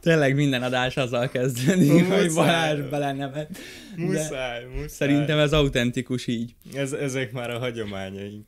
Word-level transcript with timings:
Tényleg 0.00 0.34
minden 0.34 0.62
adás 0.62 0.96
azzal 0.96 1.28
kezdődik, 1.28 2.04
hogy 2.04 2.34
Balázs 2.34 2.80
belenevet. 2.80 3.58
Muszáj, 3.96 4.64
muszáj. 4.64 4.88
Szerintem 4.88 5.38
ez 5.38 5.52
autentikus 5.52 6.26
így. 6.26 6.54
Ez, 6.74 6.92
ezek 6.92 7.32
már 7.32 7.50
a 7.50 7.58
hagyományaink. 7.58 8.46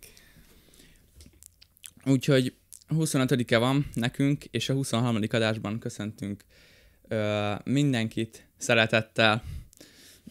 Úgyhogy 2.04 2.54
25-e 2.88 3.58
van 3.58 3.90
nekünk, 3.94 4.44
és 4.44 4.68
a 4.68 4.72
23. 4.72 5.18
adásban 5.30 5.78
köszöntünk 5.78 6.44
ö, 7.08 7.52
mindenkit 7.64 8.46
szeretettel, 8.56 9.42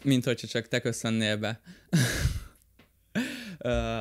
mint 0.03 0.25
hogyha 0.25 0.47
csak 0.47 0.67
te 0.67 0.79
köszönnél 0.79 1.37
be. 1.37 1.61
ö, 3.57 3.97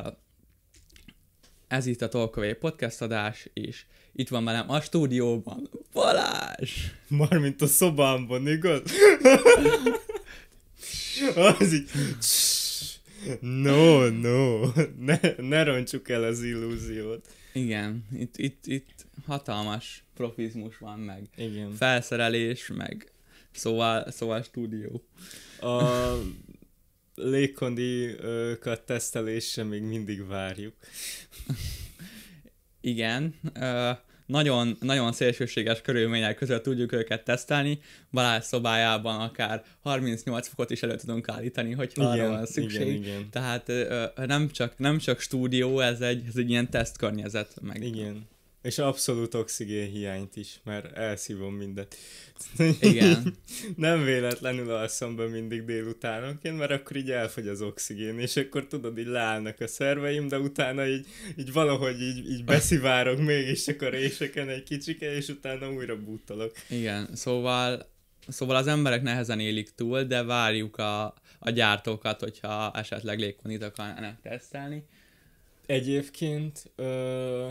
ez 1.67 1.85
itt 1.85 2.01
a 2.01 2.09
Tolkové 2.09 2.53
podcast 2.53 3.01
adás, 3.01 3.49
és 3.53 3.85
itt 4.15 4.29
van 4.29 4.45
velem 4.45 4.69
a 4.69 4.81
stúdióban 4.81 5.69
Balázs! 5.93 6.71
Mármint 7.07 7.61
a 7.61 7.67
szobámban, 7.67 8.47
igaz? 8.47 8.81
Az 11.35 11.73
így... 11.73 11.89
No, 13.39 14.09
no, 14.09 14.71
ne, 14.99 15.19
ne 15.37 15.63
roncsuk 15.63 16.09
el 16.09 16.23
az 16.23 16.43
illúziót. 16.43 17.27
Igen, 17.53 18.05
itt, 18.17 18.37
itt, 18.37 18.65
itt 18.65 19.05
hatalmas 19.25 20.03
profizmus 20.13 20.77
van, 20.77 20.99
meg 20.99 21.29
Igen. 21.35 21.71
felszerelés, 21.71 22.67
meg 22.75 23.11
szóval, 23.51 24.11
szóval 24.11 24.41
stúdió. 24.41 25.03
A 25.59 25.83
légkondikat 27.15 28.81
tesztelésre 28.85 29.63
még 29.63 29.81
mindig 29.81 30.27
várjuk. 30.27 30.73
Igen, 32.81 33.35
nagyon, 34.25 34.77
nagyon 34.79 35.11
szélsőséges 35.11 35.81
körülmények 35.81 36.35
között 36.35 36.63
tudjuk 36.63 36.91
őket 36.91 37.23
tesztelni. 37.23 37.79
Balázs 38.11 38.43
szobájában 38.43 39.19
akár 39.19 39.63
38 39.81 40.47
fokot 40.47 40.69
is 40.69 40.83
elő 40.83 40.95
tudunk 40.95 41.29
állítani, 41.29 41.71
hogyha 41.71 42.03
arra 42.03 42.29
van 42.29 42.45
szükség. 42.45 42.87
igen, 42.87 43.03
igen. 43.03 43.29
Tehát 43.29 43.71
nem, 44.27 44.49
csak, 44.49 44.77
nem 44.77 44.97
csak 44.97 45.19
stúdió, 45.19 45.79
ez 45.79 46.01
egy, 46.01 46.23
ez 46.27 46.35
egy 46.35 46.49
ilyen 46.49 46.69
tesztkörnyezet. 46.69 47.53
Meg 47.61 47.83
Igen. 47.83 48.29
És 48.61 48.77
abszolút 48.77 49.33
oxigén 49.33 49.89
hiányt 49.89 50.35
is, 50.35 50.59
mert 50.63 50.97
elszívom 50.97 51.53
mindet. 51.53 51.95
Igen. 52.81 53.35
Nem 53.75 54.03
véletlenül 54.03 54.71
alszom 54.71 55.15
be 55.15 55.27
mindig 55.27 55.65
délutánonként, 55.65 56.57
mert 56.57 56.71
akkor 56.71 56.95
így 56.95 57.11
elfogy 57.11 57.47
az 57.47 57.61
oxigén, 57.61 58.19
és 58.19 58.35
akkor 58.35 58.67
tudod, 58.67 58.97
így 58.97 59.05
leállnak 59.05 59.59
a 59.59 59.67
szerveim, 59.67 60.27
de 60.27 60.39
utána 60.39 60.87
így, 60.87 61.05
így 61.35 61.53
valahogy 61.53 62.01
így, 62.01 62.29
így 62.31 62.43
beszivárok 62.43 63.19
mégis 63.19 63.63
csak 63.63 63.81
a 63.81 63.89
réseken 63.89 64.49
egy 64.49 64.63
kicsike, 64.63 65.15
és 65.15 65.27
utána 65.27 65.71
újra 65.71 65.97
bútolok. 65.97 66.51
Igen, 66.69 67.09
szóval, 67.13 67.89
szóval 68.27 68.55
az 68.55 68.67
emberek 68.67 69.01
nehezen 69.01 69.39
élik 69.39 69.69
túl, 69.75 70.03
de 70.03 70.23
várjuk 70.23 70.77
a, 70.77 71.13
a 71.39 71.49
gyártókat, 71.49 72.19
hogyha 72.19 72.71
esetleg 72.73 73.19
légkonit 73.19 73.63
akarnának 73.63 74.21
tesztelni. 74.21 74.83
Egyébként, 75.65 76.71
ö, 76.75 77.47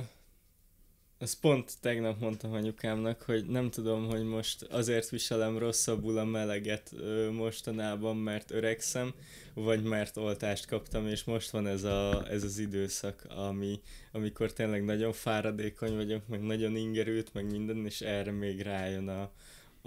ezt 1.21 1.41
pont 1.41 1.73
tegnap 1.81 2.21
mondtam 2.21 2.53
anyukámnak, 2.53 3.23
hogy 3.23 3.47
nem 3.47 3.71
tudom, 3.71 4.07
hogy 4.09 4.23
most 4.23 4.63
azért 4.63 5.09
viselem 5.09 5.59
rosszabbul 5.59 6.19
a 6.19 6.25
meleget 6.25 6.91
ö, 6.97 7.31
mostanában, 7.31 8.17
mert 8.17 8.51
öregszem, 8.51 9.15
vagy 9.55 9.83
mert 9.83 10.17
oltást 10.17 10.67
kaptam, 10.67 11.07
és 11.07 11.25
most 11.25 11.51
van 11.51 11.67
ez, 11.67 11.85
a, 11.85 12.27
ez 12.31 12.45
az 12.45 12.59
időszak, 12.59 13.27
ami, 13.29 13.81
amikor 14.13 14.53
tényleg 14.53 14.85
nagyon 14.85 15.13
fáradékony 15.13 15.97
vagyok, 15.97 16.29
meg 16.29 16.43
nagyon 16.43 16.77
ingerült, 16.77 17.35
meg 17.35 17.51
minden, 17.51 17.85
és 17.87 18.01
erre 18.01 18.31
még 18.31 18.61
rájön 18.61 19.09
a, 19.09 19.31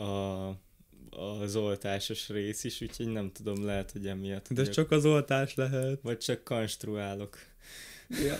a, 0.01 0.47
az 1.09 1.55
oltásos 1.55 2.29
rész 2.29 2.63
is, 2.63 2.81
úgyhogy 2.81 3.07
nem 3.07 3.31
tudom, 3.31 3.65
lehet, 3.65 3.91
hogy 3.91 4.07
emiatt. 4.07 4.47
De 4.47 4.55
vagyok. 4.55 4.73
csak 4.73 4.91
az 4.91 5.05
oltás 5.05 5.55
lehet. 5.55 6.01
Vagy 6.01 6.17
csak 6.17 6.43
konstruálok. 6.43 7.37
Ja. 8.09 8.37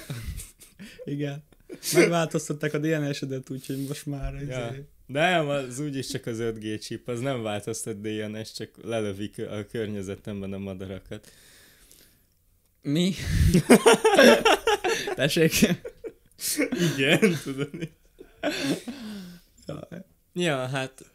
Igen. 1.03 1.43
Megváltoztatták 1.93 2.73
a 2.73 2.77
DNS-edet, 2.77 3.49
úgyhogy 3.49 3.85
most 3.87 4.05
már 4.05 4.33
ez 4.33 4.47
Ja. 4.47 4.75
Nem, 5.05 5.47
az 5.47 5.79
úgyis 5.79 6.07
csak 6.07 6.25
az 6.25 6.37
5G 6.39 6.81
chip, 6.81 7.07
az 7.07 7.19
nem 7.19 7.41
változtat 7.41 8.01
DNS, 8.01 8.51
csak 8.53 8.69
lelövik 8.83 9.39
a 9.39 9.65
környezetemben 9.71 10.53
a 10.53 10.57
madarakat. 10.57 11.31
Mi? 12.81 13.13
Tessék. 15.15 15.53
Igen, 16.95 17.37
tudod. 17.43 17.69
Ja. 19.67 19.87
Ja, 20.33 20.67
hát 20.67 21.11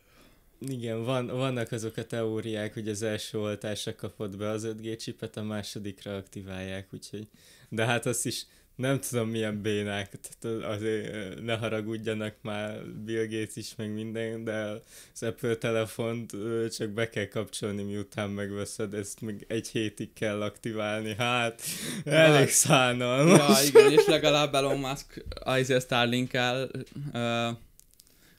igen, 0.60 1.04
van, 1.04 1.26
vannak 1.26 1.72
azok 1.72 1.96
a 1.96 2.06
teóriák, 2.06 2.74
hogy 2.74 2.88
az 2.88 3.02
első 3.02 3.38
oltásra 3.38 3.94
kapod 3.94 4.36
be 4.36 4.48
az 4.48 4.66
5G 4.66 4.98
chipet, 4.98 5.36
a 5.36 5.42
másodikra 5.42 6.16
aktiválják, 6.16 6.88
úgyhogy... 6.92 7.28
De 7.68 7.84
hát 7.84 8.06
azt 8.06 8.26
is 8.26 8.46
nem 8.78 9.00
tudom 9.00 9.28
milyen 9.28 9.62
bénák, 9.62 10.10
tehát 10.20 10.62
azért 10.64 11.40
ne 11.42 11.56
haragudjanak 11.56 12.34
már 12.42 12.84
Bill 13.04 13.26
Gates 13.26 13.56
is, 13.56 13.74
meg 13.76 13.92
minden, 13.92 14.44
de 14.44 14.66
az 15.14 15.22
Apple 15.22 15.54
telefont 15.56 16.32
csak 16.76 16.88
be 16.90 17.08
kell 17.08 17.26
kapcsolni, 17.26 17.82
miután 17.82 18.30
megveszed, 18.30 18.94
ezt 18.94 19.20
még 19.20 19.44
egy 19.48 19.68
hétig 19.68 20.12
kell 20.12 20.42
aktiválni, 20.42 21.14
hát 21.14 21.62
elég 22.04 22.48
szánalmas. 22.48 23.62
ja, 23.62 23.66
igen, 23.68 23.92
és 23.98 24.06
legalább 24.06 24.54
Elon 24.54 24.78
Musk 24.78 25.24
az 25.44 25.70
a 25.70 25.80
Starlink-el, 25.80 26.70
ö, 27.12 27.48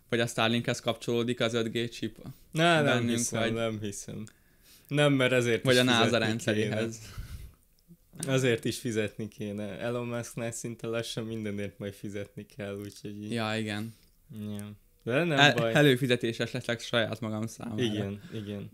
vagy 0.09 0.19
a 0.19 0.27
Starlinkhez 0.27 0.79
kapcsolódik 0.79 1.39
az 1.39 1.53
5G 1.56 1.89
chip, 1.91 2.17
Na, 2.51 2.81
nem 2.81 3.07
hiszem, 3.07 3.39
vagy- 3.41 3.53
nem 3.53 3.79
hiszem. 3.81 4.23
Nem, 4.88 5.13
mert 5.13 5.31
ezért 5.31 5.63
vagy 5.63 5.77
a 5.77 5.83
NASA 5.83 6.17
rendszeréhez. 6.17 7.00
Kéne. 7.00 7.27
Azért 8.28 8.66
is 8.66 8.78
fizetni 8.78 9.28
kéne. 9.28 9.80
Elon 9.80 10.07
Musknál 10.07 10.52
szinte 10.52 10.88
lassan 10.88 11.25
mindenért 11.25 11.80
majd 11.80 11.94
fizetni 11.94 12.46
kell, 12.57 12.75
úgyhogy 12.75 13.24
így... 13.24 13.31
Ja, 13.31 13.56
igen. 13.57 13.96
Ja. 14.57 14.72
De 15.03 15.24
nem 15.24 15.40
El, 15.40 15.53
baj. 15.53 15.74
előfizetéses 15.74 16.52
leszek 16.52 16.80
saját 16.80 17.19
magam 17.19 17.47
számára. 17.47 17.81
Igen, 17.81 18.22
igen. 18.34 18.69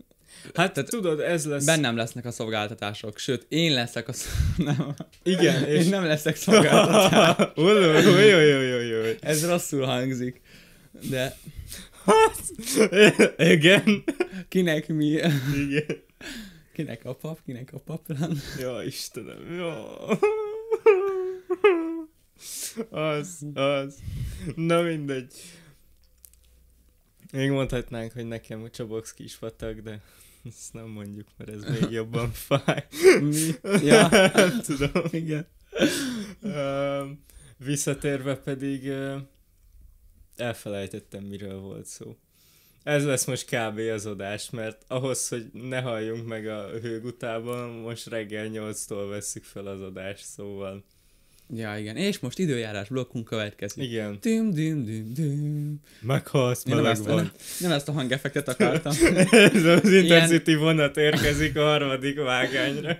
Hát 0.54 0.72
Tehát, 0.72 0.90
tudod, 0.90 1.20
ez 1.20 1.46
lesz... 1.46 1.64
Bennem 1.64 1.96
lesznek 1.96 2.24
a 2.24 2.30
szolgáltatások, 2.30 3.18
sőt, 3.18 3.46
én 3.48 3.72
leszek 3.72 4.08
a... 4.08 4.12
Nem. 4.56 4.94
Igen, 5.22 5.64
és... 5.64 5.84
Én 5.84 5.90
nem 5.90 6.04
leszek 6.04 6.36
szolgáltatás. 6.36 7.50
Jó, 7.56 7.68
jó, 7.68 8.38
jó, 8.38 8.60
jó, 8.60 8.78
jó. 8.80 9.12
Ez 9.20 9.46
rosszul 9.46 9.84
hangzik. 9.84 10.40
De 11.10 11.36
Hát, 12.06 12.52
igen. 13.38 14.04
kinek 14.48 14.88
mi? 14.88 15.06
Igen. 15.06 16.04
Kinek 16.76 17.04
a 17.04 17.14
pap, 17.14 17.42
kinek 17.44 17.72
a 17.72 17.78
paplan? 17.78 18.36
Ja, 18.60 18.82
Istenem, 18.82 19.54
jó. 19.54 19.72
Az, 22.90 23.46
az. 23.54 23.98
Na 24.56 24.82
mindegy. 24.82 25.32
Még 27.32 27.50
mondhatnánk, 27.50 28.12
hogy 28.12 28.26
nekem 28.26 28.62
a 28.62 28.70
Csaboxki 28.70 29.24
is 29.24 29.38
vatag, 29.38 29.82
de 29.82 30.02
ezt 30.44 30.72
nem 30.72 30.86
mondjuk, 30.86 31.28
mert 31.36 31.50
ez 31.50 31.80
még 31.80 31.90
jobban 32.00 32.30
fáj. 32.30 32.86
Mi? 33.20 33.50
Ja, 33.90 34.08
nem 34.08 34.60
tudom. 34.60 35.04
igen. 35.10 35.46
Uh, 36.40 37.08
visszatérve 37.56 38.36
pedig 38.36 38.84
uh, 38.84 39.20
elfelejtettem, 40.36 41.24
miről 41.24 41.60
volt 41.60 41.86
szó. 41.86 42.16
Ez 42.86 43.04
lesz 43.04 43.24
most 43.24 43.44
kb. 43.44 43.78
az 43.78 44.06
adás, 44.06 44.50
mert 44.50 44.82
ahhoz, 44.88 45.28
hogy 45.28 45.44
ne 45.52 45.80
halljunk 45.80 46.26
meg 46.26 46.46
a 46.46 46.68
hőgutában, 46.82 47.68
most 47.70 48.06
reggel 48.08 48.48
8-tól 48.52 49.06
vesszük 49.10 49.44
fel 49.44 49.66
az 49.66 49.80
adást, 49.80 50.24
szóval 50.24 50.84
Ja, 51.54 51.76
igen. 51.78 51.96
És 51.96 52.18
most 52.18 52.38
időjárás 52.38 52.88
blokkunk 52.88 53.24
következik. 53.24 53.82
igen. 53.84 54.18
Düm, 54.20 54.50
düm, 54.50 54.84
düm, 54.84 55.12
düm. 55.14 55.80
Meghalsz, 56.00 56.62
Én 56.66 56.74
nem 56.74 56.82
meleg 56.82 56.98
ezt, 56.98 57.06
van. 57.06 57.16
nem, 57.16 57.30
nem 57.60 57.70
ezt 57.72 57.88
a 57.88 57.92
hangeffektet 57.92 58.48
akartam. 58.48 58.92
Ez 59.30 59.64
az 59.64 59.92
Intercity 59.92 60.54
vonat 60.54 60.96
érkezik 60.96 61.56
a 61.56 61.62
harmadik 61.62 62.18
vágányra. 62.18 62.98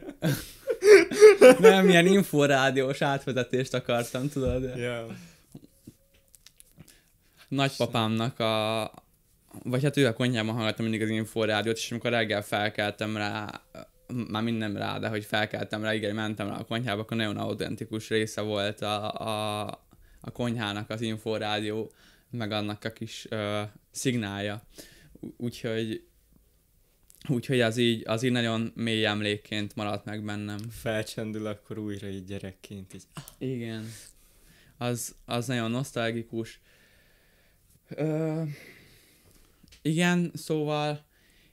Nem, 1.59 1.89
ilyen 1.89 2.07
inforádiós 2.07 3.03
átvezetést 3.03 3.75
akartam, 3.75 4.29
tudod? 4.29 4.77
Ja. 4.77 5.07
Nagypapámnak 7.49 8.39
a... 8.41 8.85
Vagy 9.63 9.83
hát 9.83 9.97
ő 9.97 10.07
a 10.07 10.13
konyhában 10.13 10.55
hallgattam 10.55 10.85
mindig 10.85 11.03
az 11.03 11.09
inforádiót, 11.09 11.77
és 11.77 11.91
amikor 11.91 12.11
reggel 12.11 12.43
felkeltem 12.43 13.17
rá, 13.17 13.63
már 14.29 14.43
minden 14.43 14.75
rá, 14.75 14.99
de 14.99 15.09
hogy 15.09 15.25
felkeltem 15.25 15.83
rá, 15.83 15.95
igen, 15.95 16.15
mentem 16.15 16.49
rá 16.49 16.57
a 16.57 16.65
konyhába, 16.65 17.01
akkor 17.01 17.17
nagyon 17.17 17.37
autentikus 17.37 18.09
része 18.09 18.41
volt 18.41 18.81
a, 18.81 19.13
a, 19.13 19.67
a 20.21 20.31
konyhának 20.31 20.91
az 20.91 21.01
inforádió, 21.01 21.93
meg 22.31 22.53
annak 22.53 22.85
a 22.85 22.91
kis 22.91 23.27
ö, 23.31 23.63
szignálja. 23.91 24.63
Úgyhogy 25.37 26.07
Úgyhogy 27.29 27.61
az 27.61 27.77
így, 27.77 28.03
az 28.07 28.23
így 28.23 28.33
nagyon 28.33 28.73
mély 28.75 29.05
emlékként 29.05 29.75
maradt 29.75 30.05
meg 30.05 30.25
bennem. 30.25 30.59
Felcsendül 30.71 31.47
akkor 31.47 31.79
újra 31.79 32.09
így 32.09 32.25
gyerekként. 32.25 32.95
Így. 32.95 33.05
Igen. 33.39 33.93
Az, 34.79 35.15
az 35.25 35.47
nagyon 35.47 35.71
nosztalgikus. 35.71 36.61
Ö, 37.89 38.43
igen, 39.87 40.31
szóval 40.35 41.05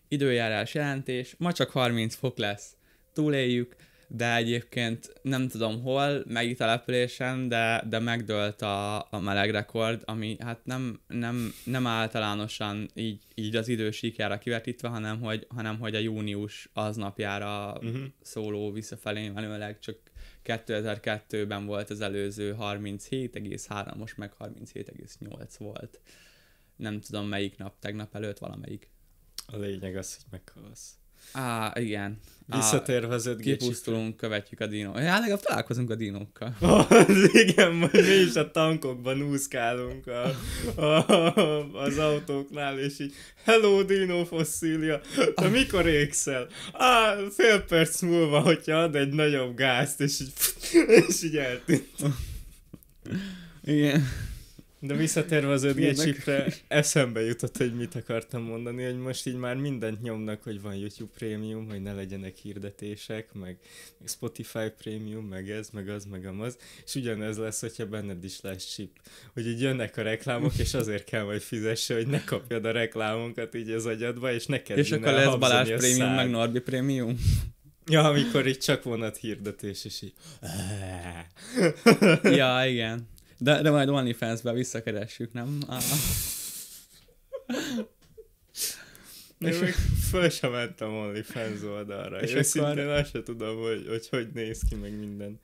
időjárás 0.07 0.74
jelentés, 0.74 1.35
ma 1.38 1.51
csak 1.51 1.69
30 1.69 2.15
fok 2.15 2.38
lesz, 2.38 2.75
túléljük, 3.13 3.75
de 4.07 4.35
egyébként 4.35 5.13
nem 5.21 5.47
tudom 5.47 5.81
hol, 5.81 6.24
melyik 6.27 6.57
településen, 6.57 7.47
de, 7.47 7.83
de 7.89 8.00
megdőlt 8.00 8.62
a, 8.62 8.97
a 8.97 9.19
meleg 9.19 9.51
rekord, 9.51 10.01
ami 10.06 10.35
hát 10.39 10.65
nem, 10.65 11.01
nem, 11.07 11.53
nem 11.63 11.88
általánosan 11.88 12.89
így, 12.95 13.21
így 13.35 13.56
az 13.56 13.68
idő 13.68 13.91
síkjára 13.91 14.38
kivetítve, 14.38 14.88
hanem 14.88 15.21
hogy, 15.21 15.47
hanem 15.50 15.80
hogy 15.80 15.95
a 15.95 16.00
június 16.00 16.69
aznapjára 16.74 17.74
uh-huh. 17.74 18.01
szóló 18.21 18.71
visszafelé 18.71 19.30
menőleg 19.30 19.80
csak 19.80 19.97
2002-ben 20.45 21.65
volt 21.65 21.89
az 21.89 22.01
előző 22.01 22.56
37,3, 22.59 23.95
most 23.97 24.18
meg 24.18 24.31
37,8 24.39 25.50
volt. 25.57 26.01
Nem 26.75 27.02
tudom 27.02 27.28
melyik 27.28 27.58
nap, 27.58 27.80
tegnap 27.80 28.16
előtt 28.16 28.38
valamelyik. 28.38 28.90
A 29.46 29.58
lényeg 29.58 29.96
az, 29.96 30.16
hogy 30.16 30.25
meghalsz. 30.31 30.98
Á, 31.31 31.74
igen. 31.80 32.20
Visszatérve 32.46 33.14
az 33.14 33.25
5 33.25 33.40
Kipusztulunk, 33.40 34.18
követjük 34.18 34.60
a 34.60 34.68
dinókat. 34.68 35.02
Ja, 35.02 35.20
legalább 35.20 35.40
találkozunk 35.40 35.90
a 35.90 35.96
dinókkal. 35.96 36.56
Az 36.90 37.36
igen, 37.36 37.74
majd 37.74 37.94
mi 37.94 38.14
is 38.28 38.36
a 38.36 38.52
tankokban 38.52 39.22
úszkálunk 39.22 40.08
a, 40.08 40.25
a, 40.81 41.84
az 41.84 41.98
autóknál, 41.98 42.80
és 42.80 43.00
így 43.00 43.14
Hello, 43.44 43.84
Dino 43.84 44.26
fosszília, 44.26 45.02
te 45.36 45.48
mikor 45.48 45.88
ékszel? 45.88 46.48
Á, 46.74 47.16
fél 47.31 47.62
perc 47.62 48.02
múlva, 48.02 48.40
hogyha 48.40 48.76
ad 48.76 48.96
egy 48.96 49.14
nagyobb 49.14 49.56
gázt, 49.56 50.02
és 50.02 50.19
így, 50.19 50.34
és 51.08 51.24
így 51.24 51.38
eltűnt. 51.38 51.90
Igen. 53.64 54.08
De 54.85 54.95
visszatérve 54.95 55.51
az 55.51 55.63
5G 55.65 56.03
chipre, 56.03 56.53
eszembe 56.68 57.21
jutott, 57.21 57.57
hogy 57.57 57.74
mit 57.74 57.95
akartam 57.95 58.41
mondani, 58.41 58.83
hogy 58.83 58.97
most 58.97 59.27
így 59.27 59.35
már 59.35 59.56
mindent 59.56 60.01
nyomnak, 60.01 60.44
hogy 60.44 60.62
van 60.62 60.75
YouTube 60.75 61.12
Premium, 61.18 61.69
hogy 61.69 61.81
ne 61.81 61.94
legyenek 61.94 62.35
hirdetések, 62.35 63.33
meg, 63.33 63.57
meg 64.00 64.07
Spotify 64.07 64.69
Premium, 64.77 65.25
meg 65.25 65.50
ez, 65.50 65.69
meg 65.69 65.89
az, 65.89 66.06
meg 66.06 66.25
amaz, 66.25 66.57
és 66.85 66.95
ugyanez 66.95 67.38
lesz, 67.38 67.59
hogyha 67.59 67.85
benned 67.85 68.24
is 68.24 68.41
lesz 68.41 68.74
chip. 68.74 68.91
Hogy 69.33 69.47
így 69.47 69.62
jönnek 69.62 69.97
a 69.97 70.01
reklámok, 70.01 70.57
és 70.57 70.74
azért 70.74 71.03
kell 71.03 71.24
majd 71.24 71.41
fizesse, 71.41 71.95
hogy 71.95 72.07
ne 72.07 72.24
kapjad 72.24 72.65
a 72.65 72.71
reklámokat 72.71 73.56
így 73.56 73.69
az 73.69 73.85
agyadba, 73.85 74.31
és 74.31 74.45
ne 74.45 74.62
És 74.62 74.91
akkor 74.91 75.13
lesz 75.13 75.35
Balázs 75.35 75.69
Premium, 75.69 76.13
meg 76.13 76.30
Norbi 76.30 76.59
Premium. 76.59 77.18
Ja, 77.85 78.03
amikor 78.03 78.47
itt 78.47 78.62
csak 78.62 78.83
vonat 78.83 79.18
hirdetés, 79.18 79.85
és 79.85 80.01
így... 80.01 80.13
ja, 82.38 82.65
igen. 82.65 83.12
De, 83.44 83.62
de 83.62 83.72
majd 83.72 83.90
OnlyFans-be 83.90 84.54
visszakeressük, 84.54 85.34
nem? 85.34 85.57
Ah. 85.68 85.81
Én 89.40 89.60
még 89.60 89.74
föl 90.10 90.30
sem 90.30 90.51
mentem 90.51 90.94
OnlyFans 90.94 91.62
oldalra. 91.63 92.22
És 92.22 92.34
Őszintén 92.34 92.72
akkor... 92.72 92.88
azt 92.88 93.12
sem 93.12 93.24
tudom, 93.24 93.57
hogy, 93.57 93.86
hogy 93.88 94.07
hogy 94.10 94.28
néz 94.34 94.62
ki 94.69 94.75
meg 94.75 95.00
minden. 95.00 95.40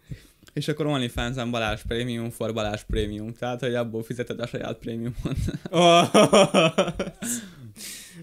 És 0.54 0.68
akkor 0.68 0.86
OnlyFans-en 0.86 1.52
Balázs 1.52 1.82
Premium 1.88 2.30
for 2.30 2.54
Balázs 2.54 2.82
Premium. 2.82 3.34
Tehát, 3.34 3.60
hogy 3.60 3.76
abból 3.76 4.04
fizeted 4.04 4.40
a 4.40 4.48
saját 4.48 4.78
prémiumot. 4.78 5.38
Oh, 5.70 6.10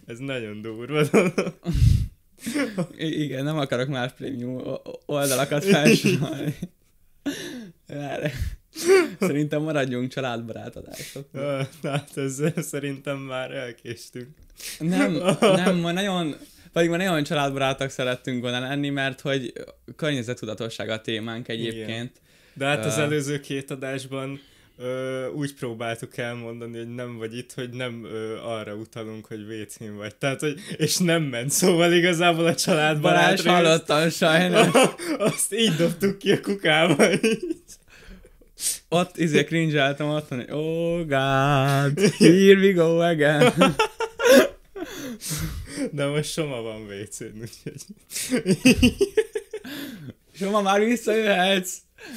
ez 0.06 0.18
nagyon 0.18 0.62
durva. 0.62 1.00
I- 2.96 3.22
igen, 3.22 3.44
nem 3.44 3.58
akarok 3.58 3.88
más 3.88 4.12
prémium 4.12 4.62
oldalakat 5.06 5.64
felsorolni. 5.64 6.54
Szerintem 9.20 9.62
maradjunk 9.62 10.12
családbarát 10.12 10.76
adások. 10.76 11.26
Hát 11.82 12.16
ezzel 12.16 12.62
szerintem 12.62 13.18
már 13.18 13.50
elkéstünk. 13.50 14.28
Nem, 14.78 15.12
nem, 15.40 15.76
ma 15.76 15.92
nagyon, 15.92 16.34
pedig 16.72 16.90
ma 16.90 16.96
nagyon 16.96 17.22
családbarátok 17.22 17.90
szerettünk 17.90 18.40
volna 18.40 18.60
lenni, 18.60 18.88
mert 18.88 19.20
hogy 19.20 19.52
környezetudatosság 19.96 20.88
a 20.88 21.00
témánk 21.00 21.48
egyébként. 21.48 21.88
Igen. 21.88 22.10
De 22.54 22.66
hát 22.66 22.84
az 22.84 22.98
előző 22.98 23.40
két 23.40 23.70
adásban 23.70 24.40
ö, 24.78 25.26
úgy 25.28 25.54
próbáltuk 25.54 26.16
elmondani, 26.16 26.76
hogy 26.76 26.94
nem 26.94 27.18
vagy 27.18 27.36
itt, 27.36 27.52
hogy 27.52 27.70
nem 27.70 28.04
ö, 28.04 28.36
arra 28.36 28.74
utalunk, 28.74 29.26
hogy 29.26 29.46
vécén 29.46 29.96
vagy. 29.96 30.14
Tehát, 30.14 30.40
hogy, 30.40 30.60
és 30.76 30.96
nem 30.96 31.22
ment, 31.22 31.50
szóval 31.50 31.92
igazából 31.92 32.46
a 32.46 32.54
családbarát 32.54 33.42
Balázs 33.44 33.46
hallottam 33.46 34.10
sajnos. 34.10 34.68
Azt 35.18 35.54
így 35.54 35.74
dobtuk 35.74 36.18
ki 36.18 36.32
a 36.32 36.40
kukába. 36.40 37.12
Így 37.12 37.56
ott 38.88 39.16
izé 39.16 39.44
cringe-eltem 39.44 40.08
ott, 40.08 40.28
hogy 40.28 40.50
oh 40.50 40.98
god, 40.98 42.00
here 42.18 42.60
we 42.60 42.72
go 42.72 42.98
again. 42.98 43.52
De 45.92 46.06
most 46.06 46.32
Soma 46.32 46.60
van 46.60 46.82
WC-n, 46.82 47.40
úgyhogy... 47.40 47.82
Soma, 50.34 50.60
már 50.62 50.80
visszajöhetsz! 50.80 51.76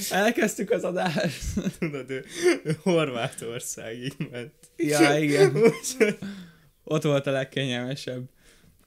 Elkezdtük 0.09 0.71
az 0.71 0.83
adást. 0.83 1.43
Tudod, 1.79 2.09
ő, 2.09 2.25
ő 2.63 2.77
Horvátországig 2.81 4.13
ment. 4.31 4.53
Ja, 4.75 5.19
igen. 5.19 5.73
Ott 6.83 7.03
volt 7.03 7.27
a 7.27 7.31
legkényelmesebb. 7.31 8.23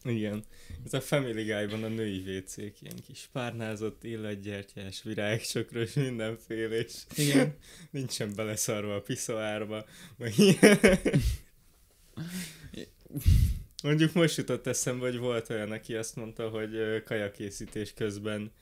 Igen. 0.05 0.45
Ez 0.85 0.93
a 0.93 1.01
Family 1.01 1.45
Guy-ban 1.45 1.83
a 1.83 1.89
női 1.89 2.19
wc 2.19 2.57
ilyen 2.57 2.97
kis 3.07 3.29
párnázott, 3.33 4.05
illatgyertyás, 4.05 5.03
virágcsokros, 5.03 5.93
mindenféle, 5.93 6.77
és 6.77 6.93
Igen. 7.17 7.57
nincsen 7.91 8.35
beleszarva 8.35 8.95
a 8.95 9.01
piszoárba, 9.01 9.87
meg 10.17 10.33
Mondjuk 13.83 14.13
most 14.13 14.37
jutott 14.37 14.67
eszembe, 14.67 15.05
hogy 15.05 15.19
volt 15.19 15.51
olyan, 15.51 15.71
aki 15.71 15.95
azt 15.95 16.17
mondta, 16.17 16.49
hogy 16.49 17.03
kajakészítés 17.05 17.93
közben 17.95 18.53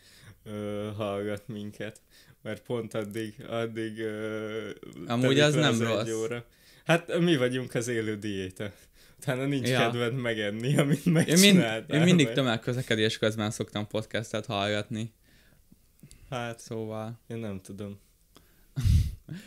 ö, 0.44 0.88
hallgat 0.96 1.48
minket, 1.48 2.00
mert 2.42 2.62
pont 2.62 2.94
addig, 2.94 3.34
addig 3.48 3.98
ö, 3.98 4.70
Amúgy 5.06 5.40
az 5.40 5.54
nem 5.54 5.72
az 5.72 5.82
rossz. 5.82 6.10
Óra. 6.10 6.46
Hát 6.84 7.18
mi 7.18 7.36
vagyunk 7.36 7.74
az 7.74 7.88
élő 7.88 8.16
diéta 8.16 8.72
utána 9.20 9.44
nincs 9.44 9.68
ja. 9.68 9.78
kedved 9.78 10.14
megenni, 10.14 10.76
amit 10.78 11.04
megcsináltál. 11.04 11.78
Én, 11.78 11.84
mind, 11.86 11.90
én 11.90 12.00
mindig 12.00 12.32
tömegközlekedés 12.32 13.18
közben 13.18 13.50
szoktam 13.50 13.86
podcastet 13.86 14.46
hallgatni. 14.46 15.12
Hát, 16.30 16.58
szóval. 16.60 17.20
Én 17.26 17.36
nem 17.36 17.60
tudom. 17.60 18.00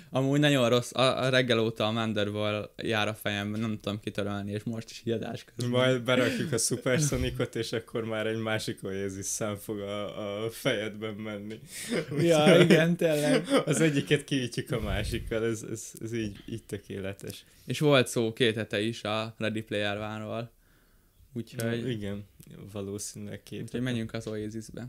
Amúgy 0.10 0.40
nagyon 0.40 0.70
rossz, 0.70 0.94
a, 0.94 1.24
a 1.24 1.30
reggel 1.30 1.60
óta 1.60 1.86
a 1.86 1.92
Manderval 1.92 2.74
jár 2.78 3.08
a 3.08 3.14
fejemben, 3.14 3.60
nem 3.60 3.80
tudom 3.82 4.00
kitörölni, 4.00 4.52
és 4.52 4.64
most 4.64 4.90
is 4.90 5.02
hiadás 5.04 5.44
közben. 5.44 5.70
Majd 5.70 6.02
berakjuk 6.02 6.52
a 6.52 6.58
Supersonicot, 6.58 7.56
és 7.56 7.72
akkor 7.72 8.06
már 8.06 8.28
egy 8.28 8.38
másik 8.38 8.80
Oasis 8.84 9.26
szám 9.26 9.56
fog 9.56 9.80
a, 9.80 10.44
a 10.46 10.50
fejedben 10.50 11.14
menni. 11.14 11.60
Ja, 12.22 12.60
igen, 12.60 12.96
tényleg. 12.96 13.48
Az 13.66 13.82
egyiket 13.82 14.24
kiítjük 14.24 14.72
a 14.72 14.80
másikkal, 14.80 15.46
ez, 15.46 15.64
ez, 15.72 15.92
ez 16.02 16.14
így, 16.14 16.44
így 16.46 16.64
tökéletes. 16.64 17.46
És 17.66 17.80
volt 17.80 18.08
szó 18.08 18.34
két 18.34 18.56
hete 18.56 18.82
is 18.82 19.04
a 19.04 19.36
Ready 19.38 19.62
Player 19.62 19.98
One-ról. 19.98 20.52
Úgyhogy... 21.34 21.80
Ja, 21.80 21.90
igen, 21.90 22.26
valószínűleg 22.72 23.44
két 23.44 23.62
Úgyhogy 23.62 23.82
menjünk 23.82 24.14
az 24.14 24.28
Oasisbe. 24.28 24.88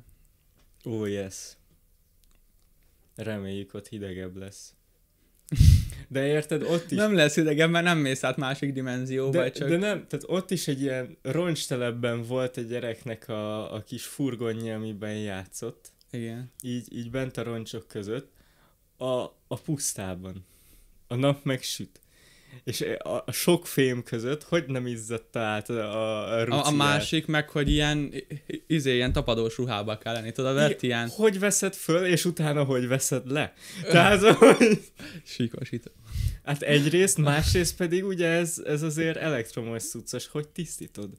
Oh, 0.84 1.10
yes. 1.10 1.56
Reméljük 3.14 3.74
ott 3.74 3.88
hidegebb 3.88 4.36
lesz. 4.36 4.74
De 6.08 6.26
érted, 6.26 6.62
ott 6.62 6.90
is... 6.90 6.96
Nem 6.96 7.14
lesz 7.14 7.36
idegen, 7.36 7.70
mert 7.70 7.84
nem 7.84 7.98
mész 7.98 8.24
át 8.24 8.36
másik 8.36 8.72
dimenzióba, 8.72 9.42
de, 9.42 9.50
csak... 9.50 9.68
De 9.68 9.76
nem, 9.76 10.06
tehát 10.06 10.24
ott 10.28 10.50
is 10.50 10.68
egy 10.68 10.80
ilyen 10.80 11.16
roncstelepben 11.22 12.22
volt 12.22 12.56
egy 12.56 12.68
gyereknek 12.68 13.28
a, 13.28 13.74
a 13.74 13.82
kis 13.82 14.04
furgonja, 14.04 14.74
amiben 14.74 15.16
játszott. 15.16 15.92
Igen. 16.10 16.52
Így, 16.62 16.96
így 16.96 17.10
bent 17.10 17.36
a 17.36 17.42
roncsok 17.42 17.88
között. 17.88 18.32
A, 18.96 19.22
a 19.46 19.60
pusztában. 19.64 20.46
A 21.06 21.14
nap 21.14 21.44
megsüt 21.44 22.00
és 22.64 22.84
a, 22.98 23.32
sok 23.32 23.66
fém 23.66 24.02
között 24.02 24.42
hogy 24.42 24.64
nem 24.66 24.86
izzadta 24.86 25.40
át 25.40 25.68
a, 25.68 26.38
a 26.38 26.46
A, 26.48 26.66
a 26.66 26.70
másik 26.70 27.26
meg, 27.26 27.48
hogy 27.48 27.70
ilyen, 27.70 28.14
izé, 28.66 28.94
ilyen 28.94 29.12
tapadós 29.12 29.56
ruhába 29.56 29.98
kell 29.98 30.12
lenni, 30.12 30.32
tudod, 30.32 30.54
vett 30.54 30.82
ilyen... 30.82 31.08
Hogy 31.08 31.38
veszed 31.38 31.74
föl, 31.74 32.04
és 32.06 32.24
utána 32.24 32.64
hogy 32.64 32.88
veszed 32.88 33.30
le? 33.30 33.52
Tehát, 33.90 34.20
hogy... 34.36 34.82
Sikosító. 35.24 35.90
Hát 36.44 36.62
egyrészt, 36.62 37.18
másrészt 37.18 37.76
pedig 37.76 38.04
ugye 38.04 38.28
ez, 38.28 38.62
ez 38.66 38.82
azért 38.82 39.16
elektromos 39.16 39.82
szucos, 39.82 40.26
hogy 40.26 40.48
tisztítod? 40.48 41.10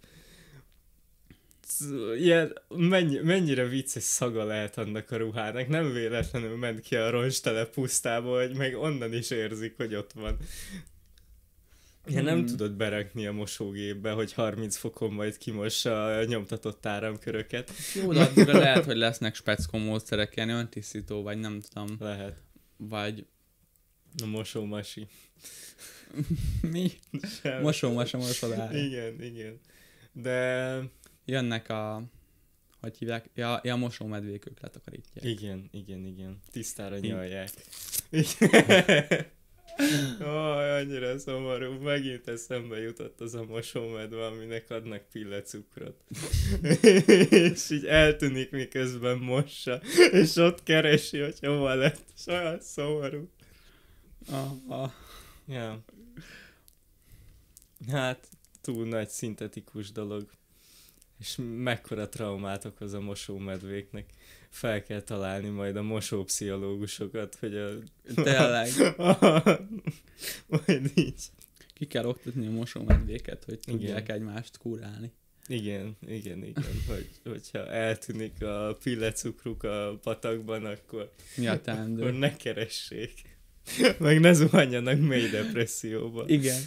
ilyen, 2.18 2.54
mennyi, 2.68 3.20
mennyire 3.24 3.64
vicces 3.64 4.04
szaga 4.04 4.44
lehet 4.44 4.78
annak 4.78 5.12
a 5.12 5.18
ruhának. 5.18 5.68
Nem 5.68 5.94
véletlenül 5.94 6.58
ment 6.58 6.80
ki 6.80 6.96
a 6.96 7.10
roncstele 7.10 7.66
pusztába, 7.66 8.38
hogy 8.40 8.56
meg 8.56 8.76
onnan 8.76 9.14
is 9.14 9.30
érzik, 9.30 9.74
hogy 9.78 9.96
ott 9.96 10.12
van. 10.12 10.38
Ja, 12.08 12.22
nem 12.22 12.38
hmm. 12.38 12.46
tudod 12.46 12.74
berakni 12.74 13.26
a 13.26 13.32
mosógépbe, 13.32 14.12
hogy 14.12 14.34
30 14.34 14.76
fokon 14.76 15.14
majd 15.14 15.38
kimossa 15.38 16.06
a 16.06 16.24
nyomtatott 16.24 16.86
áramköröket. 16.86 17.72
Jó, 17.96 18.14
de 18.14 18.22
addigra 18.22 18.58
lehet, 18.58 18.86
hogy 18.86 18.98
lesznek 18.98 19.36
speckó 19.36 19.78
módszerek, 19.78 20.36
ilyen 20.36 20.50
öntisztító, 20.50 21.22
vagy 21.24 21.38
nem 21.38 21.62
tudom. 21.62 21.96
Lehet. 22.00 22.36
Vagy 22.78 23.26
A 24.24 24.26
mosómasi. 24.26 25.08
Mi? 26.72 26.92
Sem. 27.42 27.62
Mosó-masa 27.62 28.18
mosodája. 28.18 28.86
Igen, 28.86 29.22
igen. 29.22 29.60
De 30.12 30.80
Jönnek 31.26 31.70
a... 31.70 32.04
Hogy 32.82 32.98
hívják? 32.98 33.30
Ja, 33.34 33.60
ja 33.64 33.76
mosómedvék, 33.76 34.46
ők 34.48 34.60
letakarítják. 34.60 35.26
igen, 35.26 35.70
igen, 35.72 36.06
igen. 36.06 36.40
Tisztára 36.52 36.98
nyalják. 36.98 37.50
Igen. 38.10 39.26
Aj, 40.20 40.82
annyira 40.82 41.18
szomorú. 41.18 41.72
Megint 41.80 42.28
eszembe 42.28 42.82
jutott 42.82 43.22
az 43.22 43.34
a 43.36 43.46
mosómedve, 43.46 44.26
aminek 44.26 44.70
adnak 44.70 45.02
pillecukrot. 45.12 46.04
és 47.30 47.70
így 47.70 47.86
eltűnik, 47.86 48.52
miközben 48.52 49.18
mossa. 49.18 49.82
És 50.12 50.36
ott 50.36 50.64
keresi, 50.64 51.20
hogy 51.20 51.38
hova 51.40 51.74
lett. 51.74 52.04
És 52.16 52.26
olyan 52.28 52.60
szomorú. 52.60 53.30
A, 54.32 54.74
a, 54.74 54.94
Ja. 55.48 55.84
Hát, 57.92 58.28
túl 58.62 58.88
nagy 58.88 59.10
szintetikus 59.10 59.92
dolog. 59.92 60.30
És 61.20 61.40
mekkora 61.40 62.10
traumát 62.10 62.66
okoz 62.66 62.94
a 62.94 63.00
mosómedvéknek. 63.00 64.14
Fel 64.56 64.84
kell 64.84 65.02
találni 65.02 65.50
majd 65.50 65.76
a 65.76 65.82
mosópszichológusokat, 65.82 67.36
hogy 67.40 67.56
a... 67.56 67.70
tényleg. 68.16 68.70
majd 70.50 70.92
így. 70.96 71.24
Ki 71.74 71.86
kell 71.86 72.06
oktatni 72.06 72.48
a 72.48 72.52
mosómedvéket, 72.52 73.44
hogy 73.44 73.60
Igen. 73.66 73.80
tudják 73.80 74.10
egymást 74.10 74.58
kurálni. 74.58 75.12
Igen, 75.48 75.98
igen, 76.08 76.44
igen. 76.44 76.64
Hogy, 76.88 77.10
hogyha 77.24 77.68
eltűnik 77.68 78.44
a 78.44 78.78
pillecukruk 78.84 79.64
a 79.64 80.00
patakban, 80.04 80.66
akkor, 80.66 81.12
Mi 81.38 81.48
a 81.48 81.52
akkor 81.52 81.64
teendő? 81.64 82.12
ne 82.12 82.36
keressék. 82.36 83.12
Meg 84.00 84.20
ne 84.20 84.34
zuhanjanak 84.34 85.00
mély 85.00 85.30
depresszióba. 85.30 86.24
Igen. 86.28 86.62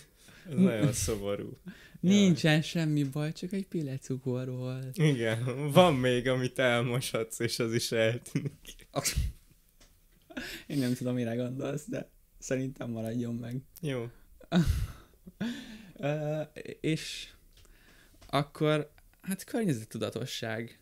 Ez 0.50 0.58
nagyon 0.58 0.92
szomorú. 0.92 1.58
Nincsen 2.00 2.62
semmi 2.62 3.04
baj, 3.04 3.32
csak 3.32 3.52
egy 3.52 3.66
pillecukor 3.66 4.50
volt. 4.50 4.96
Igen, 4.96 5.70
van 5.72 5.94
még, 5.94 6.28
amit 6.28 6.58
elmoshatsz, 6.58 7.38
és 7.38 7.58
az 7.58 7.74
is 7.74 7.92
eltűnik. 7.92 8.88
Én 10.66 10.78
nem 10.78 10.94
tudom, 10.94 11.14
mire 11.14 11.34
gondolsz, 11.34 11.84
de 11.88 12.10
szerintem 12.38 12.90
maradjon 12.90 13.34
meg. 13.34 13.62
Jó. 13.80 14.06
Uh, 16.00 16.46
és 16.80 17.28
akkor, 18.26 18.92
hát 19.20 19.44
környezettudatosság. 19.44 20.80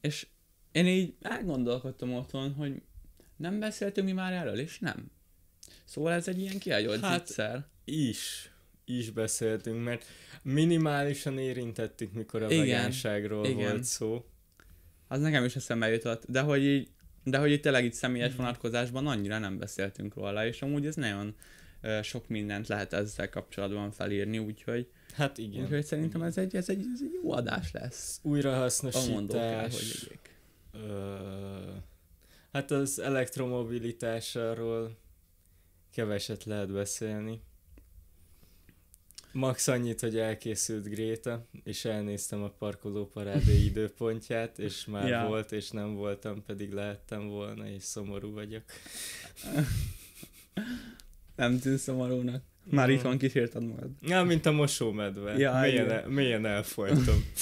És 0.00 0.26
én 0.72 0.86
így 0.86 1.14
elgondolkodtam 1.20 2.14
otthon, 2.14 2.54
hogy 2.54 2.82
nem 3.36 3.58
beszéltünk 3.58 4.06
mi 4.06 4.12
már 4.12 4.32
erről, 4.32 4.58
és 4.58 4.78
nem. 4.78 5.10
Szóval 5.84 6.12
ez 6.12 6.28
egy 6.28 6.40
ilyen 6.40 6.58
kiágyott 6.58 7.00
Hát- 7.00 7.34
hát, 7.34 7.68
Is, 7.84 8.52
is 8.88 9.10
beszéltünk, 9.10 9.84
mert 9.84 10.04
minimálisan 10.42 11.38
érintettük, 11.38 12.12
mikor 12.12 12.42
a 12.42 12.50
Igen, 12.50 12.58
vegánságról 12.66 13.46
igen. 13.46 13.70
volt 13.70 13.84
szó. 13.84 14.24
Az 15.08 15.20
nekem 15.20 15.44
is 15.44 15.56
eszembe 15.56 15.88
jutott, 15.90 16.24
de 16.28 16.40
hogy 16.40 16.62
így, 16.64 16.88
de 17.24 17.38
hogy 17.38 17.50
itt 17.50 17.62
tényleg 17.62 17.84
itt 17.84 17.92
személyes 17.92 18.34
vonatkozásban 18.34 19.06
annyira 19.06 19.38
nem 19.38 19.58
beszéltünk 19.58 20.14
róla, 20.14 20.46
és 20.46 20.62
amúgy 20.62 20.86
ez 20.86 20.94
nagyon 20.94 21.34
ö, 21.80 21.98
sok 22.02 22.28
mindent 22.28 22.68
lehet 22.68 22.92
ezzel 22.92 23.28
kapcsolatban 23.28 23.90
felírni, 23.90 24.38
úgyhogy, 24.38 24.88
Hát 25.14 25.38
igen. 25.38 25.62
úgyhogy 25.62 25.84
szerintem 25.84 26.22
ez 26.22 26.38
egy, 26.38 26.56
ez, 26.56 26.68
egy, 26.68 26.84
ez 26.94 27.00
egy 27.02 27.18
jó 27.22 27.32
adás 27.32 27.72
lesz. 27.72 28.20
A 28.22 28.28
Újrahasznosítás. 28.28 29.74
egyék. 29.74 30.36
Ö, 30.72 31.16
hát 32.52 32.70
az 32.70 32.98
elektromobilitásról 32.98 34.96
keveset 35.92 36.44
lehet 36.44 36.72
beszélni. 36.72 37.40
Max 39.32 39.68
annyit, 39.68 40.00
hogy 40.00 40.18
elkészült 40.18 40.88
Gréta, 40.88 41.46
és 41.64 41.84
elnéztem 41.84 42.42
a 42.42 42.48
parkolóparádé 42.58 43.64
időpontját, 43.70 44.58
és 44.58 44.84
már 44.86 45.08
Ja. 45.08 45.24
volt, 45.26 45.52
és 45.52 45.70
nem 45.70 45.94
voltam, 45.94 46.42
pedig 46.46 46.72
lehettem 46.72 47.28
volna, 47.28 47.68
és 47.68 47.82
szomorú 47.82 48.32
vagyok. 48.32 48.62
Nem 51.36 51.58
tűnsz 51.58 51.80
szomorúnak. 51.82 52.42
Már 52.70 52.88
Mm. 52.88 52.92
itthon 52.92 53.18
kísérted 53.18 53.62
magad. 53.66 53.90
Ja, 54.02 54.22
mint 54.22 54.46
a 54.46 54.52
mosómedve. 54.52 55.36
Ja, 55.38 55.58
mélyen, 55.60 55.84
igen. 55.84 55.90
el, 55.98 56.08
mélyen 56.08 56.46
elfolytom. 56.46 57.24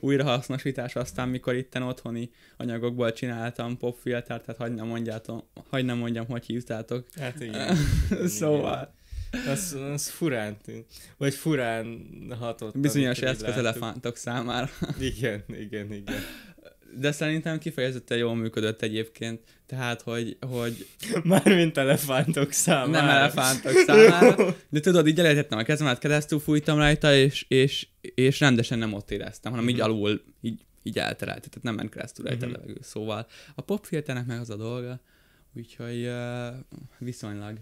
Újrahasznosítás 0.00 0.96
aztán, 0.96 1.28
mikor 1.28 1.54
itten 1.54 1.82
otthoni 1.82 2.30
anyagokból 2.56 3.12
csináltam 3.12 3.76
popfiltert, 3.76 4.44
tehát 4.44 4.60
hagyd 4.60 4.74
nem, 4.74 4.86
mondjátok, 4.86 5.44
hagyd 5.70 5.84
nem 5.86 5.98
mondjam, 5.98 6.26
hogy 6.26 6.46
hívtátok. 6.46 7.06
hát 7.20 7.40
igen, 7.40 7.76
szóval, 8.26 8.72
igen. 8.74 8.96
Az, 9.48 9.76
az 9.92 10.08
furán 10.08 10.56
tűnt. 10.64 10.86
Vagy 11.16 11.34
furán 11.34 12.06
hatott. 12.40 12.78
bizonyos 12.78 13.18
eszközelefántok 13.18 14.16
számára. 14.16 14.68
Igen, 15.00 15.44
igen, 15.60 15.92
igen. 15.92 16.20
De 16.98 17.12
szerintem 17.12 17.58
kifejezetten 17.58 18.18
jól 18.18 18.34
működött 18.34 18.82
egyébként. 18.82 19.40
Tehát, 19.66 20.02
hogy, 20.02 20.36
hogy 20.40 20.86
Mármint 21.24 21.76
elefántok 21.76 22.52
számára. 22.52 22.90
nem 23.06 23.16
elefántok 23.16 23.72
számára, 23.72 24.56
de 24.68 24.80
tudod, 24.80 25.06
így 25.06 25.18
elejtettem 25.18 25.58
a 25.58 25.62
kezemet, 25.62 25.98
keresztül 25.98 26.38
fújtam 26.38 26.76
rajta, 26.78 27.14
és, 27.14 27.44
és, 27.48 27.86
és 28.00 28.40
rendesen 28.40 28.78
nem 28.78 28.92
ott 28.92 29.10
éreztem, 29.10 29.52
hanem 29.52 29.68
így 29.68 29.74
Mhm. 29.76 29.84
alul, 29.84 30.22
így, 30.40 30.60
így 30.82 30.98
elterelt, 30.98 31.38
tehát 31.38 31.62
nem 31.62 31.74
ment 31.74 31.90
keresztül 31.90 32.24
rajta 32.24 32.46
Mhm. 32.46 32.54
a 32.54 32.58
levegő. 32.58 32.78
Szóval 32.82 33.26
a 33.54 33.60
popfilternek 33.62 34.26
meg 34.26 34.40
az 34.40 34.50
a 34.50 34.56
dolga, 34.56 35.00
úgyhogy 35.56 36.06
uh, 36.06 36.46
viszonylag, 36.98 37.58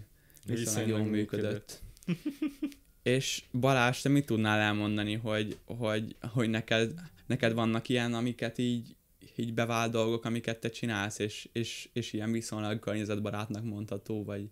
viszonylag 0.47 0.89
jól 0.89 1.07
működött. 1.07 1.81
és 3.03 3.43
Balázs, 3.51 4.01
te 4.01 4.09
mit 4.09 4.25
tudnál 4.25 4.59
elmondani, 4.59 5.13
hogy, 5.13 5.57
hogy, 5.65 6.15
hogy 6.21 6.49
neked, 6.49 6.93
neked 7.25 7.53
vannak 7.53 7.89
ilyen, 7.89 8.13
amiket 8.13 8.57
így, 8.57 8.95
így 9.35 9.53
bevált 9.53 9.91
dolgok, 9.91 10.25
amiket 10.25 10.59
te 10.59 10.69
csinálsz, 10.69 11.19
és, 11.19 11.49
és, 11.51 11.89
és 11.93 12.13
ilyen 12.13 12.31
viszonylag 12.31 12.79
környezetbarátnak 12.79 13.63
mondható, 13.63 14.23
vagy 14.23 14.49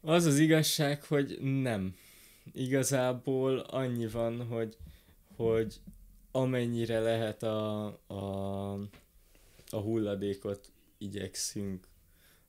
Az 0.00 0.24
az 0.24 0.38
igazság, 0.38 1.04
hogy 1.04 1.38
nem. 1.40 1.94
Igazából 2.52 3.58
annyi 3.58 4.06
van, 4.06 4.46
hogy, 4.46 4.76
hogy 5.36 5.80
amennyire 6.30 7.00
lehet 7.00 7.42
a, 7.42 7.84
a, 8.06 8.72
a 9.70 9.76
hulladékot 9.76 10.70
igyekszünk 10.98 11.86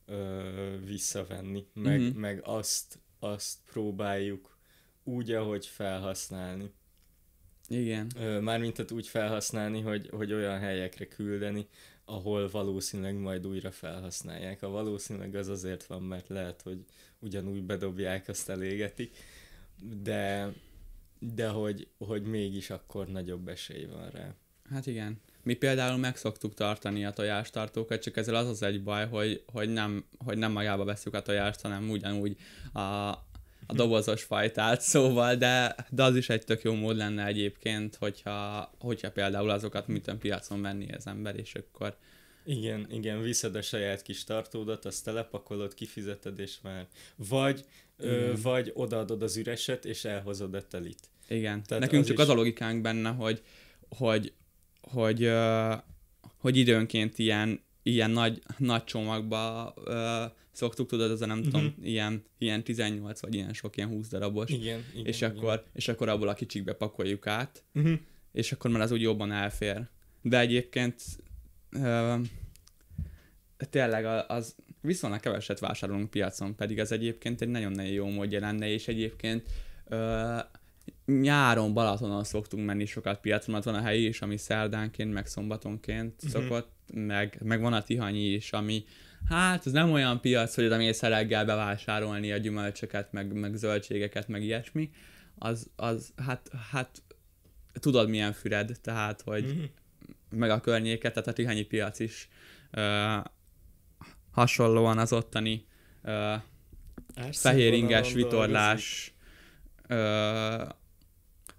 ö, 0.10 0.76
visszavenni, 0.86 1.66
meg, 1.74 2.00
Mhm. 2.00 2.20
meg 2.20 2.42
azt, 2.44 3.00
azt 3.20 3.58
próbáljuk 3.72 4.58
úgy, 5.04 5.32
ahogy 5.32 5.66
felhasználni. 5.66 6.72
igen. 7.68 8.12
Ö, 8.16 8.40
Mármint 8.40 8.74
tehát 8.76 8.92
úgy 8.92 9.08
felhasználni, 9.08 9.82
hogy, 9.82 10.10
hogy 10.10 10.34
olyan 10.34 10.60
helyekre 10.60 11.08
küldeni, 11.08 11.68
ahol 12.06 12.50
valószínűleg 12.50 13.16
majd 13.18 13.48
újra 13.48 13.72
felhasználják. 13.72 14.62
A 14.62 14.70
valószínűleg 14.70 15.36
az 15.36 15.48
azért 15.48 15.86
van, 15.86 16.02
mert 16.04 16.28
lehet, 16.28 16.62
hogy 16.62 16.86
ugyanúgy 17.20 17.64
bedobják, 17.64 18.28
azt 18.28 18.50
elégetik, 18.50 19.18
de, 20.02 20.54
de 21.20 21.48
hogy, 21.48 21.88
hogy 21.98 22.24
mégis 22.24 22.70
akkor 22.70 23.08
nagyobb 23.08 23.48
esély 23.48 23.86
van 23.86 24.10
rá. 24.10 24.34
Hát 24.70 24.86
igen. 24.86 25.22
Mi 25.44 25.54
például 25.54 25.98
meg 25.98 26.18
szoktuk 26.18 26.54
tartani 26.54 27.06
a 27.06 27.12
tojástartókat, 27.12 28.02
csak 28.02 28.18
ezzel 28.18 28.36
az 28.36 28.48
az 28.48 28.64
egy 28.64 28.84
baj, 28.84 29.08
hogy, 29.08 29.44
hogy, 29.52 29.70
nem, 29.70 30.06
hogy 30.26 30.38
nem 30.38 30.52
magába 30.52 30.84
veszük 30.84 31.14
a 31.14 31.22
tojást, 31.22 31.62
hanem 31.62 31.90
ugyanúgy 31.90 32.36
a, 32.74 32.80
a 33.66 33.74
dobozos 33.74 34.24
fajtát, 34.24 34.82
szóval, 34.82 35.36
de, 35.36 35.76
de 35.90 36.04
az 36.04 36.16
is 36.16 36.30
egy 36.30 36.44
tök 36.46 36.62
jó 36.62 36.74
mód 36.74 36.96
lenne 36.96 37.26
egyébként, 37.26 37.96
hogyha, 37.96 38.72
hogyha 38.80 39.12
például 39.12 39.50
azokat 39.50 39.88
műtön 39.88 40.18
piacon 40.18 40.62
venni 40.62 40.92
az 40.94 41.08
ember, 41.08 41.36
és 41.36 41.56
akkor 41.56 41.96
Igen, 42.46 42.88
igen, 42.92 43.22
viszed 43.22 43.56
a 43.56 43.62
saját 43.62 44.02
kis 44.02 44.24
tartódat, 44.24 44.86
azt 44.86 45.04
telepakolod, 45.04 45.74
kifizeted, 45.74 46.40
és 46.40 46.56
már. 46.64 46.88
Vagy, 47.16 47.66
ö, 47.98 48.34
vagy 48.42 48.72
odaadod 48.74 49.22
az 49.22 49.38
üreset, 49.38 49.86
és 49.86 50.06
elhozod 50.06 50.54
a 50.54 50.68
telit. 50.68 51.00
Igen, 51.28 51.64
Tehát 51.64 51.84
nekünk 51.84 52.02
az 52.02 52.08
csak 52.08 52.18
is- 52.18 52.24
az 52.24 52.30
a 52.30 52.34
logikánk 52.34 52.82
benne, 52.82 53.10
hogy, 53.10 53.42
hogy, 53.90 54.34
hogy, 54.90 55.32
hogy 56.38 56.58
időnként 56.58 57.18
ilyen, 57.20 57.60
ilyen 57.84 58.12
nagy, 58.12 58.42
nagy 58.58 58.84
csomagba 58.84 59.74
szoktuk, 60.52 60.88
tudod, 60.90 61.12
az 61.12 61.22
a 61.22 61.26
nem 61.26 61.38
Mhm. 61.38 61.48
tudom, 61.50 61.76
ilyen, 61.82 62.24
ilyen 62.38 62.64
18 62.64 63.20
vagy 63.22 63.34
ilyen 63.36 63.54
sok, 63.54 63.78
ilyen 63.78 63.90
20 63.90 64.08
darabos, 64.08 64.50
Igen, 64.50 64.84
igen. 64.94 65.06
és, 65.06 65.18
igen. 65.22 65.36
akkor, 65.38 65.64
és 65.74 65.88
akkor 65.88 66.10
abból 66.10 66.28
a 66.28 66.34
kicsikbe 66.34 66.74
pakoljuk 66.74 67.28
át, 67.28 67.64
Uh-huh. 67.74 68.00
és 68.32 68.52
akkor 68.52 68.72
már 68.72 68.82
az 68.82 68.92
úgy 68.92 69.02
jobban 69.02 69.32
elfér. 69.32 69.88
De 70.22 70.40
egyébként 70.40 71.02
uh, 71.72 72.20
tényleg 73.70 74.06
az 74.28 74.56
viszonylag 74.82 75.20
keveset 75.20 75.60
vásárolunk 75.60 76.10
piacon, 76.10 76.56
pedig 76.56 76.80
ez 76.80 76.92
egyébként 76.92 77.42
egy 77.42 77.48
nagyon-nagyon 77.50 77.92
jó 77.92 78.08
módja 78.10 78.40
lenne, 78.40 78.70
és 78.70 78.88
egyébként 78.88 79.48
uh, 79.90 80.40
nyáron 81.06 81.74
Balatonon 81.74 82.24
szoktunk 82.24 82.66
menni 82.66 82.86
sokat 82.86 83.20
piacon, 83.20 83.54
mert 83.54 83.66
van 83.66 83.76
a 83.76 83.82
helyi 83.82 84.08
is, 84.08 84.22
ami 84.22 84.38
szerdánként, 84.38 85.14
meg 85.14 85.28
szombatonként 85.28 86.14
uh-huh. 86.24 86.42
szokott, 86.42 86.72
meg, 86.94 87.40
meg 87.44 87.62
van 87.62 87.74
a 87.74 87.84
Tihanyi 87.84 88.26
is, 88.26 88.52
ami, 88.52 88.84
Hát, 89.28 89.66
ez 89.66 89.72
nem 89.72 89.92
olyan 89.92 90.22
piac, 90.22 90.56
hogy 90.56 90.66
oda 90.66 90.78
mész 90.78 91.02
reggel 91.02 91.46
bevásárolni 91.46 92.32
a 92.32 92.38
gyümölcsöket, 92.38 93.12
meg, 93.12 93.34
meg 93.34 93.56
zöldségeket, 93.56 94.28
meg 94.28 94.44
ilyesmi. 94.44 94.90
Az, 95.38 95.70
az 95.76 96.14
hát, 96.26 96.50
hát 96.72 97.02
tudod 97.74 98.10
milyen 98.10 98.34
füred, 98.34 98.72
tehát, 98.82 99.22
hogy 99.22 99.44
mm-hmm. 99.44 99.64
meg 100.30 100.50
a 100.50 100.62
környéket, 100.62 101.14
tehát 101.14 101.28
a 101.28 101.34
tihányi 101.34 101.64
piac 101.64 102.00
is 102.00 102.30
ö, 102.72 103.16
hasonlóan 104.32 104.98
az 104.98 105.14
ottani 105.14 105.66
ö, 106.04 106.34
fehéringes 107.32 108.14
vitorlás 108.14 109.14
ö, 109.88 110.64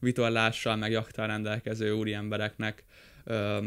vitorlással, 0.00 0.76
meg 0.76 0.90
jachttal 0.90 1.26
rendelkező 1.26 1.92
úriembereknek 1.92 2.84
ö, 3.24 3.58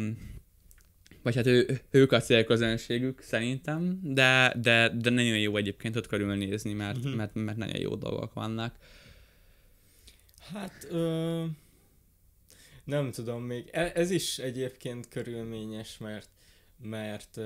vagy 1.23 1.35
hát 1.35 1.45
ő, 1.45 1.81
ők 1.89 2.11
a 2.11 2.19
célközönségük 2.19 3.21
szerintem, 3.21 3.99
de, 4.01 4.53
de, 4.61 4.89
de 4.89 5.09
nagyon 5.09 5.39
jó 5.39 5.57
egyébként 5.57 5.95
ott 5.95 6.07
körülnézni, 6.07 6.73
mert, 6.73 6.97
uh-huh. 6.97 7.15
mert, 7.15 7.33
mert 7.33 7.57
nagyon 7.57 7.79
jó 7.79 7.95
dolgok 7.95 8.33
vannak. 8.33 8.75
Hát 10.53 10.87
ö, 10.89 11.43
nem 12.83 13.11
tudom 13.11 13.43
még, 13.43 13.69
e, 13.71 13.91
ez 13.95 14.11
is 14.11 14.37
egyébként 14.37 15.07
körülményes, 15.07 15.97
mert 15.97 16.29
mert 16.83 17.39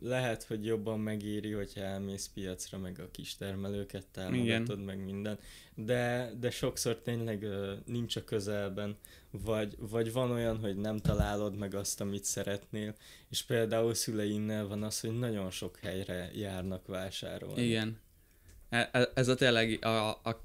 lehet, 0.00 0.42
hogy 0.42 0.64
jobban 0.64 1.00
megéri, 1.00 1.52
hogyha 1.52 1.80
elmész 1.80 2.30
piacra, 2.34 2.78
meg 2.78 2.98
a 2.98 3.10
kis 3.10 3.36
termelőket 3.36 4.06
támogatod, 4.06 4.84
meg 4.84 5.04
minden, 5.04 5.38
de, 5.74 6.32
de 6.40 6.50
sokszor 6.50 6.98
tényleg 6.98 7.46
nincs 7.86 8.16
a 8.16 8.24
közelben, 8.24 8.96
vagy, 9.30 9.74
vagy 9.78 10.12
van 10.12 10.30
olyan, 10.30 10.58
hogy 10.58 10.76
nem 10.76 10.98
találod 10.98 11.56
meg 11.56 11.74
azt, 11.74 12.00
amit 12.00 12.24
szeretnél, 12.24 12.94
és 13.30 13.42
például 13.42 13.94
szüleinnel 13.94 14.66
van 14.66 14.82
az, 14.82 15.00
hogy 15.00 15.18
nagyon 15.18 15.50
sok 15.50 15.78
helyre 15.78 16.30
járnak 16.34 16.86
vásárolni. 16.86 17.62
Igen. 17.62 18.00
E, 18.68 18.88
e, 18.92 19.10
ez 19.14 19.28
a 19.28 19.34
tényleg 19.34 19.84
a, 19.84 20.08
a, 20.08 20.44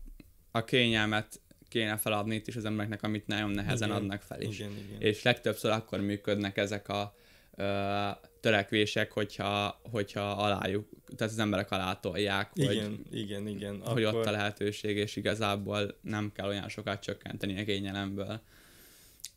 a 0.52 0.64
kényelmet 0.64 1.42
kéne 1.74 1.98
feladni 1.98 2.36
itt 2.36 2.48
is 2.48 2.56
az 2.56 2.66
embereknek, 2.66 3.04
amit 3.04 3.28
nagyon 3.28 3.50
nehezen 3.50 3.90
igen, 3.90 4.02
adnak 4.02 4.22
fel 4.22 4.42
is. 4.42 4.60
Igen, 4.60 4.72
igen. 4.72 5.02
És 5.02 5.24
legtöbbször 5.24 5.72
akkor 5.72 6.00
működnek 6.00 6.58
ezek 6.58 6.90
a 6.90 7.16
ö, 7.56 8.10
törekvések, 8.40 9.12
hogyha, 9.12 9.82
hogyha 9.92 10.32
alájuk, 10.32 10.90
tehát 11.16 11.34
az 11.34 11.40
emberek 11.40 11.72
alá 11.72 12.00
tolják, 12.00 12.52
igen, 12.54 13.04
hogy, 13.10 13.20
igen, 13.20 13.48
igen. 13.48 13.82
hogy 13.86 14.04
akkor... 14.04 14.20
ott 14.20 14.26
a 14.26 14.32
lehetőség, 14.32 14.98
és 14.98 15.16
igazából 15.16 15.98
nem 16.02 16.32
kell 16.32 16.48
olyan 16.48 16.70
sokat 16.70 17.02
csökkenteni 17.02 17.60
a 17.60 17.64
kényelemből. 17.64 18.42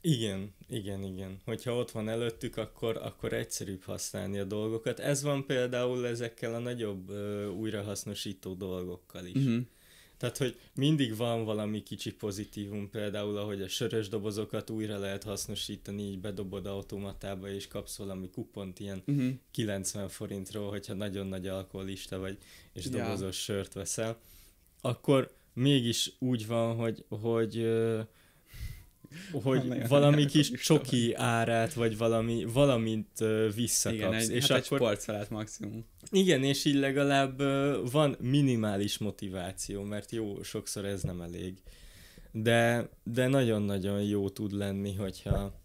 Igen, 0.00 0.54
igen, 0.68 1.02
igen. 1.02 1.40
Hogyha 1.44 1.76
ott 1.76 1.90
van 1.90 2.08
előttük, 2.08 2.56
akkor, 2.56 2.96
akkor 2.96 3.32
egyszerűbb 3.32 3.82
használni 3.82 4.38
a 4.38 4.44
dolgokat. 4.44 5.00
Ez 5.00 5.22
van 5.22 5.46
például 5.46 6.06
ezekkel 6.06 6.54
a 6.54 6.58
nagyobb 6.58 7.10
ö, 7.10 7.46
újrahasznosító 7.46 8.54
dolgokkal 8.54 9.24
is. 9.24 9.44
Uh-huh. 9.44 9.62
Tehát, 10.16 10.36
hogy 10.36 10.60
mindig 10.74 11.16
van 11.16 11.44
valami 11.44 11.82
kicsi 11.82 12.12
pozitívum, 12.12 12.90
például 12.90 13.36
ahogy 13.36 13.62
a 13.62 13.68
sörös 13.68 14.08
dobozokat 14.08 14.70
újra 14.70 14.98
lehet 14.98 15.22
hasznosítani, 15.22 16.02
így 16.02 16.18
bedobod 16.18 16.66
automatába, 16.66 17.48
és 17.48 17.68
kapsz 17.68 17.96
valami 17.96 18.30
kupont 18.30 18.80
ilyen 18.80 19.02
uh-huh. 19.06 19.32
90 19.50 20.08
forintról, 20.08 20.70
hogyha 20.70 20.94
nagyon 20.94 21.26
nagy 21.26 21.46
alkoholista 21.46 22.18
vagy, 22.18 22.38
és 22.72 22.88
dobozos 22.88 23.36
sört 23.42 23.72
veszel. 23.72 24.20
Akkor 24.80 25.34
mégis 25.52 26.12
úgy 26.18 26.46
van, 26.46 26.76
hogy, 26.76 27.04
hogy 27.08 27.68
hogy 29.32 29.88
valami 29.88 30.24
kis 30.24 30.50
csoki 30.50 31.14
árát, 31.14 31.74
vagy 31.74 31.98
valami, 31.98 32.44
valamint 32.52 33.18
visszakapsz. 33.54 33.98
Igen, 33.98 34.14
egy, 34.14 34.30
és 34.30 34.46
hát 34.46 34.50
akkor, 34.50 34.58
egy 34.58 34.64
sportfelet 34.64 35.30
maximum. 35.30 35.84
Igen, 36.10 36.42
és 36.42 36.64
így 36.64 36.74
legalább 36.74 37.42
van 37.90 38.16
minimális 38.20 38.98
motiváció, 38.98 39.82
mert 39.82 40.10
jó, 40.10 40.42
sokszor 40.42 40.84
ez 40.84 41.02
nem 41.02 41.20
elég. 41.20 41.62
De, 42.32 42.88
de 43.04 43.26
nagyon-nagyon 43.26 44.02
jó 44.02 44.28
tud 44.28 44.52
lenni, 44.52 44.94
hogyha, 44.94 45.60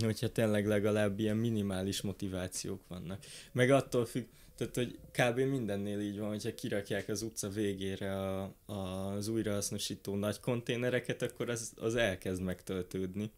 hogyha 0.00 0.28
tényleg 0.28 0.66
legalább 0.66 1.18
ilyen 1.18 1.36
minimális 1.36 2.00
motivációk 2.00 2.80
vannak. 2.88 3.24
Meg 3.52 3.70
attól 3.70 4.06
függ, 4.06 4.24
tehát, 4.58 4.74
hogy 4.74 4.98
kb. 5.12 5.38
mindennél 5.38 6.00
így 6.00 6.18
van, 6.18 6.28
hogyha 6.28 6.54
kirakják 6.54 7.08
az 7.08 7.22
utca 7.22 7.48
végére 7.48 8.16
a, 8.16 8.54
a, 8.66 8.72
az 9.12 9.28
újrahasznosító 9.28 10.14
nagy 10.14 10.40
konténereket, 10.40 11.22
akkor 11.22 11.50
az, 11.50 11.72
az 11.76 11.94
elkezd 11.94 12.42
megtöltődni. 12.42 13.30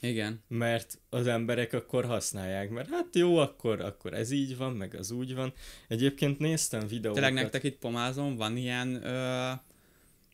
Igen. 0.00 0.42
Mert 0.48 0.98
az 1.08 1.26
emberek 1.26 1.72
akkor 1.72 2.04
használják, 2.04 2.70
mert 2.70 2.88
hát 2.90 3.06
jó, 3.12 3.36
akkor, 3.36 3.80
akkor 3.80 4.14
ez 4.14 4.30
így 4.30 4.56
van, 4.56 4.72
meg 4.72 4.94
az 4.94 5.10
úgy 5.10 5.34
van. 5.34 5.52
Egyébként 5.88 6.38
néztem 6.38 6.86
videókat. 6.86 7.22
Tényleg 7.22 7.42
nektek 7.42 7.62
itt 7.62 7.78
pomázom, 7.78 8.36
van 8.36 8.56
ilyen 8.56 9.04
ö, 9.04 9.50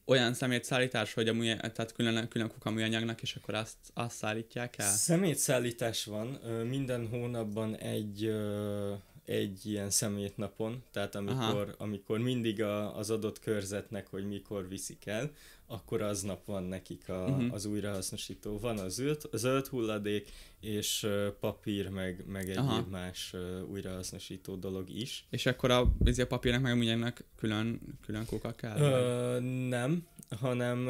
olyan 0.05 0.35
szemétszállítás, 0.35 1.13
hogy 1.13 1.29
a 1.29 1.33
műanyag, 1.33 1.73
tehát 1.73 1.93
külön, 1.93 2.29
külön 2.29 2.49
kuka 2.49 2.71
műanyagnak, 2.71 3.23
és 3.23 3.35
akkor 3.35 3.55
azt, 3.55 3.77
azt 3.95 4.17
szállítják 4.17 4.79
el? 4.79 4.91
Szemétszállítás 4.91 6.05
van, 6.05 6.39
ö, 6.45 6.65
minden 6.65 7.09
hónapban 7.09 7.77
egy 7.77 8.25
ö, 8.25 8.93
egy 9.27 9.67
ilyen 9.67 9.91
szemétnapon, 9.91 10.83
tehát 10.91 11.15
amikor, 11.15 11.75
amikor 11.79 12.19
mindig 12.19 12.63
a, 12.63 12.97
az 12.97 13.11
adott 13.11 13.39
körzetnek, 13.39 14.07
hogy 14.07 14.29
mikor 14.29 14.69
viszik 14.69 15.07
el, 15.07 15.31
akkor 15.67 16.03
aznap 16.03 16.45
van 16.45 16.63
nekik 16.63 17.09
a, 17.09 17.25
uh-huh. 17.25 17.53
az 17.53 17.65
újrahasznosító. 17.65 18.59
Van 18.59 18.79
a 18.79 18.89
zöld, 18.89 19.29
zöld 19.33 19.67
hulladék, 19.67 20.29
és 20.61 21.03
uh, 21.03 21.27
papír, 21.27 21.89
meg, 21.89 22.25
meg 22.27 22.53
Aha. 22.57 22.87
más 22.91 23.33
uh, 23.35 23.71
újrahasznosító 23.71 24.55
dolog 24.55 24.91
is. 24.91 25.27
És 25.31 25.47
akkor 25.47 25.71
a, 25.71 25.81
a 26.17 26.25
papírnak 26.29 26.63
meg 26.63 26.79
mindennek 26.79 27.25
külön, 27.37 27.81
külön 28.05 28.27
kuka 28.27 28.53
kell? 28.53 28.77
Uh, 28.77 29.69
nem, 29.69 30.07
hanem 30.31 30.85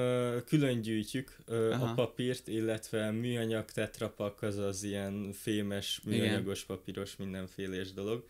külön 0.46 0.80
gyűjtjük 0.80 1.36
uh, 1.48 1.82
a 1.82 1.94
papírt, 1.94 2.48
illetve 2.48 3.10
műanyag 3.10 3.64
tetrapak, 3.70 4.42
az 4.42 4.56
az 4.56 4.82
ilyen 4.82 5.32
fémes, 5.32 6.00
műanyagos, 6.04 6.62
Igen. 6.62 6.76
papíros, 6.76 7.16
mindenfélés 7.16 7.92
dolog. 7.92 8.26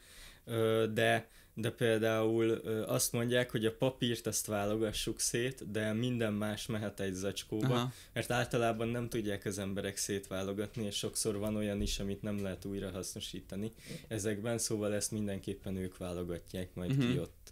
De 0.93 1.29
de 1.59 1.71
például 1.71 2.51
azt 2.87 3.13
mondják, 3.13 3.51
hogy 3.51 3.67
a 3.67 3.77
papírt 3.77 4.27
azt 4.27 4.47
válogassuk 4.47 5.21
szét, 5.21 5.71
de 5.71 5.93
minden 5.93 6.33
más 6.33 6.67
mehet 6.67 7.01
egy 7.01 7.15
zacskóba, 7.15 7.75
Aha. 7.75 7.93
mert 8.13 8.31
általában 8.31 8.89
nem 8.89 9.09
tudják 9.09 9.45
az 9.45 9.59
emberek 9.59 9.97
szétválogatni, 9.97 10.85
és 10.85 10.97
sokszor 10.97 11.37
van 11.37 11.57
olyan 11.57 11.81
is, 11.81 11.99
amit 11.99 12.23
nem 12.23 12.43
lehet 12.43 12.65
újra 12.65 12.91
hasznosítani 12.91 13.73
ezekben, 14.09 14.59
szóval 14.59 14.95
ezt 14.95 15.11
mindenképpen 15.11 15.77
ők 15.77 15.97
válogatják 15.97 16.75
majd 16.75 16.91
uh-huh. 16.91 17.13
ki 17.13 17.19
ott. 17.19 17.46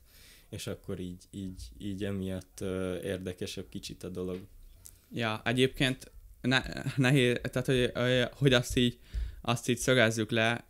És 0.54 0.66
akkor 0.66 1.00
így, 1.00 1.24
így, 1.30 1.62
így 1.78 2.04
emiatt 2.04 2.60
érdekesebb 3.02 3.68
kicsit 3.68 4.02
a 4.02 4.08
dolog. 4.08 4.40
Ja, 5.12 5.40
egyébként 5.44 6.12
ne, 6.40 6.62
nehéz, 6.96 7.40
tehát 7.42 7.66
hogy, 7.66 8.28
hogy 8.38 8.52
azt 8.52 8.76
így, 8.76 8.98
azt 9.40 9.68
így 9.68 9.78
szögezzük 9.78 10.30
le, 10.30 10.64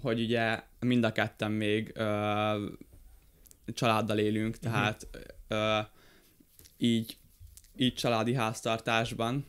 hogy 0.00 0.20
ugye 0.20 0.62
mind 0.80 1.04
a 1.04 1.12
ketten 1.12 1.52
még 1.52 1.92
családdal 3.66 4.18
élünk, 4.18 4.54
mhm. 4.54 4.62
tehát 4.62 5.06
ö, 5.48 5.78
így, 6.78 7.16
így 7.76 7.94
családi 7.94 8.34
háztartásban, 8.34 9.46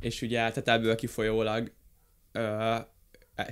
és 0.00 0.22
ugye 0.22 0.36
tehát 0.36 0.68
ebből 0.68 0.94
kifolyólag 0.94 1.72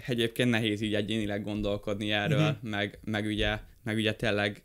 egyébként 0.07 0.51
nehéz 0.51 0.81
így 0.81 0.95
egyénileg 0.95 1.45
gondolkodni 1.45 2.13
erről, 2.13 2.49
uh-huh. 2.49 2.71
meg, 2.71 2.99
meg, 3.05 3.27
ugye, 3.27 3.59
meg 3.83 3.97
ugye 3.97 4.15
tényleg 4.15 4.63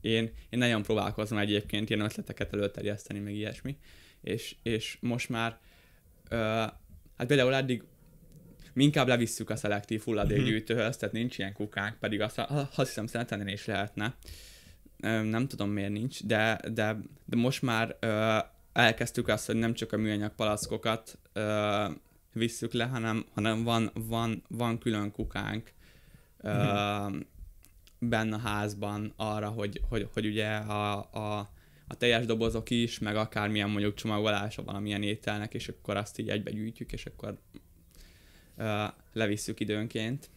én, 0.00 0.30
én 0.50 0.58
nagyon 0.58 0.82
próbálkozom 0.82 1.38
egyébként 1.38 1.90
ilyen 1.90 2.04
ötleteket 2.04 2.52
előterjeszteni, 2.52 3.18
meg 3.18 3.34
ilyesmi, 3.34 3.76
és, 4.20 4.56
és 4.62 4.98
most 5.00 5.28
már 5.28 5.58
ö, 6.28 6.36
hát 7.16 7.26
például 7.26 7.54
eddig 7.54 7.82
mi 8.72 8.84
inkább 8.84 9.08
levisszük 9.08 9.50
a 9.50 9.56
szelektív 9.56 10.02
hulladékgyűjtőhöz, 10.02 10.96
tehát 10.96 11.14
nincs 11.14 11.38
ilyen 11.38 11.52
kukánk, 11.52 11.98
pedig 11.98 12.20
azt, 12.20 12.38
azt 12.38 12.74
hiszem 12.76 13.06
szerintem 13.06 13.48
is 13.48 13.64
lehetne. 13.64 14.14
Nem 15.22 15.48
tudom 15.48 15.70
miért 15.70 15.92
nincs, 15.92 16.24
de, 16.24 16.60
de, 16.72 16.96
de 17.24 17.36
most 17.36 17.62
már 17.62 17.96
ö, 18.00 18.38
elkezdtük 18.72 19.28
azt, 19.28 19.46
hogy 19.46 19.56
nem 19.56 19.74
csak 19.74 19.92
a 19.92 19.96
műanyag 19.96 20.34
palackokat 20.34 21.18
ö, 21.32 21.84
visszük 22.32 22.72
le, 22.72 22.84
hanem, 22.84 23.26
hanem 23.34 23.62
van, 23.62 23.90
van, 23.94 24.42
van 24.48 24.78
külön 24.78 25.10
kukánk 25.10 25.72
ö, 26.38 26.50
uh-huh. 26.50 27.20
Benne 28.08 28.34
a 28.34 28.38
házban 28.38 29.12
arra, 29.16 29.48
hogy, 29.48 29.80
hogy, 29.88 30.08
hogy 30.12 30.26
ugye 30.26 30.48
a, 30.56 31.08
a, 31.12 31.50
a 31.88 31.94
teljes 31.96 32.26
dobozok 32.26 32.70
is, 32.70 32.98
meg 32.98 33.16
akármilyen 33.16 33.70
mondjuk 33.70 33.94
csomagolása 33.94 34.62
valamilyen 34.62 35.02
ételnek, 35.02 35.54
és 35.54 35.68
akkor 35.68 35.96
azt 35.96 36.18
így 36.18 36.28
egybe 36.28 36.50
gyűjtjük, 36.50 36.92
és 36.92 37.06
akkor 37.06 37.38
levisszük 39.12 39.60
időnként. 39.60 40.30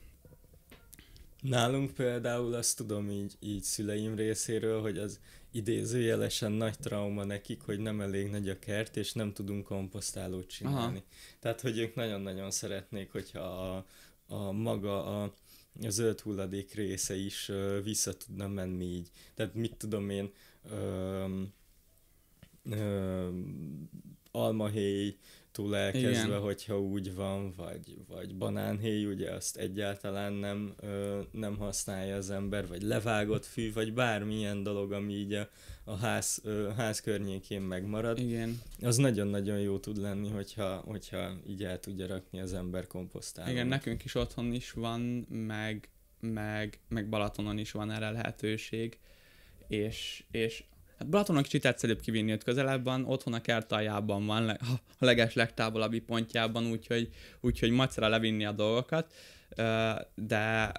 Nálunk 1.42 1.94
például 1.94 2.54
azt 2.54 2.78
tudom 2.78 3.10
így, 3.10 3.34
így 3.40 3.64
szüleim 3.64 4.16
részéről, 4.16 4.82
hogy 4.82 4.98
az 4.98 5.20
idézőjelesen 5.52 6.52
nagy 6.52 6.80
trauma 6.80 7.24
nekik, 7.24 7.62
hogy 7.62 7.80
nem 7.80 8.02
elég 8.02 8.30
nagy 8.30 8.50
a 8.50 8.60
kert, 8.60 8.98
és 8.98 9.14
nem 9.14 9.34
tudunk 9.34 9.66
komposztálót 9.66 10.48
csinálni. 10.48 10.98
Aha. 10.98 11.06
Tehát, 11.40 11.62
hogy 11.62 11.78
ők 11.78 11.96
nagyon-nagyon 11.96 12.52
szeretnék, 12.52 13.12
hogyha 13.12 13.40
a, 13.40 13.86
a 14.28 14.52
maga 14.52 15.22
a 15.22 15.34
a 15.82 15.90
zöld 15.90 16.20
hulladék 16.20 16.74
része 16.74 17.16
is 17.16 17.50
ö, 17.50 17.80
vissza 17.84 18.18
tudna 18.18 18.48
menni 18.48 18.86
így. 18.86 19.10
Tehát 19.34 19.54
mit 19.54 19.76
tudom 19.76 20.10
én, 20.10 20.32
ö, 20.72 21.26
ö, 22.70 23.30
almahéj, 24.32 25.18
túl 25.52 25.76
elkezdve, 25.76 26.26
Igen. 26.26 26.40
hogyha 26.40 26.82
úgy 26.82 27.16
van, 27.16 27.54
vagy, 27.56 27.98
vagy 28.08 28.36
banánhéj, 28.36 29.06
ugye 29.06 29.32
azt 29.32 29.58
egyáltalán 29.58 30.34
nem, 30.34 30.74
ö, 30.80 31.22
nem 31.32 31.58
használja 31.58 32.16
az 32.16 32.30
ember, 32.30 32.68
vagy 32.68 32.82
levágott 32.82 33.46
fű, 33.46 33.74
vagy 33.74 33.94
bármilyen 33.94 34.64
dolog, 34.64 34.92
ami 34.92 35.14
így 35.14 35.34
a, 35.34 35.50
a 35.88 35.96
ház, 35.96 36.40
ö, 36.44 36.70
ház 36.76 37.00
környékén 37.00 37.62
megmarad. 37.62 38.20
Igen. 38.20 38.62
Az 38.82 38.98
nagyon-nagyon 38.98 39.60
jó 39.60 39.80
tud 39.80 39.98
lenni, 39.98 40.30
hogyha, 40.30 40.76
hogyha 40.76 41.32
így 41.48 41.64
el 41.64 41.80
tudja 41.80 42.08
rakni 42.08 42.40
az 42.40 42.54
ember 42.54 42.88
komposztálót. 42.88 43.52
Igen, 43.52 43.68
nekünk 43.68 44.04
is 44.04 44.16
otthon 44.16 44.54
is 44.54 44.72
van, 44.72 45.02
meg, 45.30 45.90
meg, 46.20 46.80
meg 46.88 47.10
Balatonon 47.10 47.58
is 47.58 47.72
van 47.72 47.92
erre 47.92 48.10
lehetőség, 48.10 49.00
és, 49.68 50.24
és 50.32 50.64
Hát 50.98 51.10
Balatonnak 51.10 51.44
kicsit 51.44 51.66
egyszerűbb 51.66 52.00
kivinni 52.00 52.32
őt 52.32 52.44
közelebb 52.44 52.84
van, 52.84 53.06
otthon 53.06 53.34
a 53.34 53.42
kert 53.42 53.72
aljában 53.72 54.26
van, 54.26 54.50
a 55.00 55.06
leges 55.06 55.34
legtávolabbi 55.34 56.00
pontjában, 56.00 56.66
úgyhogy, 56.66 57.10
úgyhogy 57.42 57.72
macera 57.72 58.08
levinni 58.08 58.46
a 58.46 58.52
dolgokat, 58.52 59.14
de, 60.16 60.72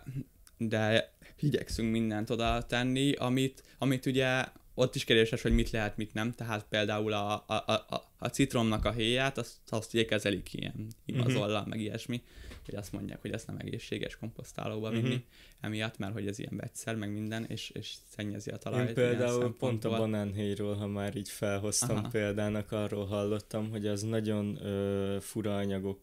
de 0.57 1.13
igyekszünk 1.41 1.91
mindent 1.91 2.31
oda 2.31 2.63
tenni, 2.63 3.13
amit, 3.13 3.63
amit 3.79 4.07
ugye 4.07 4.45
ott 4.79 4.95
is 4.95 5.05
kérdéses, 5.05 5.43
hogy 5.43 5.53
mit 5.53 5.71
lehet, 5.71 5.97
mit 5.97 6.15
nem, 6.15 6.33
tehát 6.33 6.67
például 6.69 7.13
a, 7.13 7.45
a, 7.47 7.55
a, 7.67 8.11
a 8.19 8.29
citromnak 8.29 8.85
a 8.85 8.93
héját, 8.93 9.39
azt, 9.39 9.57
azt 9.69 9.95
ugye 9.95 10.05
kezelik 10.05 10.55
ilyen 10.55 10.87
igazollal, 11.05 11.61
mm-hmm. 11.61 11.69
meg 11.69 11.81
ilyesmi, 11.81 12.23
hogy 12.65 12.75
azt 12.75 12.93
mondják, 12.93 13.21
hogy 13.21 13.31
ezt 13.31 13.47
nem 13.47 13.57
egészséges 13.59 14.17
komposztálóba 14.17 14.91
vinni, 14.91 15.09
mm-hmm. 15.09 15.17
emiatt, 15.61 15.99
mert 15.99 16.13
hogy 16.13 16.27
ez 16.27 16.39
ilyen 16.39 16.57
vegyszer, 16.57 16.97
meg 16.97 17.13
minden, 17.13 17.45
és, 17.45 17.71
és 17.71 17.95
szennyezi 18.17 18.51
a 18.51 18.57
talajt. 18.57 18.89
Én 18.89 18.95
például 18.95 19.57
pont 19.57 19.85
a 19.85 19.91
banánhéjról, 19.91 20.75
ha 20.75 20.87
már 20.87 21.17
így 21.17 21.29
felhoztam 21.29 21.97
Aha. 21.97 22.09
példának, 22.09 22.73
arról 22.73 23.07
hallottam, 23.07 23.71
hogy 23.71 23.87
az 23.87 24.03
nagyon 24.03 24.65
ö, 24.65 25.17
fura 25.21 25.57
anyagok 25.57 26.01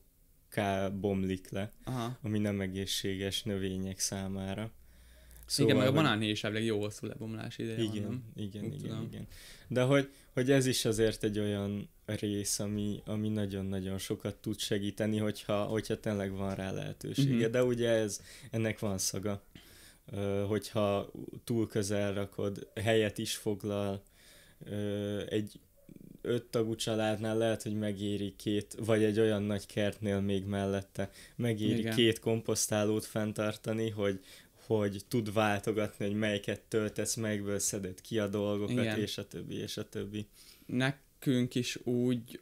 bomlik 0.99 1.49
le, 1.49 1.71
Aha. 1.83 2.17
ami 2.21 2.39
nem 2.39 2.61
egészséges 2.61 3.43
növények 3.43 3.99
számára. 3.99 4.71
Szóval, 5.45 5.71
igen, 5.71 5.85
meg 5.85 5.93
a 5.93 5.97
banánhéj 5.97 6.29
is 6.29 6.43
elég 6.43 6.65
jó 6.65 6.79
hosszú 6.79 7.07
lebomlás 7.07 7.57
ideje 7.57 7.81
igen, 7.81 8.03
van, 8.03 8.11
nem? 8.35 8.45
Igen, 8.45 8.63
Úgy 8.63 8.73
igen, 8.73 8.87
tudom. 8.87 9.07
igen. 9.11 9.27
De 9.67 9.81
hogy, 9.81 10.09
hogy 10.33 10.51
ez 10.51 10.65
is 10.65 10.85
azért 10.85 11.23
egy 11.23 11.39
olyan 11.39 11.89
rész, 12.05 12.59
ami, 12.59 13.01
ami 13.05 13.29
nagyon-nagyon 13.29 13.97
sokat 13.97 14.35
tud 14.35 14.59
segíteni, 14.59 15.17
hogyha, 15.17 15.63
hogyha 15.63 15.99
tényleg 15.99 16.31
van 16.31 16.55
rá 16.55 16.71
lehetősége. 16.71 17.35
Uh-huh. 17.35 17.51
De 17.51 17.63
ugye 17.63 17.89
ez, 17.89 18.21
ennek 18.51 18.79
van 18.79 18.97
szaga. 18.97 19.43
Hogyha 20.47 21.11
túl 21.43 21.67
közel 21.67 22.13
rakod, 22.13 22.67
helyet 22.75 23.17
is 23.17 23.35
foglal, 23.35 24.03
egy 25.29 25.59
öt 26.21 26.43
tagú 26.43 26.75
családnál 26.75 27.37
lehet, 27.37 27.63
hogy 27.63 27.73
megéri 27.73 28.33
két, 28.37 28.75
vagy 28.85 29.03
egy 29.03 29.19
olyan 29.19 29.43
nagy 29.43 29.65
kertnél 29.65 30.19
még 30.19 30.45
mellette, 30.45 31.09
megéri 31.35 31.79
Igen. 31.79 31.95
két 31.95 32.19
komposztálót 32.19 33.05
fenntartani, 33.05 33.89
hogy, 33.89 34.19
hogy 34.65 35.01
tud 35.07 35.33
váltogatni, 35.33 36.05
hogy 36.05 36.15
melyiket 36.15 36.61
töltesz, 36.61 37.15
melyikből 37.15 37.59
szeded 37.59 38.01
ki 38.01 38.19
a 38.19 38.27
dolgokat, 38.27 38.75
Igen. 38.75 38.99
és 38.99 39.17
a 39.17 39.27
többi, 39.27 39.55
és 39.55 39.77
a 39.77 39.89
többi. 39.89 40.27
Nekünk 40.65 41.55
is 41.55 41.79
úgy 41.83 42.41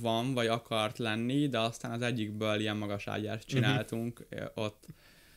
van, 0.00 0.34
vagy 0.34 0.46
akart 0.46 0.98
lenni, 0.98 1.48
de 1.48 1.58
aztán 1.58 1.90
az 1.90 2.02
egyikből 2.02 2.60
ilyen 2.60 2.76
magas 2.76 3.06
ágyást 3.06 3.46
mhm. 3.46 3.54
csináltunk, 3.54 4.26
uh-huh. 4.30 4.50
ott, 4.54 4.86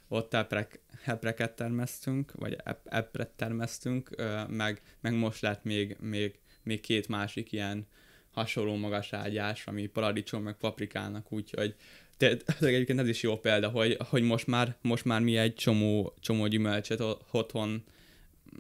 ott 0.08 0.34
eprek, 0.34 0.80
epreket 1.06 1.56
termesztünk, 1.56 2.32
vagy 2.32 2.58
ep, 2.64 2.80
epret 2.84 3.30
termesztünk, 3.30 4.10
meg, 4.48 4.82
meg 5.00 5.14
most 5.14 5.42
lett 5.42 5.64
még, 5.64 5.98
még, 6.00 6.40
még 6.64 6.80
két 6.80 7.08
másik 7.08 7.52
ilyen 7.52 7.88
hasonló 8.32 8.76
magas 8.76 9.14
ágyás, 9.14 9.68
ami 9.68 9.86
paradicsom, 9.86 10.44
meg 10.44 10.58
paprikának, 10.58 11.32
úgyhogy 11.32 11.76
tehát 12.20 12.56
egyébként 12.62 13.00
ez 13.00 13.08
is 13.08 13.22
jó 13.22 13.38
példa, 13.38 13.70
hogy, 13.70 13.98
hogy 14.10 14.24
most, 14.24 14.48
már, 14.48 14.76
most 14.82 15.06
már 15.06 15.22
mi 15.22 15.38
egy 15.38 15.54
csomó, 15.54 16.14
csomó 16.20 16.48
gyümölcsöt 16.48 17.04
otthon 17.32 17.84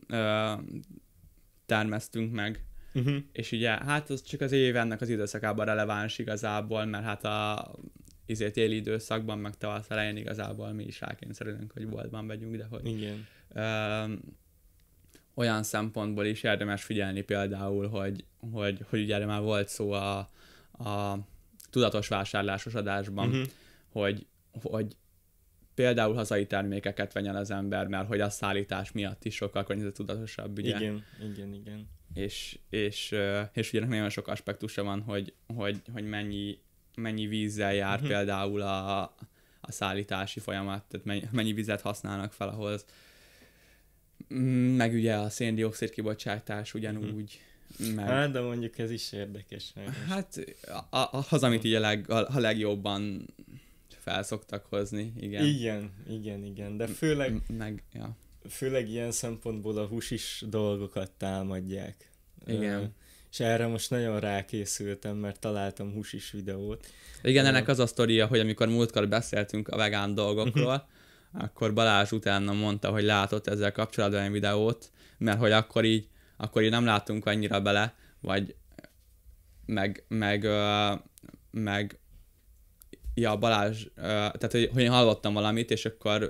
ö, 0.07 0.51
termesztünk 1.65 2.33
meg. 2.33 2.63
Uh-huh. 2.93 3.15
És 3.31 3.51
ugye, 3.51 3.69
hát 3.69 4.09
az 4.09 4.23
csak 4.23 4.41
az 4.41 4.51
év 4.51 4.75
ennek 4.75 5.01
az 5.01 5.09
időszakában 5.09 5.65
releváns 5.65 6.17
igazából, 6.17 6.85
mert 6.85 7.03
hát 7.03 7.25
a 7.25 7.71
izé 8.25 8.51
téli 8.51 8.75
időszakban, 8.75 9.39
meg 9.39 9.57
tavasz 9.57 9.89
elején 9.89 10.17
igazából 10.17 10.71
mi 10.71 10.83
is 10.83 10.99
rákényszerülünk, 10.99 11.71
hogy 11.71 11.87
boltban 11.87 12.27
vegyünk, 12.27 12.55
de 12.55 12.67
hogy 12.69 12.87
Igen. 12.87 13.27
Ö, 13.53 14.13
olyan 15.33 15.63
szempontból 15.63 16.25
is 16.25 16.43
érdemes 16.43 16.83
figyelni 16.83 17.21
például, 17.21 17.87
hogy, 17.87 18.25
hogy, 18.51 18.79
hogy 18.89 19.01
ugye 19.01 19.25
már 19.25 19.41
volt 19.41 19.67
szó 19.67 19.91
a, 19.91 20.17
a 20.71 21.19
tudatos 21.69 22.07
vásárlásos 22.07 22.75
adásban, 22.75 23.29
uh-huh. 23.29 23.47
hogy, 23.91 24.25
hogy 24.61 24.95
például 25.73 26.13
hazai 26.13 26.45
termékeket 26.45 27.13
vegyen 27.13 27.35
az 27.35 27.51
ember, 27.51 27.87
mert 27.87 28.07
hogy 28.07 28.19
a 28.21 28.29
szállítás 28.29 28.91
miatt 28.91 29.25
is 29.25 29.35
sokkal 29.35 29.63
környezetudatosabb, 29.63 30.57
ugye? 30.57 30.77
Igen, 30.77 31.03
igen, 31.31 31.53
igen. 31.53 31.89
És, 32.13 32.59
és, 32.69 33.15
és 33.53 33.73
ugye 33.73 33.85
nagyon 33.85 34.09
sok 34.09 34.27
aspektusa 34.27 34.83
van, 34.83 35.01
hogy, 35.01 35.33
hogy, 35.55 35.81
hogy 35.93 36.03
mennyi, 36.03 36.59
mennyi 36.95 37.27
vízzel 37.27 37.73
jár 37.73 37.95
uh-huh. 37.95 38.09
például 38.09 38.61
a, 38.61 39.01
a 39.61 39.71
szállítási 39.71 40.39
folyamat, 40.39 40.83
tehát 40.83 41.05
mennyi, 41.05 41.23
mennyi 41.31 41.53
vizet 41.53 41.81
használnak 41.81 42.33
fel 42.33 42.49
ahhoz. 42.49 42.85
Meg 44.75 44.93
ugye 44.93 45.15
a 45.15 45.29
széndiokszid 45.29 45.89
kibocsátás 45.89 46.73
ugyanúgy, 46.73 47.03
uh-huh 47.03 47.47
meg... 47.95 48.05
Hát, 48.05 48.31
de 48.31 48.41
mondjuk 48.41 48.77
ez 48.77 48.91
is 48.91 49.11
érdekes. 49.11 49.73
Hát 50.07 50.45
a, 50.89 51.25
az, 51.29 51.43
amit 51.43 51.63
így 51.63 51.73
a, 51.73 51.79
leg, 51.79 52.09
a, 52.09 52.35
a 52.35 52.39
legjobban 52.39 53.33
felszoktak 53.89 54.65
hozni, 54.65 55.13
igen. 55.19 55.45
Igen, 55.45 55.91
igen, 56.09 56.43
igen, 56.43 56.77
de 56.77 56.87
főleg... 56.87 57.41
Meg, 57.57 57.83
ja. 57.93 58.17
Főleg 58.49 58.89
ilyen 58.89 59.11
szempontból 59.11 59.77
a 59.77 59.85
húsis 59.85 60.43
dolgokat 60.49 61.11
támadják. 61.11 62.09
Igen. 62.45 62.81
Uh, 62.81 62.87
és 63.31 63.39
erre 63.39 63.67
most 63.67 63.89
nagyon 63.89 64.19
rákészültem, 64.19 65.17
mert 65.17 65.39
találtam 65.39 65.93
húsis 65.93 66.31
videót. 66.31 66.85
Igen, 67.21 67.45
ennek 67.45 67.67
az 67.67 67.79
a 67.79 67.87
sztoria, 67.87 68.27
hogy 68.27 68.39
amikor 68.39 68.67
múltkor 68.67 69.07
beszéltünk 69.07 69.67
a 69.67 69.77
vegán 69.77 70.15
dolgokról, 70.15 70.87
akkor 71.31 71.73
Balázs 71.73 72.11
utána 72.11 72.53
mondta, 72.53 72.89
hogy 72.89 73.03
látott 73.03 73.47
ezzel 73.47 73.71
kapcsolatban 73.71 74.21
egy 74.21 74.31
videót, 74.31 74.91
mert 75.17 75.39
hogy 75.39 75.51
akkor 75.51 75.85
így 75.85 76.07
akkor 76.41 76.63
így 76.63 76.69
nem 76.69 76.85
látunk 76.85 77.25
annyira 77.25 77.61
bele, 77.61 77.95
vagy 78.21 78.55
meg, 79.65 80.03
meg, 80.07 80.47
meg 81.51 81.99
ja, 83.13 83.35
Balázs, 83.35 83.85
tehát 83.95 84.51
hogy, 84.51 84.69
hogy 84.73 84.81
én 84.81 84.89
hallottam 84.89 85.33
valamit, 85.33 85.71
és 85.71 85.85
akkor 85.85 86.29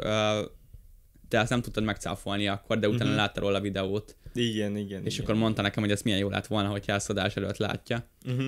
te 1.27 1.39
ezt 1.39 1.49
nem 1.49 1.61
tudtad 1.61 1.83
megcáfolni 1.83 2.47
akkor, 2.47 2.79
de 2.79 2.87
utána 2.87 3.03
uh-huh. 3.03 3.17
látta 3.17 3.39
róla 3.39 3.57
a 3.57 3.61
videót. 3.61 4.15
Igen, 4.33 4.77
igen. 4.77 5.05
És 5.05 5.13
igen. 5.13 5.25
akkor 5.25 5.39
mondta 5.39 5.61
nekem, 5.61 5.83
hogy 5.83 5.91
ez 5.91 6.01
milyen 6.01 6.19
jó 6.19 6.29
lett 6.29 6.47
volna, 6.47 6.69
hogy 6.69 6.83
elszadás 6.85 7.35
előtt 7.35 7.57
látja. 7.57 8.07
Uh-huh. 8.25 8.47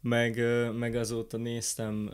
Meg, 0.00 0.42
meg 0.78 0.94
azóta 0.94 1.36
néztem, 1.36 2.10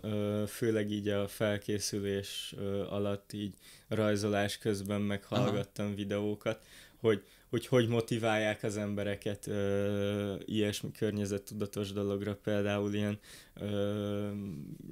főleg 0.46 0.90
így 0.90 1.08
a 1.08 1.28
felkészülés 1.28 2.54
alatt, 2.90 3.32
így 3.32 3.54
rajzolás 3.88 4.58
közben 4.58 5.00
meghallgattam 5.00 5.86
Aha. 5.86 5.94
videókat, 5.94 6.64
hogy 6.96 7.22
hogy 7.54 7.66
hogy 7.66 7.88
motiválják 7.88 8.62
az 8.62 8.76
embereket 8.76 9.46
ö, 9.46 10.34
ilyesmi 10.44 10.90
környezettudatos 10.92 11.92
dologra, 11.92 12.36
például 12.42 12.94
ilyen 12.94 13.18
ö, 13.54 14.28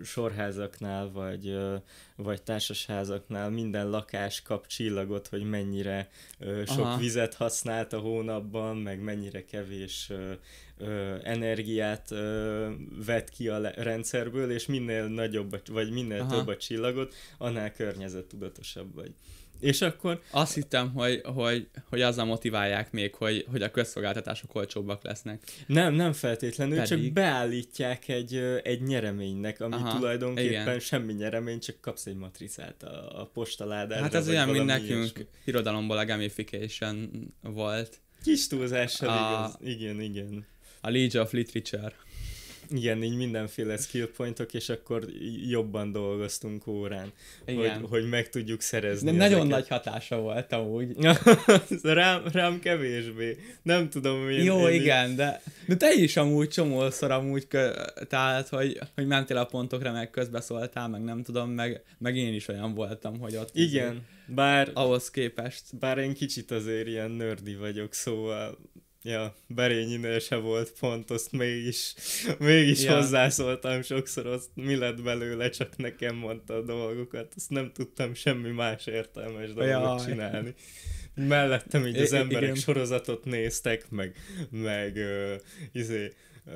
sorházaknál, 0.03 1.11
vagy, 1.11 1.49
ö, 1.49 1.75
vagy 2.17 2.43
társasházaknál 2.43 3.51
minden 3.51 3.91
lakás 3.91 4.43
kap 4.43 4.67
csillagot, 4.67 5.29
hogy 5.29 5.43
mennyire 5.43 6.09
ö, 6.39 6.65
sok 6.65 6.85
Aha. 6.85 6.99
vizet 6.99 7.35
használt 7.35 7.93
a 7.93 7.99
hónapban, 7.99 8.77
meg 8.77 9.01
mennyire 9.01 9.45
kevés 9.45 10.07
ö, 10.11 10.33
ö, 10.79 11.17
energiát 11.23 12.11
ö, 12.11 12.69
vet 13.07 13.29
ki 13.29 13.49
a 13.49 13.59
le- 13.59 13.75
rendszerből, 13.77 14.51
és 14.51 14.67
minél 14.67 15.07
nagyobb, 15.07 15.61
vagy 15.67 15.91
minél 15.91 16.21
Aha. 16.21 16.37
több 16.37 16.47
a 16.47 16.57
csillagot, 16.57 17.15
annál 17.39 17.73
környezettudatosabb 17.73 18.95
vagy. 18.95 19.13
És 19.63 19.81
akkor... 19.81 20.23
Azt 20.31 20.55
hittem, 20.55 20.93
hogy, 20.93 21.21
hogy, 21.25 21.69
hogy 21.89 22.01
azzal 22.01 22.25
motiválják 22.25 22.93
még, 22.93 23.15
hogy, 23.15 23.47
hogy 23.51 23.63
a 23.63 23.71
közszolgáltatások 23.71 24.55
olcsóbbak 24.55 25.03
lesznek. 25.05 25.43
Nem, 25.67 25.95
nem 25.95 26.13
feltétlenül, 26.13 26.77
Pedig... 26.77 26.89
csak 26.89 27.13
beállítják 27.13 28.09
egy, 28.09 28.37
egy 28.63 28.83
nyereménynek, 28.83 29.61
ami 29.61 29.75
Aha, 29.75 29.99
tulajdonképpen 29.99 30.63
igen. 30.63 30.79
semmi 30.79 31.13
nyeremény, 31.13 31.61
csak 31.61 31.81
kapsz 31.81 32.07
egy 32.07 32.17
matricát 32.17 32.83
a, 32.83 33.21
a 33.21 33.25
postaládásra. 33.27 34.03
Hát 34.05 34.15
ez 34.15 34.29
olyan, 34.29 34.49
mint 34.49 34.65
nekünk 34.65 34.89
ilyesmi. 34.89 35.27
irodalomból 35.45 35.99
a 35.99 36.05
gamification 36.05 37.11
volt. 37.41 38.01
Kis 38.23 38.47
túlzással 38.47 39.09
a... 39.09 39.13
igaz. 39.13 39.75
Igen, 39.75 40.01
igen. 40.01 40.47
A 40.81 40.91
League 40.91 41.21
of 41.21 41.33
Literature. 41.33 41.95
Igen, 42.75 43.03
így 43.03 43.17
mindenféle 43.17 43.77
skill 43.77 44.11
pointok, 44.17 44.55
és 44.55 44.69
akkor 44.69 45.05
jobban 45.49 45.93
dolgoztunk 45.93 46.67
órán, 46.67 47.13
Igen. 47.47 47.81
Hogy, 47.81 47.89
hogy 47.89 48.09
meg 48.09 48.29
tudjuk 48.29 48.61
szerezni. 48.61 49.11
De 49.11 49.17
nagyon 49.17 49.47
nagy 49.47 49.69
hatása 49.69 50.21
volt 50.21 50.53
amúgy. 50.53 50.97
rám, 51.83 52.23
rám 52.33 52.61
kevésbé. 52.61 53.39
Nem 53.63 53.89
tudom, 53.89 54.31
én... 54.31 54.43
Jó, 54.43 54.69
én 54.69 54.81
igen, 54.81 55.11
így... 55.11 55.17
de, 55.17 55.43
de 55.67 55.77
te 55.77 55.93
is 55.93 56.17
amúgy 56.17 56.49
csomószor 56.49 57.11
amúgy, 57.11 57.47
kö, 57.47 57.71
tehát, 58.09 58.49
hogy, 58.49 58.79
hogy 58.95 59.07
mentél 59.07 59.37
a 59.37 59.45
pontokra, 59.45 59.93
meg 59.93 60.11
közbeszóltál, 60.11 60.89
meg 60.89 61.03
nem 61.05 61.23
tudom, 61.23 61.51
meg, 61.51 61.83
meg 61.99 62.17
én 62.17 62.35
is 62.35 62.49
olyan 62.49 62.75
voltam, 62.75 63.19
hogy 63.19 63.37
ott... 63.37 63.51
Igen, 63.53 63.89
azért, 63.89 64.03
bár... 64.27 64.71
Ahhoz 64.75 65.11
képest. 65.11 65.79
Bár 65.79 65.99
én 65.99 66.15
kicsit 66.15 66.51
azért 66.51 66.87
ilyen 66.87 67.11
nördi 67.11 67.55
vagyok, 67.55 67.95
szóval 67.95 68.59
Ja, 69.05 69.35
Berényinél 69.47 70.19
se 70.19 70.37
volt 70.37 70.73
pont, 70.81 71.11
azt 71.11 71.33
mégis, 71.33 71.95
mégis 72.39 72.83
ja. 72.83 72.95
hozzászóltam 72.95 73.83
sokszor, 73.83 74.27
azt 74.27 74.49
mi 74.55 74.77
lett 74.77 75.03
belőle, 75.03 75.49
csak 75.49 75.77
nekem 75.77 76.17
mondta 76.17 76.55
a 76.55 76.63
dolgokat, 76.63 77.33
azt 77.37 77.51
nem 77.51 77.73
tudtam 77.73 78.15
semmi 78.15 78.51
más 78.51 78.87
értelmes 78.87 79.53
dolgot 79.53 80.01
ja. 80.01 80.05
csinálni. 80.07 80.55
Mellettem 81.15 81.87
így 81.87 81.97
az 81.97 82.13
emberek 82.13 82.43
igen. 82.43 82.55
sorozatot 82.55 83.25
néztek, 83.25 83.91
meg, 83.91 84.17
meg 84.51 84.97
uh, 84.97 85.35
izé, 85.73 86.13
uh, 86.47 86.53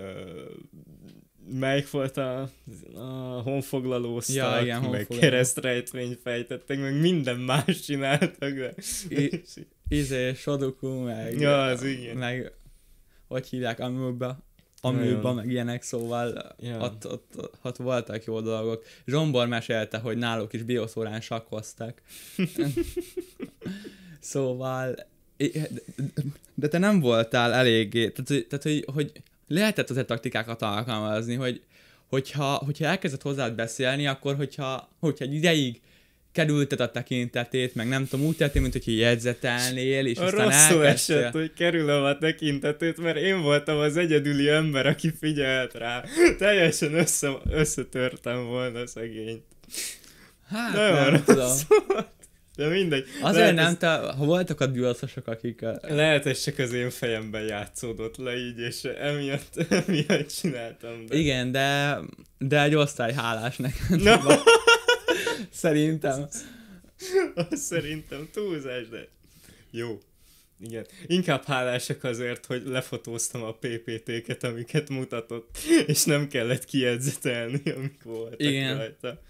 melyik 1.48 1.90
volt 1.90 2.16
a, 2.16 2.50
a 2.94 3.40
honfoglalóztak, 3.44 4.36
ja, 4.36 4.60
igen, 4.62 4.80
meg 4.80 4.90
honfoglaló. 4.90 5.20
keresztrejtvényt 5.20 6.18
fejtettek, 6.22 6.80
meg 6.80 7.00
minden 7.00 7.36
más 7.36 7.80
csináltak, 7.80 8.50
de... 8.50 8.74
I- 9.08 9.42
izé, 9.88 10.34
Sodoku, 10.34 10.88
meg... 10.88 11.40
Ja, 11.40 11.62
az 11.62 11.82
igen. 11.82 12.16
Meg, 12.16 12.52
hogy 13.28 13.46
hívják, 13.46 13.80
Amőbe, 13.80 14.38
Amőba, 14.80 15.32
meg 15.32 15.50
ilyenek, 15.50 15.82
szóval 15.82 16.54
ja. 16.58 16.80
ott, 16.80 17.06
ott, 17.06 17.32
ott, 17.36 17.58
ott, 17.62 17.76
voltak 17.76 18.24
jó 18.24 18.40
dolgok. 18.40 18.84
Zsombor 19.06 19.46
mesélte, 19.46 19.98
hogy 19.98 20.16
náluk 20.16 20.52
is 20.52 20.62
bioszórán 20.62 21.20
sakkoztak. 21.20 22.02
szóval, 24.20 24.96
de 26.54 26.68
te 26.68 26.78
nem 26.78 27.00
voltál 27.00 27.52
eléggé, 27.52 28.10
tehát, 28.10 28.46
tehát 28.46 28.62
hogy, 28.62 28.84
hogy 28.94 29.22
lehetett 29.46 29.90
azért 29.90 30.06
taktikákat 30.06 30.62
alkalmazni, 30.62 31.34
hogy 31.34 31.62
hogyha, 32.06 32.54
hogyha 32.54 32.84
elkezdett 32.84 33.22
hozzád 33.22 33.54
beszélni, 33.54 34.06
akkor 34.06 34.36
hogyha, 34.36 34.88
hogyha 35.00 35.24
egy 35.24 35.34
ideig 35.34 35.80
kerülted 36.32 36.80
a 36.80 36.90
tekintetét, 36.90 37.74
meg 37.74 37.88
nem 37.88 38.06
tudom, 38.06 38.26
úgy 38.26 38.36
tettél, 38.36 38.62
mint 38.62 38.72
hogy 38.72 38.98
jegyzetelnél, 38.98 40.06
és 40.06 40.18
a 40.18 40.24
aztán 40.24 40.44
rosszul 40.44 40.84
elkezdtél... 40.84 41.18
esett, 41.18 41.32
hogy 41.32 41.52
kerülöm 41.52 42.04
a 42.04 42.18
tekintetét, 42.18 42.96
mert 42.96 43.16
én 43.16 43.42
voltam 43.42 43.78
az 43.78 43.96
egyedüli 43.96 44.48
ember, 44.48 44.86
aki 44.86 45.12
figyelt 45.18 45.74
rá. 45.74 46.04
Teljesen 46.38 46.94
össze, 46.94 47.32
összetörtem 47.50 48.46
volna 48.46 48.86
szegényt. 48.86 49.44
Hát, 50.48 50.72
Nagyon 50.72 51.12
nem 51.12 51.24
tudom. 51.24 51.56
De 52.56 52.68
mindegy. 52.68 53.06
Azért 53.20 53.54
lehet, 53.54 53.54
nem, 53.54 53.76
te, 53.76 54.12
ha 54.12 54.24
voltak 54.24 54.60
a 54.60 54.66
duaszosok, 54.66 55.26
akik... 55.26 55.62
A... 55.62 55.78
Lehet, 55.82 56.26
ez 56.26 56.42
csak 56.42 56.58
az 56.58 56.72
én 56.72 56.90
fejemben 56.90 57.42
játszódott 57.42 58.16
le 58.16 58.36
így, 58.36 58.58
és 58.58 58.84
emiatt, 58.84 59.56
emiatt 59.86 60.32
csináltam. 60.40 61.06
De... 61.06 61.16
Igen, 61.16 61.52
de, 61.52 61.98
de 62.38 62.62
egy 62.62 62.74
osztály 62.74 63.12
hálás 63.12 63.56
neked. 63.56 64.02
No. 64.02 64.16
Szerintem. 65.50 66.28
Szerintem 67.70 68.28
túlzás, 68.32 68.88
de 68.88 69.08
jó. 69.70 70.00
Igen. 70.60 70.86
Inkább 71.06 71.44
hálásak 71.44 72.04
azért, 72.04 72.46
hogy 72.46 72.62
lefotóztam 72.66 73.42
a 73.42 73.52
PPT-ket, 73.52 74.44
amiket 74.44 74.88
mutatott, 74.88 75.58
és 75.86 76.04
nem 76.04 76.28
kellett 76.28 76.64
kijegyzetelni, 76.64 77.62
amik 77.76 78.02
voltak 78.02 78.40
Igen. 78.40 78.76
rajta. 78.76 79.20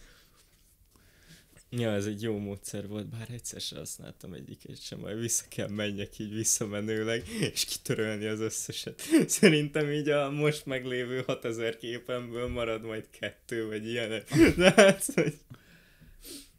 Ja, 1.70 1.92
ez 1.92 2.06
egy 2.06 2.22
jó 2.22 2.38
módszer 2.38 2.88
volt, 2.88 3.06
bár 3.06 3.28
egyszer 3.30 3.60
sem 3.60 3.78
használtam 3.78 4.32
egyiket 4.32 4.82
sem, 4.82 4.98
majd 4.98 5.20
vissza 5.20 5.44
kell 5.48 5.68
menjek 5.68 6.18
így 6.18 6.34
visszamenőleg, 6.34 7.22
és 7.52 7.64
kitörölni 7.64 8.26
az 8.26 8.40
összeset. 8.40 9.00
Szerintem 9.26 9.90
így 9.90 10.08
a 10.08 10.30
most 10.30 10.66
meglévő 10.66 11.22
6000 11.26 11.76
képemből 11.76 12.48
marad 12.48 12.82
majd 12.82 13.06
kettő, 13.10 13.66
vagy 13.66 13.86
ilyenek. 13.86 14.34
De 14.56 14.72
hát, 14.76 15.04
hogy... 15.14 15.34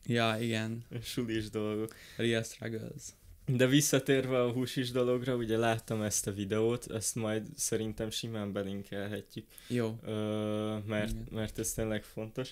Ja, 0.05 0.37
igen. 0.39 0.85
Sulis 1.03 1.49
dolgok. 1.49 1.95
Real 2.17 2.43
struggles. 2.43 3.03
De 3.45 3.67
visszatérve 3.67 4.41
a 4.41 4.51
húsis 4.51 4.91
dologra, 4.91 5.35
ugye 5.35 5.57
láttam 5.57 6.01
ezt 6.01 6.27
a 6.27 6.31
videót, 6.31 6.91
ezt 6.91 7.15
majd 7.15 7.47
szerintem 7.55 8.09
simán 8.09 8.51
belinkelhetjük. 8.51 9.45
Jó. 9.67 9.99
Ö, 10.03 10.77
mert, 10.85 11.29
mert 11.29 11.59
ez 11.59 11.73
tényleg 11.73 12.03
fontos. 12.03 12.49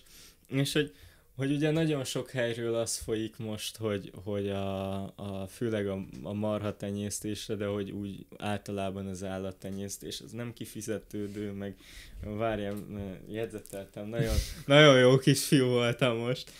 És 0.48 0.74
hogy 0.74 0.94
hogy 1.36 1.52
ugye 1.52 1.72
nagyon 1.72 2.04
sok 2.04 2.30
helyről 2.30 2.76
az 2.76 2.98
folyik 2.98 3.38
most, 3.38 3.78
hogy, 3.78 4.12
hogy 4.24 4.50
a, 4.50 5.04
a 5.04 5.48
főleg 5.50 5.88
a, 5.88 6.06
a 6.24 6.34
marha 6.34 6.76
tenyésztésre, 6.76 7.56
de 7.56 7.66
hogy 7.66 7.92
úgy 7.92 8.26
általában 8.38 9.08
az 9.08 9.24
állattenyésztés, 9.24 10.22
az 10.22 10.32
nem 10.32 10.54
kifizetődő, 10.54 11.52
meg 11.52 11.76
várjam, 12.24 13.00
jegyzeteltem, 13.28 14.08
nagyon, 14.08 14.36
nagyon 14.66 15.00
jó 15.00 15.18
kis 15.18 15.46
fiú 15.46 15.66
voltam 15.66 16.18
most. 16.18 16.52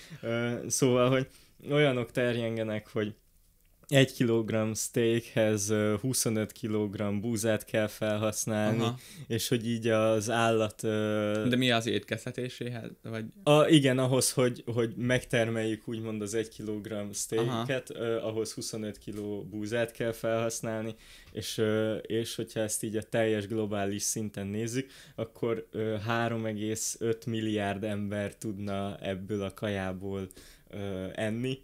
Szóval, 0.68 1.10
hogy 1.10 1.28
olyanok 1.72 2.12
terjengenek, 2.12 2.88
hogy 2.88 3.16
1 3.88 4.14
kg 4.14 4.76
steakhez 4.76 5.74
25 6.02 6.52
kg 6.52 7.20
búzát 7.20 7.66
kell 7.66 7.88
felhasználni, 7.88 8.82
Aha. 8.82 9.00
és 9.28 9.48
hogy 9.48 9.68
így 9.68 9.88
az 9.88 10.30
állat... 10.30 10.82
De 11.50 11.56
mi 11.56 11.72
az 11.72 11.88
étkezhetéséhez? 11.88 12.90
Vagy... 13.02 13.26
A, 13.44 13.68
igen, 13.68 13.98
ahhoz, 13.98 14.32
hogy, 14.32 14.64
hogy 14.66 14.94
megtermeljük 14.96 15.88
úgymond 15.88 16.22
az 16.22 16.34
1 16.34 16.50
kg 16.58 17.14
steaket, 17.14 17.90
ahhoz 18.22 18.54
25 18.54 19.00
kg 19.06 19.46
búzát 19.50 19.92
kell 19.92 20.12
felhasználni, 20.12 20.96
és, 21.32 21.62
és 22.02 22.36
hogyha 22.36 22.60
ezt 22.60 22.84
így 22.84 22.96
a 22.96 23.04
teljes 23.04 23.48
globális 23.48 24.02
szinten 24.02 24.48
nézzük, 24.48 24.92
akkor 25.16 25.68
uh, 25.74 25.82
3,5 25.82 27.28
milliárd 27.28 27.84
ember 27.84 28.36
tudna 28.36 28.98
ebből 29.02 29.42
a 29.42 29.54
kajából 29.54 30.28
enni, 31.14 31.60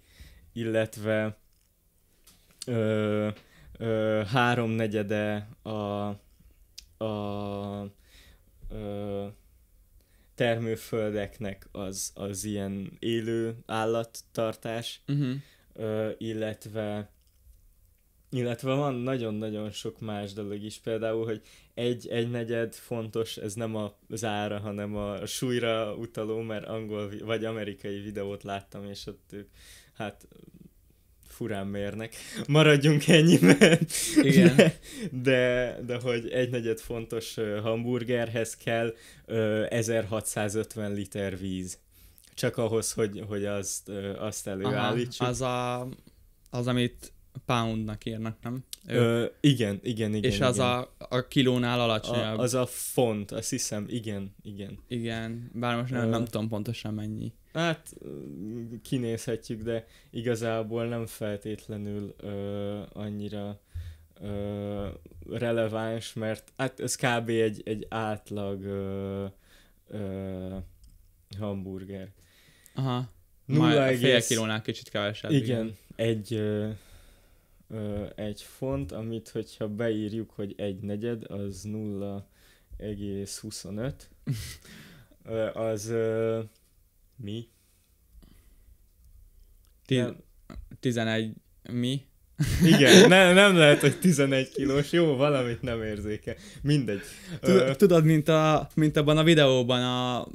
illetve 0.53 1.37
ö, 2.67 3.29
ö, 3.77 4.21
háromnegyede 4.27 5.47
a, 5.61 5.69
a 7.03 7.91
ö, 8.69 9.27
termőföldeknek 10.35 11.67
az, 11.71 12.11
az 12.15 12.43
ilyen 12.43 12.97
élő 12.99 13.55
állattartás, 13.65 15.01
uh-huh. 15.07 15.33
ö, 15.73 16.09
illetve 16.17 17.11
illetve 18.33 18.73
van 18.73 18.95
nagyon-nagyon 18.95 19.71
sok 19.71 19.99
más 19.99 20.33
dolog 20.33 20.61
is, 20.61 20.79
például, 20.79 21.25
hogy 21.25 21.41
egy, 21.73 22.07
egy 22.07 22.29
negyed 22.29 22.73
fontos, 22.73 23.37
ez 23.37 23.53
nem 23.53 23.75
az 24.09 24.23
ára, 24.23 24.59
hanem 24.59 24.95
a 24.95 25.25
súlyra 25.25 25.95
utaló, 25.95 26.41
mert 26.41 26.65
angol 26.65 27.11
vagy 27.19 27.45
amerikai 27.45 27.99
videót 27.99 28.43
láttam, 28.43 28.85
és 28.85 29.05
ott 29.05 29.29
ők 29.31 29.49
hát 29.93 30.27
furán 31.31 31.67
mérnek. 31.67 32.15
Maradjunk 32.47 33.07
ennyiben. 33.07 33.79
Igen. 34.21 34.55
De, 34.55 34.71
de, 35.11 35.79
de 35.85 35.99
hogy 36.01 36.29
egy 36.29 36.49
negyed 36.49 36.79
fontos 36.79 37.35
hamburgerhez 37.61 38.55
kell 38.55 38.93
1650 39.69 40.93
liter 40.93 41.39
víz. 41.39 41.79
Csak 42.33 42.57
ahhoz, 42.57 42.91
hogy, 42.91 43.23
hogy 43.27 43.45
azt, 43.45 43.89
azt 44.17 44.47
előállítsuk. 44.47 45.21
Aha, 45.21 45.29
az, 45.29 45.41
a, 45.41 45.87
az, 46.49 46.67
amit 46.67 47.11
poundnak 47.45 48.05
írnak, 48.05 48.37
nem? 48.41 48.63
Ö, 48.87 49.25
igen, 49.39 49.79
igen, 49.83 50.13
igen. 50.13 50.31
És 50.31 50.39
az 50.39 50.55
igen. 50.55 50.67
A, 50.67 50.87
a 51.09 51.27
kilónál 51.27 51.79
alacsonyabb. 51.79 52.39
A, 52.39 52.41
az 52.41 52.53
a 52.53 52.65
font, 52.65 53.31
azt 53.31 53.49
hiszem, 53.49 53.85
igen, 53.89 54.35
igen. 54.41 54.79
Igen, 54.87 55.51
bár 55.53 55.75
most 55.75 55.91
nem, 55.91 56.07
Ö, 56.07 56.09
nem 56.09 56.25
tudom 56.25 56.47
pontosan 56.47 56.93
mennyi. 56.93 57.33
Hát 57.53 57.95
kinézhetjük, 58.81 59.61
de 59.61 59.87
igazából 60.09 60.87
nem 60.87 61.05
feltétlenül 61.05 62.15
ö, 62.17 62.81
annyira 62.93 63.59
ö, 64.21 64.87
releváns, 65.29 66.13
mert 66.13 66.51
hát 66.57 66.79
ez 66.79 66.95
kb. 66.95 67.29
egy, 67.29 67.61
egy 67.65 67.85
átlag 67.89 68.63
ö, 68.63 69.25
ö, 69.87 70.57
hamburger. 71.39 72.11
Aha. 72.75 73.09
Nulla 73.45 73.85
egész... 73.85 74.01
fél 74.01 74.21
kilónál 74.21 74.61
kicsit 74.61 74.89
kevesebb. 74.89 75.31
Igen, 75.31 75.43
igen. 75.43 75.75
egy 75.95 76.33
ö, 76.33 76.69
ö, 77.69 78.05
egy 78.15 78.41
font, 78.41 78.91
amit 78.91 79.29
hogyha 79.29 79.67
beírjuk, 79.67 80.31
hogy 80.31 80.53
egy 80.57 80.79
negyed, 80.79 81.23
az 81.23 81.67
0,25. 81.67 83.93
az 85.53 85.87
ö, 85.87 86.39
mi? 87.21 87.47
Ti- 89.85 90.15
11 90.79 91.33
mi? 91.71 92.01
Igen, 92.63 93.07
ne, 93.09 93.33
nem 93.33 93.55
lehet, 93.57 93.79
hogy 93.79 93.99
11 93.99 94.49
kilós, 94.49 94.91
jó, 94.91 95.15
valamit 95.15 95.61
nem 95.61 95.83
érzéke. 95.83 96.35
Mindegy. 96.61 97.01
Tud- 97.41 97.77
Tudod, 97.77 98.05
mint, 98.05 98.27
a, 98.27 98.69
mint 98.75 98.97
abban 98.97 99.17
a 99.17 99.23
videóban, 99.23 99.83
a, 99.83 100.27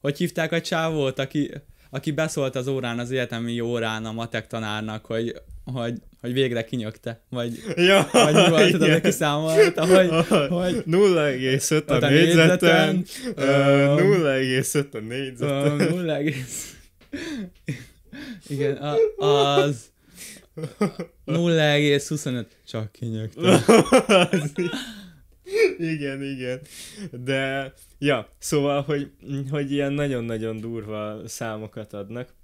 hogy 0.00 0.16
hívták 0.18 0.52
a 0.52 0.60
csávót, 0.60 1.18
aki, 1.18 1.50
aki 1.90 2.10
beszólt 2.10 2.56
az 2.56 2.66
órán, 2.68 2.98
az 2.98 3.10
egyetemi 3.10 3.60
órán 3.60 4.04
a 4.04 4.12
matek 4.12 4.46
tanárnak, 4.46 5.06
hogy, 5.06 5.34
hogy, 5.72 5.94
hogy 6.20 6.32
végre 6.32 6.64
kinyögte, 6.64 7.20
vagy, 7.30 7.62
ja, 7.76 8.08
vagy 8.12 8.34
mi 8.34 8.48
volt, 8.48 8.70
tudod, 8.70 8.90
aki 8.90 9.10
számolta, 9.10 9.86
hogy, 9.86 10.08
hogy 10.48 10.82
0,5 10.86 11.86
a, 11.86 11.92
a 12.04 12.08
négyzeten, 12.08 13.04
ö, 13.34 13.44
0,5 13.98 14.90
a 14.92 14.98
négyzeten. 14.98 15.76
0, 15.76 16.20
igen, 18.48 18.76
a, 18.76 18.96
az 19.24 19.90
0,25 21.26 22.44
csak 22.66 22.92
kinyögte. 22.92 23.64
igen, 25.92 26.22
igen. 26.22 26.60
De, 27.24 27.72
ja, 27.98 28.28
szóval, 28.38 28.82
hogy, 28.82 29.10
hogy 29.50 29.72
ilyen 29.72 29.92
nagyon-nagyon 29.92 30.60
durva 30.60 31.20
számokat 31.26 31.92
adnak, 31.92 32.34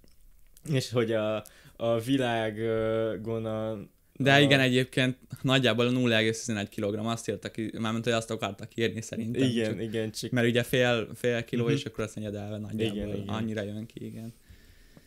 és 0.72 0.90
hogy 0.90 1.12
a, 1.12 1.44
a 1.76 1.98
világon 2.00 3.44
a 3.46 3.78
De 4.16 4.32
a... 4.32 4.38
igen, 4.38 4.60
egyébként 4.60 5.18
nagyjából 5.42 5.87
a 5.87 5.90
0,11 5.90 6.66
kg 6.76 7.06
azt 7.06 7.28
írtak 7.28 7.52
ki, 7.52 7.70
mármint, 7.78 8.04
hogy 8.04 8.12
azt 8.12 8.30
akartak 8.30 8.76
írni 8.76 9.00
szerintem. 9.00 9.42
Igen, 9.42 9.70
csak, 9.72 9.82
igen, 9.82 10.10
csak... 10.10 10.30
Mert 10.30 10.46
ugye 10.46 10.62
fél, 10.62 11.08
fél 11.14 11.44
kiló, 11.44 11.64
Mhm. 11.64 11.72
és 11.72 11.84
akkor 11.84 12.04
azt 12.04 12.14
nyedelve 12.18 12.58
nagyjából 12.58 12.96
Igen, 12.96 13.08
igen. 13.08 13.28
annyira 13.28 13.62
jön 13.62 13.87
ki, 13.87 14.04
igen. 14.06 14.32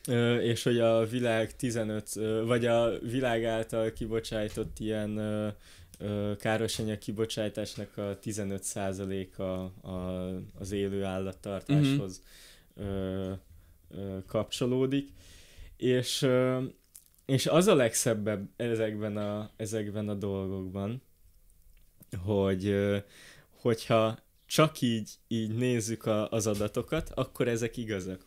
Ö, 0.09 0.37
és 0.37 0.63
hogy 0.63 0.79
a 0.79 1.05
világ 1.05 1.55
15, 1.55 2.09
ö, 2.15 2.43
vagy 2.45 2.65
a 2.65 2.99
világ 2.99 3.43
által 3.43 3.93
kibocsájtott 3.93 4.79
ilyen 4.79 5.17
ö, 5.17 5.47
ö, 5.99 6.31
károsanyag 6.39 6.97
kibocsátásnak 6.97 7.97
a 7.97 8.17
15%-a 8.23 9.41
a, 9.87 10.27
az 10.59 10.71
élő 10.71 11.03
állattartáshoz 11.03 12.21
ö, 12.75 13.31
ö, 13.91 14.17
kapcsolódik. 14.27 15.07
Ö, 15.07 15.11
és 15.77 17.45
az 17.45 17.67
a 17.67 17.75
legszebb 17.75 18.49
ezekben 18.55 19.17
a, 19.17 19.51
ezekben 19.55 20.09
a 20.09 20.13
dolgokban, 20.13 21.01
hogy 22.23 22.75
hogyha 23.49 24.19
csak 24.45 24.81
így, 24.81 25.09
így 25.27 25.55
nézzük 25.55 26.05
a, 26.05 26.29
az 26.29 26.47
adatokat, 26.47 27.11
akkor 27.15 27.47
ezek 27.47 27.77
igazak. 27.77 28.25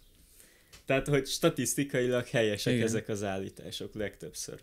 Tehát, 0.85 1.09
hogy 1.09 1.27
statisztikailag 1.27 2.27
helyesek. 2.27 2.73
Igen. 2.73 2.87
ezek 2.87 3.09
az 3.09 3.23
állítások 3.23 3.95
legtöbbször. 3.95 4.61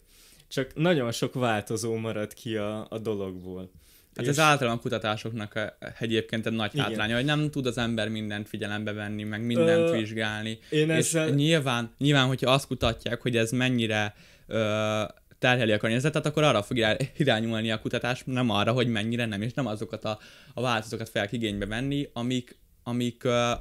Csak 0.47 0.75
nagyon 0.75 1.11
sok 1.11 1.33
változó 1.33 1.95
marad 1.95 2.33
ki 2.33 2.55
a, 2.55 2.87
a 2.89 2.97
dologból. 2.97 3.71
Hát 4.17 4.25
És- 4.25 4.31
ez 4.31 4.39
általán 4.39 4.77
a 4.77 4.79
kutatásoknak 4.79 5.55
a- 5.55 5.77
egyébként 5.99 6.45
egy 6.45 6.53
nagy 6.53 6.73
Igen. 6.73 6.85
hátránya, 6.85 7.15
hogy 7.15 7.25
nem 7.25 7.49
tud 7.49 7.65
az 7.65 7.77
ember 7.77 8.09
mindent 8.09 8.47
figyelembe 8.47 8.91
venni, 8.93 9.23
meg 9.23 9.41
mindent 9.45 9.89
Ö, 9.89 9.91
vizsgálni. 9.97 10.59
Én 10.69 10.89
És 10.89 10.95
ezzel... 10.97 11.29
nyilván, 11.29 11.93
nyilván, 11.97 12.27
hogyha 12.27 12.51
azt 12.51 12.67
kutatják, 12.67 13.21
hogy 13.21 13.37
ez 13.37 13.51
mennyire 13.51 14.15
ö, 14.47 15.01
terheli 15.39 15.71
a 15.71 15.77
környezetet, 15.77 16.25
akkor 16.25 16.43
arra 16.43 16.63
fog 16.63 16.77
irány- 16.77 17.09
irányulni 17.17 17.71
a 17.71 17.79
kutatás, 17.79 18.21
nem 18.25 18.49
arra, 18.49 18.71
hogy 18.71 18.87
mennyire 18.87 19.25
nem, 19.25 19.41
és 19.41 19.53
nem 19.53 19.67
azokat 19.67 20.03
a, 20.05 20.19
a 20.53 20.61
változatokat 20.61 21.09
fel 21.09 21.27
igénybe 21.31 21.65
venni, 21.65 22.09
amik, 22.13 22.57
amik 22.83 23.23
ö, 23.23 23.51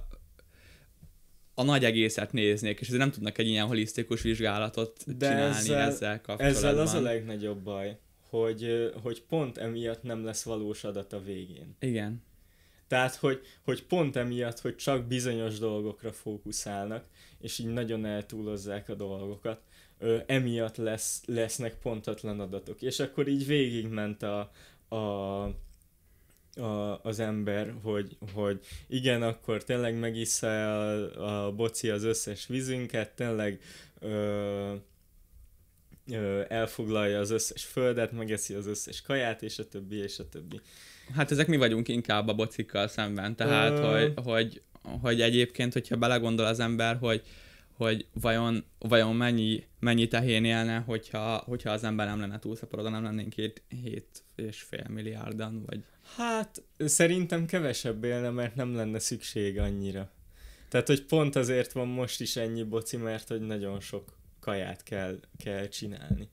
a 1.58 1.62
nagy 1.62 1.84
egészet 1.84 2.32
néznék, 2.32 2.80
és 2.80 2.88
nem 2.88 3.10
tudnak 3.10 3.38
egy 3.38 3.48
ilyen 3.48 3.66
holisztikus 3.66 4.22
vizsgálatot 4.22 5.16
De 5.18 5.28
csinálni 5.28 5.54
ezzel- 5.56 5.88
ezzel 5.88 6.20
kapcsolatban. 6.20 6.46
Ezzel 6.70 6.78
az 6.78 6.94
a 6.94 7.00
legnagyobb 7.00 7.58
baj, 7.62 7.98
hogy, 8.28 8.92
hogy 9.02 9.22
pont 9.22 9.58
emiatt 9.58 10.02
nem 10.02 10.24
lesz 10.24 10.42
valós 10.42 10.84
adat 10.84 11.12
a 11.12 11.22
végén. 11.22 11.76
Igen. 11.78 12.22
Tehát, 12.88 13.14
hogy, 13.14 13.40
hogy 13.64 13.84
pont 13.84 14.16
emiatt, 14.16 14.60
hogy 14.60 14.76
csak 14.76 15.06
bizonyos 15.06 15.58
dolgokra 15.58 16.12
fókuszálnak, 16.12 17.04
és 17.40 17.58
így 17.58 17.66
nagyon 17.66 18.04
eltúlozzák 18.04 18.88
a 18.88 18.94
dolgokat, 18.94 19.60
ö, 19.98 20.18
emiatt 20.26 20.76
lesz, 20.76 21.22
lesznek 21.26 21.78
pontatlan 21.78 22.40
adatok. 22.40 22.82
És 22.82 23.00
akkor 23.00 23.28
így 23.28 23.46
végigment 23.46 24.22
a, 24.22 24.50
a, 24.88 24.96
a, 26.60 27.00
az 27.02 27.18
ember, 27.18 27.74
hogy, 27.82 28.16
hogy 28.32 28.60
igen, 28.86 29.22
akkor 29.22 29.64
tényleg 29.64 29.98
megissza 29.98 30.80
a, 30.80 31.46
a 31.46 31.52
boci 31.52 31.90
az 31.90 32.02
összes 32.02 32.46
vízünket, 32.46 33.14
tényleg 33.14 33.60
ö, 34.00 34.74
elfoglalja 36.48 37.18
az 37.18 37.30
összes 37.30 37.64
földet, 37.64 38.12
megeszi 38.12 38.54
az 38.54 38.66
összes 38.66 39.02
kaját, 39.02 39.42
és 39.42 39.58
a 39.58 39.68
többi, 39.68 39.96
és 39.96 40.18
a 40.18 40.28
többi. 40.28 40.60
Hát 41.14 41.30
ezek 41.30 41.46
mi 41.46 41.56
vagyunk 41.56 41.88
inkább 41.88 42.28
a 42.28 42.34
bocikkal 42.34 42.88
szemben, 42.88 43.36
tehát 43.36 43.78
Ö- 43.78 43.84
hogy, 43.84 44.24
hogy, 44.24 44.62
hogy 45.00 45.20
egyébként, 45.20 45.72
hogyha 45.72 45.96
belegondol 45.96 46.46
az 46.46 46.60
ember, 46.60 46.96
hogy, 46.96 47.22
hogy 47.72 48.06
vajon, 48.20 48.64
vajon 48.78 49.16
mennyi, 49.16 49.64
mennyi 49.80 50.08
tehén 50.08 50.44
élne, 50.44 50.78
hogyha, 50.78 51.36
hogyha 51.36 51.70
az 51.70 51.84
ember 51.84 52.06
nem 52.06 52.20
lenne 52.20 52.38
túlszaporodva, 52.38 52.90
nem 52.90 53.02
lennénk 53.02 53.28
két, 53.28 53.62
hét 53.82 54.24
és 54.36 54.62
fél 54.62 54.86
milliárdan, 54.88 55.62
vagy 55.66 55.80
Hát 56.16 56.62
szerintem 56.78 57.46
kevesebb 57.46 58.04
élne, 58.04 58.30
mert 58.30 58.54
nem 58.54 58.74
lenne 58.74 58.98
szükség 58.98 59.58
annyira. 59.58 60.10
Tehát, 60.68 60.86
hogy 60.86 61.04
pont 61.04 61.36
azért 61.36 61.72
van 61.72 61.88
most 61.88 62.20
is 62.20 62.36
ennyi 62.36 62.62
boci, 62.62 62.96
mert 62.96 63.28
hogy 63.28 63.40
nagyon 63.40 63.80
sok 63.80 64.15
kaját 64.46 64.82
kell, 64.82 65.20
kell 65.36 65.68
csinálni. 65.68 66.28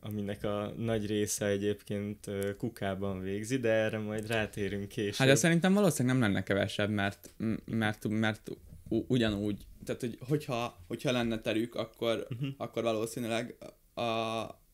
Aminek 0.00 0.44
a 0.44 0.72
nagy 0.76 1.06
része 1.06 1.46
egyébként 1.46 2.30
kukában 2.58 3.20
végzi, 3.20 3.58
de 3.58 3.68
erre 3.68 3.98
majd 3.98 4.26
rátérünk 4.26 4.88
később. 4.88 5.14
Hát 5.14 5.26
de 5.26 5.34
szerintem 5.34 5.72
valószínűleg 5.74 6.18
nem 6.18 6.28
lenne 6.28 6.42
kevesebb, 6.42 6.90
mert, 6.90 7.34
mert, 7.64 8.08
mert 8.08 8.50
ugyanúgy, 8.88 9.66
tehát 9.84 10.00
hogy, 10.00 10.18
hogyha, 10.28 10.84
hogyha 10.86 11.12
lenne 11.12 11.40
terük, 11.40 11.74
akkor, 11.74 12.26
Mhm. 12.28 12.48
akkor 12.56 12.82
valószínűleg 12.82 13.56
a, 13.94 14.00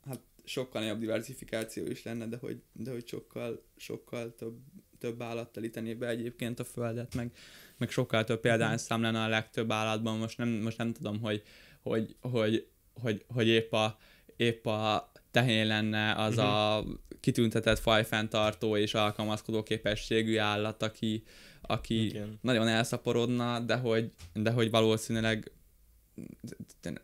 hát 0.05 0.21
sokkal 0.45 0.83
nagyobb 0.83 1.01
diversifikáció 1.01 1.87
is 1.87 2.03
lenne, 2.03 2.27
de 2.27 2.37
hogy, 2.41 2.63
de 2.73 2.91
hogy 2.91 3.07
sokkal, 3.09 3.63
sokkal 3.77 4.35
több, 4.35 4.57
több 4.99 5.23
állat 5.23 5.53
telíteni 5.53 5.95
be 5.95 6.09
egyébként 6.09 6.61
a 6.61 6.65
földet, 6.65 7.15
meg, 7.15 7.31
meg 7.79 7.91
sokkal 7.91 8.25
több 8.25 8.41
példányszám 8.41 9.03
lenne 9.03 9.23
a 9.23 9.29
legtöbb 9.29 9.71
állatban. 9.71 10.19
Most 10.19 10.39
nem, 10.39 10.49
most 10.49 10.79
nem 10.79 10.93
tudom, 10.93 11.21
hogy, 11.21 11.43
hogy, 11.83 12.17
hogy, 12.21 12.67
hogy, 13.01 13.25
hogy 13.29 13.47
épp 13.47 13.73
a, 13.73 13.99
épp 14.37 14.67
a 14.67 15.13
tehén 15.31 15.67
lenne 15.67 16.15
az 16.15 16.37
Mhm. 16.37 16.45
a 16.47 16.85
kitüntetett 17.21 17.79
fajfenntartó 17.79 18.77
és 18.77 18.95
alkalmazkodó 18.95 19.63
képességű 19.63 20.37
állat, 20.39 20.83
aki, 20.83 21.23
aki 21.61 22.05
Igen. 22.05 22.39
nagyon 22.41 22.69
elszaporodna, 22.69 23.61
de 23.61 23.77
hogy, 23.77 24.11
de 24.33 24.51
hogy 24.51 24.71
valószínűleg 24.71 25.53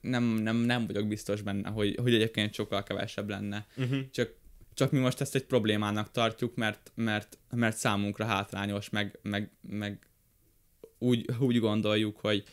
nem, 0.00 0.24
nem, 0.24 0.56
nem 0.56 0.86
vagyok 0.86 1.08
biztos 1.08 1.42
benne, 1.42 1.68
hogy, 1.68 1.98
hogy 2.02 2.14
egyébként 2.14 2.54
sokkal 2.54 2.82
kevesebb 2.82 3.28
lenne. 3.28 3.66
Uh-huh. 3.76 4.10
Csak, 4.10 4.34
csak 4.74 4.90
mi 4.90 4.98
most 4.98 5.20
ezt 5.20 5.34
egy 5.34 5.44
problémának 5.44 6.10
tartjuk, 6.10 6.54
mert, 6.54 6.92
mert, 6.94 7.38
mert 7.50 7.76
számunkra 7.76 8.24
hátrányos, 8.24 8.90
meg, 8.90 9.18
meg, 9.22 9.50
meg 9.60 10.06
úgy, 10.98 11.26
úgy 11.40 11.58
gondoljuk, 11.58 12.18
hogy, 12.20 12.44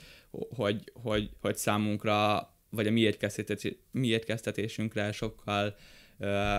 hogy, 0.56 0.92
hogy, 0.94 1.30
hogy 1.42 1.56
számunkra, 1.58 2.50
vagy 2.70 2.88
a 2.88 2.92
mi, 2.92 3.02
étkeztetés, 3.02 3.76
mi 3.92 4.08
étkeztetésünkre 4.08 5.12
sokkal 5.12 5.76
ö, 6.18 6.58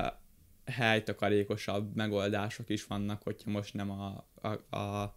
helytakarékosabb 0.64 1.94
megoldások 1.94 2.68
is 2.68 2.84
vannak, 2.86 3.22
hogyha 3.22 3.50
most 3.50 3.74
nem 3.74 3.90
a, 3.90 4.26
a, 4.42 4.76
a, 4.76 5.14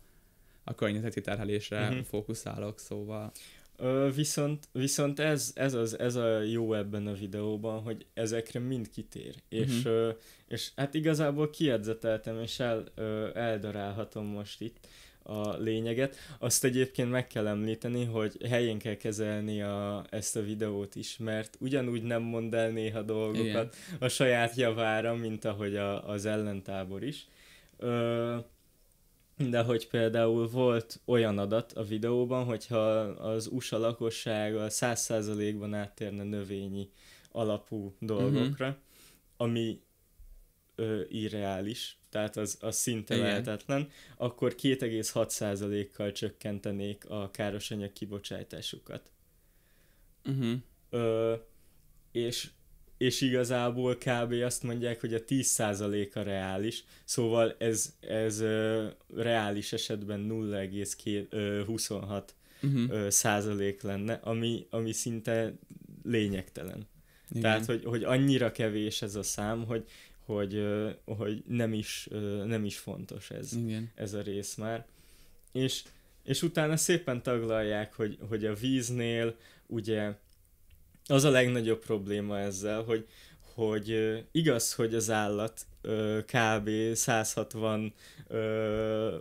a 0.64 0.76
környezeti 0.76 1.22
terhelésre 1.22 1.88
uh-huh. 1.88 2.04
fókuszálok, 2.04 2.80
szóval... 2.80 3.32
Ö, 3.78 4.10
viszont 4.16 4.68
viszont 4.72 5.20
ez, 5.20 5.52
ez, 5.56 5.74
az, 5.74 6.00
ez 6.00 6.16
a 6.16 6.42
jó 6.42 6.74
ebben 6.74 7.08
a 7.08 7.14
videóban, 7.14 7.82
hogy 7.82 8.06
ezekre 8.14 8.60
mind 8.60 8.90
kitér. 8.90 9.36
És, 9.50 9.84
Mhm. 9.84 9.88
ö, 9.88 10.12
és 10.48 10.72
hát 10.76 10.94
igazából 10.94 11.50
kiedzeteltem, 11.50 12.40
és 12.40 12.60
el, 12.60 12.84
ö, 12.96 13.30
eldarálhatom 13.34 14.26
most 14.26 14.62
itt 14.62 14.88
a 15.30 15.58
lényeget. 15.58 16.16
Azt 16.40 16.64
egyébként 16.64 17.12
meg 17.12 17.28
kell 17.28 17.48
említeni, 17.48 18.04
hogy 18.06 18.48
helyén 18.50 18.78
kell 18.78 18.96
kezelni 18.96 19.62
a, 19.62 20.06
ezt 20.10 20.36
a 20.36 20.42
videót 20.42 20.96
is, 20.96 21.18
mert 21.18 21.58
ugyanúgy 21.60 22.04
nem 22.04 22.22
mond 22.22 22.54
el 22.54 22.70
néha 22.70 23.02
dolgokat 23.02 23.46
Igen. 23.48 23.70
a 24.00 24.08
saját 24.08 24.56
javára, 24.56 25.16
mint 25.16 25.46
ahogy 25.46 25.76
a, 25.76 26.10
az 26.10 26.26
ellentábor 26.26 27.04
is. 27.04 27.28
Ö, 27.78 28.36
de 29.50 29.62
hogy 29.62 29.88
például 29.88 30.48
volt 30.48 31.00
olyan 31.06 31.38
adat 31.38 31.72
a 31.72 31.84
videóban, 31.84 32.46
hogyha 32.46 32.78
az 33.08 33.48
USA 33.48 33.78
lakossága 33.78 34.66
100%-ban 34.70 35.74
áttérne 35.74 36.24
növényi 36.24 36.90
alapú 37.32 37.96
dolgokra, 38.00 38.68
uh-huh. 38.68 38.82
ami 39.38 39.82
ö, 40.80 41.02
irreális, 41.10 41.98
tehát 42.10 42.38
az, 42.38 42.58
az 42.62 42.76
szinte 42.76 43.16
Igen. 43.16 43.28
lehetetlen, 43.28 43.90
akkor 44.18 44.56
2,6%-kal 44.62 46.12
csökkentenék 46.12 47.10
a 47.10 47.32
károsanyag 47.32 47.94
kibocsátásukat. 47.94 49.12
Uh-huh. 50.26 50.54
Ö, 50.90 51.36
és 52.12 52.50
és 52.98 53.22
igazából 53.22 53.96
kb. 53.96 54.32
azt 54.32 54.64
mondják, 54.64 55.00
hogy 55.00 55.14
a 55.14 55.24
10%-a 55.24 56.20
reális, 56.20 56.84
szóval 57.06 57.56
ez, 57.58 57.96
ez 58.00 58.40
ö, 58.40 58.88
reális 59.16 59.74
esetben 59.74 60.28
0,26 60.30 62.24
uh-huh. 62.62 63.08
százalék 63.08 63.82
lenne, 63.82 64.14
ami, 64.14 64.68
ami 64.70 64.92
szinte 64.92 65.54
lényegtelen. 66.04 66.88
Igen. 67.30 67.42
Tehát, 67.42 67.66
hogy, 67.66 67.84
hogy 67.84 68.04
annyira 68.04 68.52
kevés 68.52 69.02
ez 69.02 69.16
a 69.16 69.24
szám, 69.24 69.66
hogy, 69.66 69.86
hogy, 70.36 70.68
hogy 71.06 71.44
nem, 71.48 71.74
is, 71.74 72.08
nem 72.46 72.66
is 72.66 72.78
fontos 72.78 73.32
ez, 73.32 73.54
Igen. 73.54 73.92
ez 73.96 74.14
a 74.14 74.22
rész 74.22 74.56
már. 74.56 74.86
És, 75.52 75.84
és 76.24 76.42
utána 76.42 76.78
szépen 76.78 77.24
taglalják, 77.24 77.94
hogy, 77.94 78.18
hogy 78.30 78.46
a 78.46 78.54
víznél 78.54 79.36
ugye 79.68 80.14
az 81.06 81.24
a 81.24 81.30
legnagyobb 81.30 81.80
probléma 81.80 82.40
ezzel, 82.40 82.84
hogy, 82.84 83.08
hogy 83.54 84.18
igaz, 84.32 84.74
hogy 84.74 84.96
az 84.96 85.10
állat 85.10 85.66
kb. 86.26 86.70
160 86.94 87.94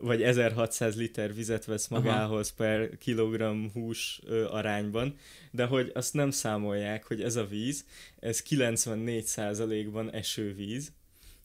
vagy 0.00 0.22
1600 0.22 0.96
liter 0.96 1.34
vizet 1.34 1.64
vesz 1.64 1.88
magához 1.88 2.54
Aha. 2.56 2.68
per 2.68 2.98
kilogramm 2.98 3.66
hús 3.72 4.20
arányban, 4.50 5.16
de 5.50 5.64
hogy 5.64 5.90
azt 5.94 6.14
nem 6.14 6.30
számolják, 6.30 7.04
hogy 7.04 7.22
ez 7.22 7.36
a 7.36 7.46
víz, 7.46 7.84
ez 8.20 8.42
94%-ban 8.48 10.12
esővíz, 10.12 10.92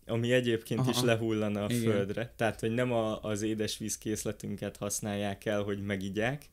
ami 0.08 0.32
egyébként 0.32 0.80
Aha. 0.80 0.90
is 0.90 1.02
lehullana 1.02 1.64
a 1.66 1.68
Igen. 1.70 1.92
földre. 1.92 2.34
Tehát, 2.36 2.60
hogy 2.60 2.72
nem 2.72 2.92
a, 2.92 3.22
az 3.22 3.42
édesvízkészletünket 3.42 4.78
használják 4.78 5.46
el, 5.46 5.62
hogy 5.62 5.82
megigyák. 5.82 6.46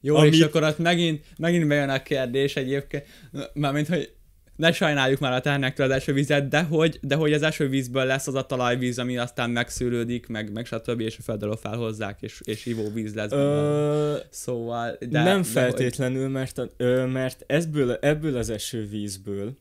Jó, 0.00 0.16
ami... 0.16 0.28
és 0.28 0.40
akkor 0.40 0.62
ott 0.62 0.78
megint, 0.78 1.24
megint 1.38 1.68
bejön 1.68 1.88
a 1.88 2.02
kérdés 2.02 2.56
egyébként, 2.56 3.06
mármint, 3.52 3.88
hogy 3.88 4.12
ne 4.60 4.72
sajnáljuk 4.72 5.20
már 5.20 5.32
a 5.32 5.40
tehernektől 5.40 5.86
az 5.86 5.92
esővizet, 5.92 6.48
de 6.48 6.62
hogy, 6.62 6.98
de 7.02 7.14
hogy 7.14 7.32
az 7.32 7.42
esővízből 7.42 8.04
lesz 8.04 8.26
az 8.26 8.34
a 8.34 8.46
talajvíz, 8.46 8.98
ami 8.98 9.18
aztán 9.18 9.50
megszűrődik, 9.50 10.26
meg, 10.26 10.52
meg 10.52 10.66
stb. 10.66 11.00
és 11.00 11.18
a 11.18 11.22
földről 11.22 11.56
felhozzák, 11.56 12.22
és, 12.22 12.40
és 12.44 12.66
ivóvíz 12.66 13.14
lesz. 13.14 13.32
Ö... 13.32 14.16
Szóval... 14.30 14.96
De, 15.08 15.22
nem 15.22 15.40
de 15.40 15.46
feltétlenül, 15.46 16.22
hogy... 16.22 16.32
mert, 16.32 16.58
a, 16.58 16.68
ö, 16.76 17.06
mert 17.06 17.44
ebből, 17.46 17.98
ebből 18.00 18.36
az 18.36 18.50
esővízből 18.50 19.56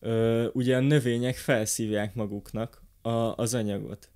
ö, 0.00 0.46
ugye 0.52 0.76
a 0.76 0.80
növények 0.80 1.36
felszívják 1.36 2.14
maguknak 2.14 2.82
a, 3.02 3.34
az 3.36 3.54
anyagot. 3.54 4.10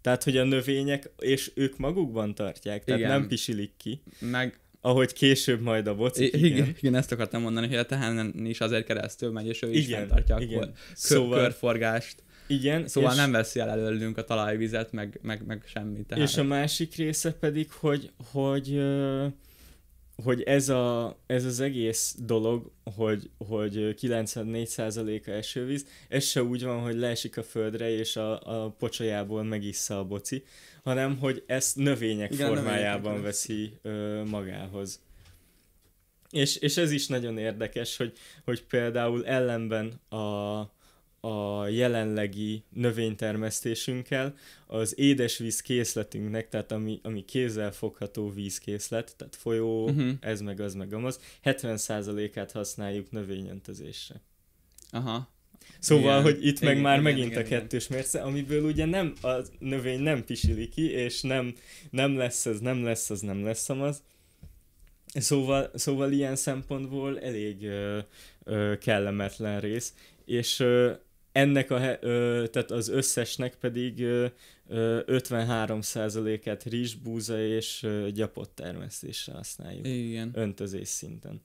Tehát, 0.00 0.24
hogy 0.24 0.36
a 0.36 0.44
növények, 0.44 1.10
és 1.18 1.52
ők 1.54 1.78
magukban 1.78 2.34
tartják, 2.34 2.84
tehát 2.84 3.00
Igen. 3.00 3.12
nem 3.12 3.28
pisilik 3.28 3.72
ki. 3.76 4.02
Meg, 4.18 4.58
ahogy 4.80 5.12
később 5.12 5.60
majd 5.60 5.86
a 5.86 5.94
bocik. 5.94 6.34
igen. 6.34 6.44
igen, 6.44 6.74
igen, 6.78 6.94
ezt 6.94 7.12
akartam 7.12 7.42
mondani, 7.42 7.66
hogy 7.66 7.76
a 7.76 7.86
tehenen 7.86 8.46
is 8.46 8.60
azért 8.60 8.86
keresztül 8.86 9.30
megy, 9.30 9.46
és 9.46 9.62
ő 9.62 9.70
igen, 9.70 9.80
is 9.80 9.88
fenntartja 9.88 10.38
igen. 10.38 10.58
a 10.58 10.60
kör, 10.60 10.72
szóval, 10.94 11.38
körforgást. 11.38 12.22
Igen. 12.46 12.88
Szóval 12.88 13.10
és, 13.10 13.16
nem 13.16 13.30
veszi 13.30 13.60
el 13.60 13.70
előlünk 13.70 14.18
a 14.18 14.24
talajvizet, 14.24 14.92
meg, 14.92 15.18
meg, 15.22 15.46
meg 15.46 15.62
semmit. 15.66 16.06
Tehát. 16.06 16.28
És 16.28 16.36
a 16.36 16.42
másik 16.42 16.94
része 16.94 17.32
pedig, 17.32 17.70
hogy, 17.70 18.10
hogy, 18.32 18.68
hogy 18.70 18.82
ez, 20.44 20.68
a, 20.68 21.16
ez 21.26 21.44
az 21.44 21.60
egész 21.60 22.16
dolog, 22.18 22.70
hogy, 22.96 23.30
hogy 23.38 23.94
94%-a 24.00 25.30
esővíz, 25.30 25.86
ez 26.08 26.24
se 26.24 26.42
úgy 26.42 26.64
van, 26.64 26.80
hogy 26.80 26.94
leesik 26.94 27.36
a 27.36 27.42
földre, 27.42 27.90
és 27.90 28.16
a, 28.16 28.40
a 28.64 28.70
pocsajából 28.70 29.42
megissza 29.42 29.98
a 29.98 30.04
boci, 30.04 30.44
hanem 30.82 31.18
hogy 31.18 31.42
ezt 31.46 31.76
növények 31.76 32.32
Igen, 32.32 32.46
formájában 32.46 33.02
növények 33.02 33.22
veszi 33.22 33.72
ö, 33.82 34.22
magához. 34.24 35.02
És, 36.30 36.56
és 36.56 36.76
ez 36.76 36.90
is 36.90 37.06
nagyon 37.06 37.38
érdekes, 37.38 37.96
hogy, 37.96 38.12
hogy 38.44 38.62
például 38.62 39.26
ellenben 39.26 40.00
a, 40.08 40.16
a 41.24 41.68
jelenlegi 41.68 42.62
növénytermesztésünkkel 42.70 44.34
az 44.66 44.98
édesvíz 44.98 45.60
készletünknek, 45.60 46.48
tehát 46.48 46.72
ami, 46.72 47.00
ami 47.02 47.24
kézzel 47.24 47.72
fogható 47.72 48.30
vízkészlet, 48.30 49.14
tehát 49.16 49.36
folyó, 49.36 49.84
uh-huh. 49.84 50.10
ez 50.20 50.40
meg 50.40 50.60
az 50.60 50.74
meg 50.74 50.92
amaz, 50.92 51.20
70%-át 51.44 52.52
használjuk 52.52 53.10
növényöntözésre. 53.10 54.20
Aha. 54.90 55.32
Szóval, 55.78 56.20
igen, 56.20 56.22
hogy 56.22 56.46
itt 56.46 56.60
igen, 56.60 56.74
meg 56.74 56.82
már 56.82 57.00
igen, 57.00 57.12
megint 57.12 57.30
igen, 57.30 57.44
a 57.44 57.46
kettős 57.48 57.88
mérce, 57.88 58.22
amiből 58.22 58.64
ugye 58.64 58.84
nem, 58.84 59.12
a 59.22 59.32
növény 59.58 60.00
nem 60.00 60.24
pisili 60.24 60.68
ki, 60.68 60.90
és 60.90 61.20
nem, 61.20 61.54
nem 61.90 62.16
lesz 62.16 62.46
ez, 62.46 62.60
nem 62.60 62.84
lesz 62.84 63.10
az, 63.10 63.20
nem 63.20 63.44
lesz 63.44 63.68
az. 63.68 64.02
Szóval, 65.06 65.70
szóval 65.74 66.12
ilyen 66.12 66.36
szempontból 66.36 67.20
elég 67.20 67.64
ö, 67.64 67.98
ö, 68.44 68.78
kellemetlen 68.78 69.60
rész, 69.60 69.94
és 70.24 70.60
ö, 70.60 70.92
ennek 71.34 71.70
a, 71.70 71.96
ö, 72.00 72.44
tehát 72.52 72.70
az 72.70 72.88
összesnek 72.88 73.54
pedig 73.54 74.00
ö, 74.02 74.26
ö, 74.68 75.00
53%-át 75.06 76.62
rizsbúza 76.62 77.40
és 77.46 77.82
ö, 77.82 78.08
gyapott 78.10 78.54
termesztésre 78.54 79.32
használjuk. 79.32 79.86
Igen. 79.86 80.30
Öntözés 80.34 80.88
szinten. 80.88 81.40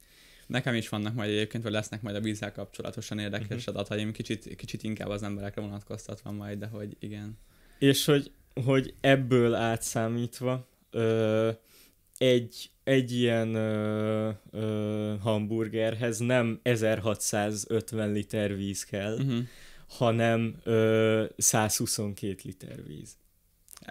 Nekem 0.47 0.73
is 0.73 0.89
vannak 0.89 1.13
majd 1.13 1.29
egyébként, 1.29 1.63
vagy 1.63 1.71
lesznek 1.71 2.01
majd 2.01 2.15
a 2.15 2.19
vízzel 2.19 2.51
kapcsolatosan 2.51 3.19
érdekes 3.19 3.57
uh-huh. 3.65 3.75
adataim, 3.75 4.11
kicsit, 4.11 4.55
kicsit 4.55 4.83
inkább 4.83 5.09
az 5.09 5.23
emberekre 5.23 5.61
vonatkoztatva 5.61 6.31
majd, 6.31 6.59
de 6.59 6.67
hogy 6.67 6.95
igen. 6.99 7.37
És 7.79 8.05
hogy, 8.05 8.31
hogy 8.65 8.93
ebből 9.01 9.53
átszámítva 9.53 10.67
ö, 10.91 11.49
egy, 12.17 12.69
egy 12.83 13.11
ilyen 13.11 13.55
ö, 13.55 14.29
ö, 14.51 15.13
hamburgerhez 15.21 16.17
nem 16.19 16.59
1650 16.63 18.11
liter 18.11 18.55
víz 18.55 18.83
kell, 18.83 19.13
uh-huh. 19.13 19.43
Hanem 19.89 20.55
ö, 20.63 21.25
122 21.37 22.35
liter 22.43 22.85
víz. 22.87 23.17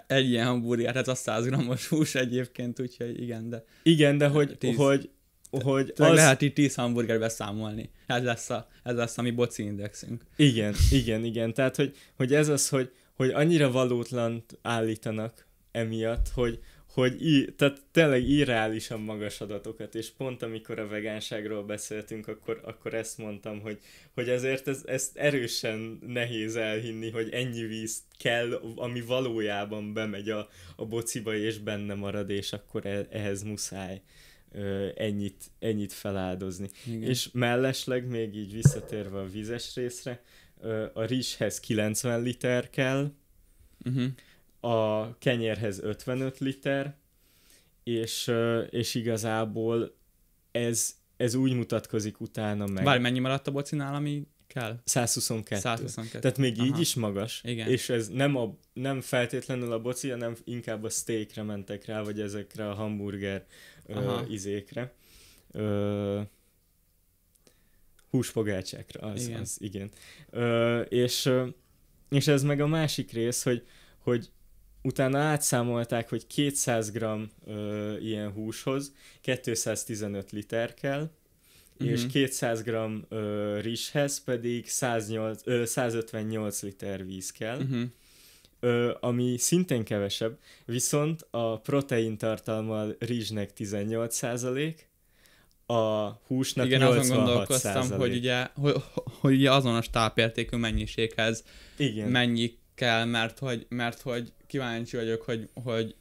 Egy 0.07 0.29
ilyen 0.29 0.45
hamburger, 0.47 0.95
ez 0.95 1.07
a 1.07 1.15
100 1.15 1.45
grammos 1.45 1.87
hús 1.87 2.15
egyébként, 2.15 2.79
úgyhogy 2.79 3.21
igen, 3.21 3.49
de... 3.49 3.63
Igen, 3.83 4.17
de 4.17 4.27
hogy, 4.27 4.57
10... 4.57 4.75
hogy 4.75 5.09
hogy 5.49 5.93
az... 5.95 6.15
lehet 6.15 6.41
itt 6.41 6.53
10 6.53 6.75
hamburgerbe 6.75 7.29
számolni. 7.29 7.89
Ez 8.07 8.23
lesz 8.23 8.49
a, 8.49 8.67
ez 8.83 8.95
lesz 8.95 9.17
a 9.17 9.21
mi 9.21 9.31
boci 9.31 9.63
indexünk. 9.63 10.23
Igen, 10.35 10.75
igen, 10.91 11.23
igen. 11.23 11.53
Tehát, 11.53 11.75
hogy, 11.75 11.95
hogy 12.15 12.33
ez 12.33 12.47
az, 12.47 12.69
hogy, 12.69 12.91
hogy 13.13 13.29
annyira 13.29 13.71
valótlan 13.71 14.43
állítanak 14.61 15.45
emiatt, 15.71 16.29
hogy, 16.33 16.59
hogy 16.99 17.25
í, 17.25 17.45
tehát 17.55 17.81
tényleg 17.91 18.29
irreálisan 18.29 19.01
magas 19.01 19.41
adatokat, 19.41 19.95
és 19.95 20.09
pont 20.09 20.41
amikor 20.41 20.79
a 20.79 20.87
vegánságról 20.87 21.63
beszéltünk, 21.63 22.27
akkor, 22.27 22.61
akkor 22.63 22.93
ezt 22.93 23.17
mondtam, 23.17 23.61
hogy, 23.61 23.79
hogy 24.13 24.29
ezért 24.29 24.67
ez, 24.67 24.83
ezt 24.85 25.17
erősen 25.17 25.99
nehéz 26.07 26.55
elhinni, 26.55 27.09
hogy 27.09 27.29
ennyi 27.31 27.61
víz 27.61 28.03
kell, 28.19 28.61
ami 28.75 29.01
valójában 29.01 29.93
bemegy 29.93 30.29
a, 30.29 30.49
a 30.75 30.85
bociba, 30.85 31.35
és 31.35 31.57
benne 31.57 31.93
marad, 31.93 32.29
és 32.29 32.53
akkor 32.53 32.85
e, 32.85 33.07
ehhez 33.09 33.43
muszáj 33.43 34.01
ennyit, 34.95 35.43
ennyit 35.59 35.93
feláldozni. 35.93 36.69
Igen. 36.85 37.09
És 37.09 37.29
mellesleg 37.31 38.07
még 38.07 38.35
így 38.35 38.53
visszatérve 38.53 39.19
a 39.19 39.29
vízes 39.29 39.75
részre, 39.75 40.23
a 40.93 41.03
rizshez 41.03 41.59
90 41.59 42.21
liter 42.21 42.69
kell, 42.69 43.11
uh-huh. 43.85 44.05
A 44.59 45.17
kenyérhez 45.17 45.79
55 45.79 46.39
liter, 46.39 46.95
és, 47.83 48.31
és 48.69 48.95
igazából 48.95 49.95
ez, 50.51 50.95
ez 51.17 51.33
úgy 51.33 51.53
mutatkozik 51.53 52.19
utána 52.19 52.65
meg. 52.65 52.83
Várj, 52.83 53.01
mennyi 53.01 53.19
maradt 53.19 53.47
a 53.47 53.51
bocinál, 53.51 53.95
ami 53.95 54.27
kell? 54.47 54.79
122. 54.83 55.61
122. 55.61 56.19
Tehát 56.19 56.37
még 56.37 56.55
Aha. 56.57 56.67
így 56.67 56.79
is 56.79 56.95
magas. 56.95 57.41
Igen. 57.43 57.69
És 57.69 57.89
ez 57.89 58.07
nem, 58.07 58.35
a, 58.35 58.57
nem 58.73 59.01
feltétlenül 59.01 59.71
a 59.71 59.81
boci, 59.81 60.09
hanem 60.09 60.35
inkább 60.43 60.83
a 60.83 60.89
steakre 60.89 61.43
mentek 61.43 61.85
rá, 61.85 62.01
vagy 62.01 62.21
ezekre 62.21 62.69
a 62.69 62.73
hamburger 62.73 63.45
ö, 63.85 64.19
izékre. 64.29 64.93
Ö, 65.51 66.21
húsfogácsákra, 68.09 69.07
az, 69.07 69.27
igen. 69.27 69.39
az, 69.39 69.57
igen. 69.59 69.89
Ö, 70.29 70.79
és, 70.81 71.29
és 72.09 72.27
ez 72.27 72.43
meg 72.43 72.61
a 72.61 72.67
másik 72.67 73.11
rész, 73.11 73.43
hogy, 73.43 73.67
hogy 73.97 74.29
utána 74.81 75.19
átszámolták, 75.19 76.09
hogy 76.09 76.27
200 76.27 76.91
g 76.91 77.05
ö, 77.45 77.97
ilyen 77.97 78.31
húshoz 78.31 78.93
215 79.21 80.31
liter 80.31 80.73
kell, 80.73 81.09
uh-huh. 81.73 81.89
és 81.89 82.05
200 82.11 82.63
g 82.63 82.73
ö, 83.09 83.59
rizshez 83.61 84.23
pedig 84.23 84.67
108, 84.67 85.41
ö, 85.43 85.65
158 85.65 86.61
liter 86.61 87.05
víz 87.05 87.31
kell. 87.31 87.57
Uh-huh 87.57 87.89
ö, 88.59 88.95
ami 88.99 89.37
szintén 89.37 89.83
kevesebb, 89.83 90.37
viszont 90.65 91.27
a 91.31 91.59
protein 91.59 92.17
a 92.17 92.85
rizsnek 92.99 93.51
18%, 93.57 94.73
a 95.65 96.09
húsnak 96.27 96.65
Igen, 96.65 96.79
86 96.79 97.03
azon 97.03 97.17
gondolkoztam, 97.17 97.91
hogy 97.99 98.15
ugye, 98.15 98.47
hogy, 98.55 98.75
hogy 99.19 99.33
ugye 99.33 99.51
azonos 99.51 99.89
tápértékű 99.89 100.57
mennyiséghez 100.57 101.43
Igen. 101.77 102.09
mennyi 102.09 102.57
kell, 102.75 103.05
mert 103.05 103.39
hogy, 103.39 103.65
mert 103.69 104.01
hogy 104.01 104.33
kíváncsi 104.49 104.95
vagyok, 104.95 105.21
hogy, 105.21 105.49
hogy, 105.53 105.95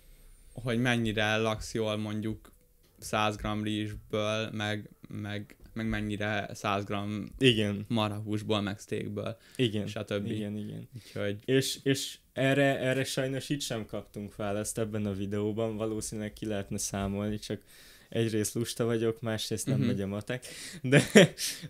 hogy 0.52 0.78
mennyire 0.78 1.36
laksz 1.36 1.74
jól 1.74 1.96
mondjuk 1.96 2.52
100 2.98 3.36
g 3.36 3.62
rizsből, 3.62 4.50
meg, 4.50 4.90
meg 5.08 5.56
meg 5.72 5.88
mennyire 5.88 6.50
100 6.54 6.84
g 6.84 6.94
Igen, 7.38 7.84
marhahúsból, 7.88 8.60
meg 8.60 8.78
steakből, 8.78 9.36
igen, 9.56 9.86
stb. 9.86 10.26
igen, 10.26 10.56
igen. 10.56 10.88
Úgyhogy 10.94 11.38
És, 11.44 11.78
és 11.82 12.18
erre, 12.32 12.78
erre 12.78 13.04
sajnos 13.04 13.48
itt 13.48 13.60
sem 13.60 13.86
kaptunk 13.86 14.36
választ 14.36 14.78
ebben 14.78 15.06
a 15.06 15.12
videóban, 15.12 15.76
valószínűleg 15.76 16.32
ki 16.32 16.46
lehetne 16.46 16.78
számolni, 16.78 17.38
csak 17.38 17.62
egyrészt 18.08 18.54
lusta 18.54 18.84
vagyok, 18.84 19.20
másrészt 19.20 19.66
nem 19.66 19.78
Mhm. 19.78 19.86
megy 19.86 20.00
a 20.00 20.06
matek, 20.06 20.46
de, 20.82 21.02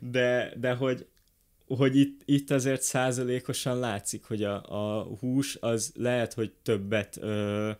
de, 0.00 0.52
de 0.56 0.72
hogy, 0.74 1.06
hogy 1.68 1.96
itt, 1.96 2.20
itt 2.24 2.50
azért 2.50 2.82
százalékosan 2.82 3.78
látszik, 3.78 4.24
hogy 4.24 4.42
a, 4.42 4.62
a 4.62 5.02
hús 5.02 5.56
az 5.60 5.92
lehet, 5.96 6.34
hogy 6.34 6.52
többet 6.62 7.16
ö, 7.20 7.70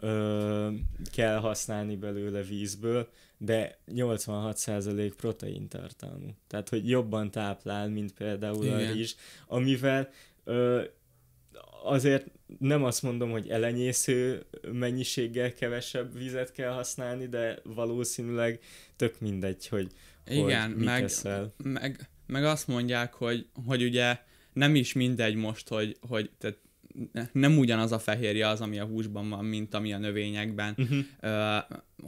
ö, 0.00 0.70
kell 1.12 1.36
használni 1.36 1.96
belőle 1.96 2.42
vízből, 2.42 3.08
de 3.38 3.78
86% 3.92 5.12
protein 5.16 5.68
tartalmú. 5.68 6.36
Tehát, 6.46 6.68
hogy 6.68 6.88
jobban 6.88 7.30
táplál, 7.30 7.88
mint 7.88 8.12
például 8.12 8.62
a 8.74 8.80
Igen. 8.80 8.92
rizs, 8.92 9.14
amivel 9.46 10.10
ö, 10.44 10.82
azért 11.82 12.26
nem 12.58 12.84
azt 12.84 13.02
mondom, 13.02 13.30
hogy 13.30 13.48
elenyésző 13.48 14.46
mennyiséggel 14.72 15.52
kevesebb 15.52 16.18
vizet 16.18 16.52
kell 16.52 16.72
használni, 16.72 17.26
de 17.26 17.58
valószínűleg 17.64 18.60
tök 18.96 19.20
mindegy, 19.20 19.68
hogy, 19.68 19.92
igen, 20.26 20.66
hogy 20.66 20.76
mit 20.76 20.84
meg, 20.84 21.02
eszel. 21.02 21.54
meg, 21.62 22.08
meg 22.28 22.44
azt 22.44 22.66
mondják, 22.68 23.14
hogy, 23.14 23.46
hogy 23.66 23.82
ugye 23.82 24.18
nem 24.52 24.74
is 24.74 24.92
mindegy 24.92 25.34
most, 25.34 25.68
hogy, 25.68 25.96
hogy 26.08 26.30
tehát 26.38 26.58
nem 27.32 27.58
ugyanaz 27.58 27.92
a 27.92 27.98
fehérje 27.98 28.48
az, 28.48 28.60
ami 28.60 28.78
a 28.78 28.84
húsban 28.84 29.28
van, 29.28 29.44
mint 29.44 29.74
ami 29.74 29.92
a 29.92 29.98
növényekben, 29.98 30.74
Uh-huh. 30.78 30.98
ö, 31.20 31.56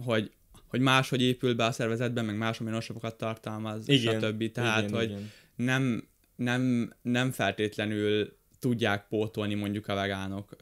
hogy, 0.05 0.31
hogy 0.67 0.81
máshogy 0.81 1.23
épül 1.23 1.55
be 1.55 1.65
a 1.65 1.73
szervezetben, 1.73 2.25
meg 2.25 2.37
más 2.37 2.61
aminosavokat 2.61 3.17
tartalmaz, 3.17 3.89
Igen, 3.89 4.21
stb. 4.21 4.53
Tehát, 4.53 4.83
igen, 4.83 4.95
hogy 4.95 5.11
igen. 5.11 5.31
nem, 5.57 6.09
nem, 6.37 6.93
nem 7.03 7.31
feltétlenül 7.31 8.37
tudják 8.59 9.07
pótolni 9.09 9.55
mondjuk 9.55 9.89
a 9.89 9.95
vegánok 9.95 10.57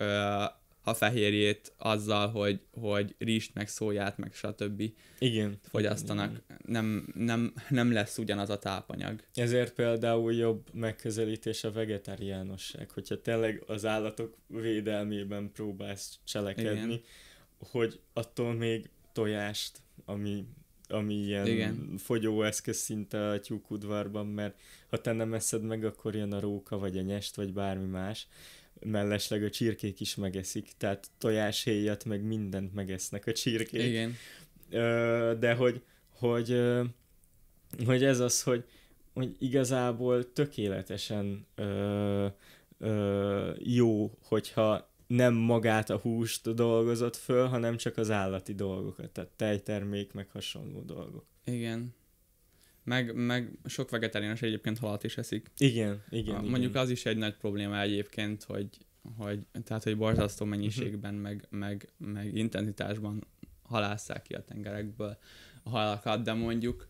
a 0.88 0.94
fehérjét 0.94 1.72
azzal, 1.76 2.28
hogy, 2.28 2.60
hogy 2.72 3.14
rizst, 3.18 3.54
meg 3.54 3.68
szóját, 3.68 4.18
meg 4.18 4.32
stb. 4.32 4.82
Igen. 5.18 5.58
fogyasztanak. 5.62 6.30
Igen, 6.30 6.60
Nem, 6.64 7.06
nem, 7.14 7.52
nem 7.68 7.92
lesz 7.92 8.18
ugyanaz 8.18 8.50
a 8.50 8.58
tápanyag. 8.58 9.22
Ezért 9.34 9.74
például 9.74 10.34
jobb 10.34 10.66
megközelítés 10.72 11.64
a 11.64 11.72
vegetáriánosság, 11.72 12.90
hogyha 12.90 13.20
tényleg 13.20 13.62
az 13.66 13.86
állatok 13.86 14.36
védelmében 14.46 15.50
próbálsz 15.52 16.18
cselekedni, 16.24 16.92
Igen. 16.92 17.00
hogy 17.58 18.00
attól 18.12 18.52
még 18.52 18.90
tojást, 19.12 19.78
ami, 20.04 20.44
ami 20.88 21.14
ilyen 21.14 21.46
Igen. 21.46 21.94
fogyóeszköz 21.96 22.76
szinte 22.76 23.28
a 23.28 23.40
tyúkudvarban, 23.40 24.26
mert 24.26 24.58
ha 24.90 24.96
te 24.96 25.12
nem 25.12 25.34
eszed 25.34 25.62
meg, 25.62 25.84
akkor 25.84 26.14
jön 26.14 26.32
a 26.32 26.40
róka, 26.40 26.78
vagy 26.78 26.98
a 26.98 27.02
nyest, 27.02 27.36
vagy 27.36 27.52
bármi 27.52 27.86
más. 27.86 28.26
Mellesleg 28.80 29.44
a 29.44 29.50
csirkék 29.50 30.00
is 30.00 30.14
megeszik, 30.14 30.70
tehát 30.76 31.10
tojáshéjat, 31.18 32.04
meg 32.04 32.22
mindent 32.22 32.74
megesznek 32.74 33.26
a 33.26 33.32
csirkék. 33.32 33.82
Igen. 33.82 34.14
Ö, 34.70 35.34
de 35.38 35.54
hogy, 35.54 35.82
hogy, 36.08 36.62
hogy 37.84 38.04
ez 38.04 38.20
az, 38.20 38.42
hogy, 38.42 38.64
hogy 39.12 39.36
igazából 39.38 40.32
tökéletesen 40.32 41.46
ö, 41.54 42.26
ö, 42.78 43.50
jó, 43.58 44.18
hogyha 44.22 44.90
nem 45.06 45.34
magát 45.34 45.90
a 45.90 45.98
húst 45.98 46.54
dolgozott 46.54 47.16
föl, 47.16 47.46
hanem 47.46 47.76
csak 47.76 47.96
az 47.96 48.10
állati 48.10 48.54
dolgokat, 48.54 49.10
tehát 49.10 49.30
tejtermék, 49.30 50.12
meg 50.12 50.28
hasonló 50.30 50.82
dolgok. 50.82 51.24
Igen. 51.44 51.94
Meg, 52.88 53.14
meg 53.14 53.58
sok 53.64 53.90
vegetáriánus 53.90 54.42
egyébként 54.42 54.78
halat 54.78 55.04
is 55.04 55.16
eszik. 55.16 55.50
Igen, 55.58 56.02
igen, 56.10 56.34
a, 56.34 56.38
igen. 56.38 56.50
mondjuk 56.50 56.74
az 56.74 56.90
is 56.90 57.06
egy 57.06 57.16
nagy 57.16 57.36
probléma 57.36 57.80
egyébként, 57.80 58.42
hogy, 58.44 58.68
hogy 59.16 59.38
tehát, 59.64 59.82
hogy 59.82 59.96
borzasztó 59.96 60.44
mennyiségben, 60.44 61.12
Mhm. 61.14 61.22
meg, 61.22 61.46
meg, 61.50 61.88
meg 61.96 62.36
intenzitásban 62.36 63.26
halásszák 63.62 64.22
ki 64.22 64.34
a 64.34 64.44
tengerekből 64.44 65.18
a 65.62 65.68
halakat, 65.70 66.22
de 66.22 66.32
mondjuk 66.32 66.88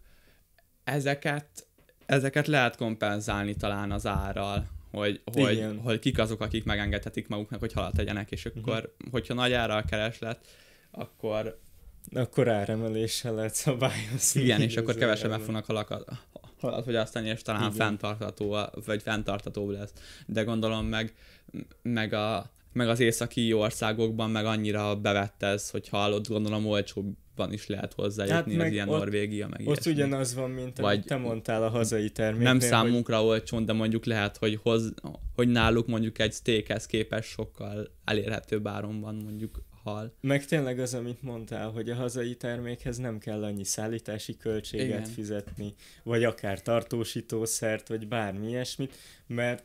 ezeket, 0.84 1.66
ezeket 2.07 2.46
lehet 2.46 2.76
kompenzálni 2.76 3.55
talán 3.57 3.90
az 3.92 4.07
árral, 4.07 4.68
hogy, 4.90 5.20
hogy, 5.32 5.53
Igen. 5.53 5.74
Mhm. 5.74 5.84
hogy 5.84 5.99
kik 5.99 6.18
azok, 6.18 6.40
akik 6.40 6.64
megengedhetik 6.64 7.28
maguknak, 7.28 7.61
hogy 7.61 7.72
halat 7.72 7.94
tegyenek, 7.96 8.30
és 8.30 8.46
akkor, 8.46 8.94
hogyha 9.11 9.34
nagy 9.34 9.53
ára 9.53 9.76
a 9.76 9.82
kereslet, 9.82 10.46
akkor 10.90 11.61
Akkor 12.13 12.49
áremeléssel 12.49 13.35
lehet 13.35 13.55
szabályozni. 13.55 14.41
igen, 14.43 14.61
és 14.61 14.77
akkor 14.77 14.95
kevesebben 14.95 15.41
fognak 15.41 15.65
halakat, 15.65 16.11
halat 16.61 16.85
fogyasztani, 16.85 17.29
és 17.29 17.43
talán 17.43 17.61
Igen. 17.61 17.73
fenntartható, 17.73 18.57
vagy 18.87 19.03
fenntarthatóbb 19.03 19.69
lesz. 19.71 19.93
De 20.27 20.43
gondolom 20.43 20.87
meg, 20.87 21.15
meg, 21.83 22.13
a, 22.13 22.51
meg 22.73 22.89
az 22.89 23.01
északi 23.01 23.53
országokban 23.53 24.31
meg 24.31 24.45
annyira 24.47 24.97
bevett 24.97 25.43
ez, 25.43 25.71
hogy 25.71 25.89
hallod, 25.89 26.27
gondolom 26.27 26.67
olcsóbban 26.67 27.53
is 27.53 27.67
lehet 27.67 27.93
hozzájutni, 27.93 28.55
Hát 28.57 28.67
az 28.67 28.73
ilyen 28.73 28.89
ott- 28.89 28.99
Norvégia, 28.99 29.49
meg 29.49 29.61
Ott 29.61 29.67
ilyesmi. 29.85 29.93
ugyanaz 29.93 30.35
van, 30.35 30.51
mint 30.51 30.79
Vagy- 30.79 30.95
amit 30.95 31.07
te 31.07 31.17
mondtál 31.17 31.63
a 31.63 31.69
hazai 31.69 32.11
terméknél. 32.11 32.47
Nem 32.47 32.59
hogy- 32.59 32.69
számunkra 32.69 33.25
olcsón, 33.25 33.65
de 33.65 33.73
mondjuk 33.73 34.05
lehet, 34.05 34.37
hogy, 34.37 34.59
hoz, 34.63 34.93
hogy 35.35 35.49
náluk 35.49 35.87
mondjuk 35.87 36.19
egy 36.19 36.33
steakhez 36.33 36.87
képest 36.87 37.29
sokkal 37.29 37.91
elérhetőbb 38.05 38.67
áron 38.67 39.01
van 39.01 39.15
mondjuk 39.15 39.63
hal. 39.89 40.12
Meg 40.20 40.45
tényleg 40.45 40.78
az, 40.78 40.95
amit 40.95 41.22
mondtál, 41.22 41.70
hogy 41.70 41.91
a 41.91 41.95
hazai 41.95 42.36
termékhez 42.36 42.97
nem 42.97 43.18
kell 43.18 43.45
annyi 43.45 43.64
szállítási 43.64 44.36
költséget 44.36 44.86
Igen. 44.86 45.05
Fizetni, 45.05 45.74
vagy 46.03 46.24
akár 46.24 46.62
tartósítószert, 46.62 47.89
vagy 47.89 48.09
bármi 48.09 48.49
ilyesmit, 48.49 48.95
mert 49.26 49.64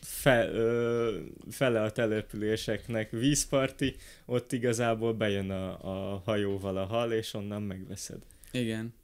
fe, 0.00 0.48
ö, 0.48 1.18
fele 1.50 1.82
a 1.82 1.92
településeknek 1.92 3.10
vízparti, 3.10 3.96
ott 4.24 4.52
igazából 4.52 5.14
bejön 5.14 5.50
a, 5.50 6.12
a 6.12 6.22
hajóval 6.24 6.76
a 6.76 6.84
hal, 6.84 7.12
és 7.12 7.34
onnan 7.34 7.62
megveszed. 7.62 8.22
Igen. 8.52 8.94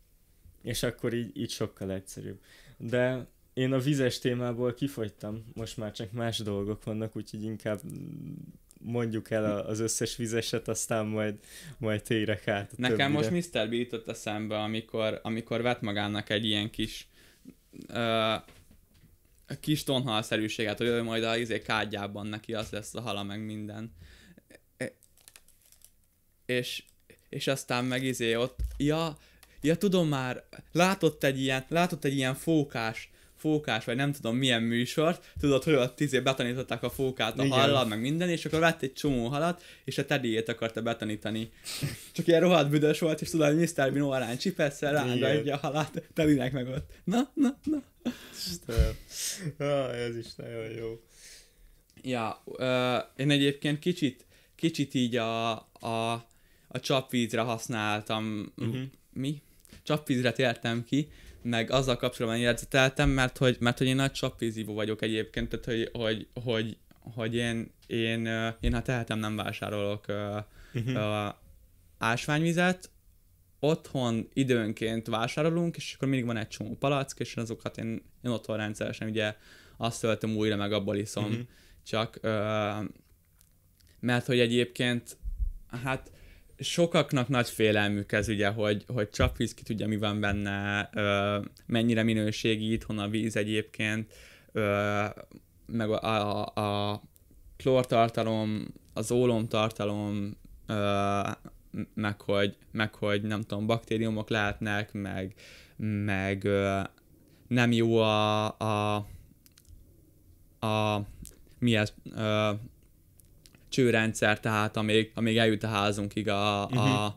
És 0.63 0.83
akkor 0.83 1.15
így, 1.15 1.37
így 1.37 1.51
sokkal 1.51 1.93
egyszerűbb. 1.93 2.41
De 2.77 3.27
én 3.53 3.73
a 3.73 3.79
vizes 3.79 4.19
témából 4.19 4.75
kifogytam, 4.75 5.45
most 5.55 5.77
már 5.77 5.93
csak 5.93 6.13
más 6.13 6.39
dolgok 6.39 6.85
vannak, 6.85 7.17
úgyhogy 7.17 7.43
inkább 7.43 7.81
mondjuk 8.85 9.31
el 9.31 9.59
az 9.59 9.81
összes 9.81 10.17
vizeset, 10.17 10.69
aztán 10.69 11.07
majd, 11.07 11.35
majd 11.79 12.03
térek 12.03 12.49
át 12.49 12.77
Nekem 12.77 13.13
többire. 13.13 13.31
most 13.31 13.53
Mr. 13.53 13.69
B 13.69 13.73
jutott 13.73 14.09
eszembe, 14.09 14.59
amikor, 14.59 15.21
amikor 15.23 15.63
vett 15.63 15.81
magának 15.81 16.31
egy 16.31 16.45
ilyen 16.45 16.71
kis 16.71 17.09
ö, 17.89 18.35
kis 19.61 19.83
tonhalszerűséget, 19.83 20.79
hogy 20.79 20.87
ő 20.87 21.03
majd 21.03 21.25
a 21.25 21.37
izé 21.37 21.63
kádjában 21.63 22.27
neki 22.27 22.55
az 22.55 22.71
lesz 22.71 22.95
a 22.95 23.01
hala, 23.01 23.23
meg 23.23 23.45
minden. 23.45 23.93
És, 26.47 26.85
és 27.29 27.47
aztán 27.47 27.85
meg 27.85 28.05
izé 28.05 28.35
ott, 28.35 28.59
ja, 28.77 29.17
ja 29.61 29.77
tudom 29.77 30.09
már, 30.09 30.45
látott 30.73 31.25
egy 31.25 31.41
ilyen, 31.41 31.65
látott 31.69 32.05
egy 32.05 32.15
ilyen 32.15 32.35
fókás, 32.35 33.11
fókás, 33.43 33.85
vagy 33.85 33.97
nem 33.97 34.13
tudom 34.13 34.37
milyen 34.37 34.63
műsort, 34.63 35.33
tudod, 35.41 35.63
hogy 35.63 35.75
ott 35.75 36.01
izé 36.01 36.21
betanították 36.21 36.83
a 36.83 36.91
fókát 36.91 37.39
a 37.39 37.45
Igen. 37.45 37.59
hallal, 37.59 37.87
meg 37.87 38.01
minden, 38.01 38.29
és 38.29 38.45
akkor 38.45 38.59
vett 38.59 38.83
egy 38.83 38.93
csomó 38.93 39.27
halat, 39.27 39.63
és 39.85 39.99
a 39.99 40.05
tedéjét 40.05 40.49
akarta 40.49 40.83
betanítani. 40.83 41.51
Csak 42.15 42.27
ilyen 42.27 42.41
rohadt 42.41 42.71
büdös 42.71 42.99
volt, 42.99 43.21
és 43.21 43.31
tudod, 43.31 43.47
hogy 43.47 43.57
Mr. 43.57 43.93
Bean 43.93 44.01
órán 44.01 44.39
csipesszel, 44.39 45.25
egy 45.25 45.49
a 45.49 45.57
halat, 45.57 46.03
telinek 46.15 46.53
meg 46.53 46.69
ott. 46.69 46.91
Na, 47.05 47.31
na, 47.35 47.59
na. 47.65 47.83
Istenem. 48.47 48.97
ah, 49.59 50.01
ez 50.01 50.17
is 50.17 50.35
nagyon 50.35 50.71
jó. 50.71 51.01
Ja, 52.03 52.43
ö, 52.57 52.97
én 53.17 53.31
egyébként 53.31 53.79
kicsit, 53.79 54.27
kicsit 54.57 54.95
így 54.95 55.17
a, 55.17 55.51
a, 55.73 56.13
a 56.69 56.81
csapvízre 56.81 57.41
használtam, 57.41 58.53
uh-huh. 58.57 58.81
mi? 59.13 59.43
Csapvízre 59.83 60.33
tértem 60.33 60.85
ki, 60.85 61.09
meg 61.43 61.71
azzal 61.71 61.97
kapcsolatban 61.97 62.41
jegyzeteltem, 62.41 63.11
mert 63.11 63.39
hogy, 63.39 63.57
mert 63.61 63.79
hogy 63.79 63.87
én 63.87 63.97
nagy 63.97 64.13
csapvízívó 64.13 64.75
vagyok 64.75 65.03
egyébként, 65.03 65.49
tehát 65.49 65.65
hogy, 65.65 66.03
hogy, 66.03 66.29
hogy, 66.45 66.77
hogy 67.15 67.35
én, 67.35 67.73
én, 67.87 68.27
ö, 68.27 68.49
én 68.61 68.73
ha 68.73 68.83
tehetem, 68.83 69.19
nem 69.19 69.37
vásárolok 69.37 70.09
ö, 70.09 70.39
ásványvizet, 71.99 72.91
otthon 73.61 74.29
időnként 74.33 75.07
vásárolunk, 75.07 75.77
és 75.77 75.95
akkor 75.95 76.09
mindig 76.09 76.27
van 76.27 76.37
egy 76.37 76.49
csomó 76.49 76.77
palack, 76.77 77.21
és 77.21 77.37
azokat 77.37 77.79
én, 77.79 78.03
én 78.23 78.31
otthon 78.31 78.57
rendszeresen 78.57 79.09
ugye 79.09 79.37
azt 79.77 80.01
töltöm 80.01 80.37
újra, 80.37 80.57
meg 80.57 80.73
abból 80.73 80.97
iszom. 80.97 81.31
Mhm. 81.31 81.41
Csak 81.87 82.19
ö, 82.21 82.71
mert 84.01 84.27
hogy 84.27 84.39
egyébként 84.41 85.17
hát 85.83 86.11
sokaknak 86.63 87.29
nagy 87.29 87.49
félelmük 87.49 88.13
ez 88.13 88.29
ugye, 88.29 88.49
hogy, 88.49 88.85
hogy 88.87 89.11
csapvíz 89.11 89.55
ki 89.55 89.63
tudja, 89.63 89.87
mi 89.87 89.97
van 89.97 90.21
benne, 90.21 90.91
ö, 90.95 91.39
mennyire 91.67 92.03
minőségi 92.03 92.73
itthon 92.73 92.99
a 92.99 93.09
víz 93.09 93.37
egyébként, 93.37 94.13
ö, 94.53 95.05
meg 95.67 95.91
a, 95.91 96.01
a, 96.03 96.91
a 96.91 97.03
klórtartalom, 97.57 98.67
az 98.93 99.11
ólomtartalom, 99.11 100.37
ö, 100.67 101.21
meg 101.95 102.21
hogy, 102.21 102.57
meg 102.71 102.95
hogy 102.95 103.23
nem 103.23 103.41
tudom, 103.41 103.67
baktériumok 103.67 104.29
lehetnek, 104.29 104.93
meg, 104.93 105.35
meg 106.05 106.45
ö, 106.45 106.81
nem 107.49 107.73
jó 107.73 107.97
a, 107.97 108.47
a, 108.59 108.95
a 110.67 111.03
mi 111.59 111.77
ez, 111.77 111.93
ö, 112.15 112.51
csőrendszer, 113.73 114.41
tehát 114.41 114.77
amíg, 114.77 115.11
amíg 115.15 115.37
eljut 115.37 115.63
a 115.63 115.67
házunkig 115.67 116.29
a, 116.29 116.65
uh-huh. 116.71 117.03
a, 117.03 117.07
mhm. 117.07 117.15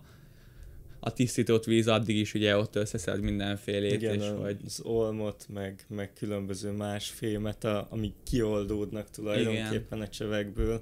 a 1.00 1.14
tisztított 1.14 1.64
víz, 1.64 1.88
addig 1.88 2.18
is 2.18 2.34
ugye 2.34 2.58
ott 2.58 2.76
összeszed 2.76 3.22
mindenfélét. 3.22 3.94
Igen, 3.94 4.14
és 4.14 4.32
hogy... 4.42 4.58
az 4.66 4.82
olmot, 4.84 5.46
meg, 5.54 5.86
meg 5.88 6.14
különböző 6.14 6.72
más 6.72 7.10
fémet, 7.10 7.64
a, 7.64 7.88
amik 7.90 8.14
kioldódnak 8.24 9.10
tulajdonképpen 9.10 9.98
Igen. 9.98 10.02
a 10.02 10.08
csövekből. 10.08 10.82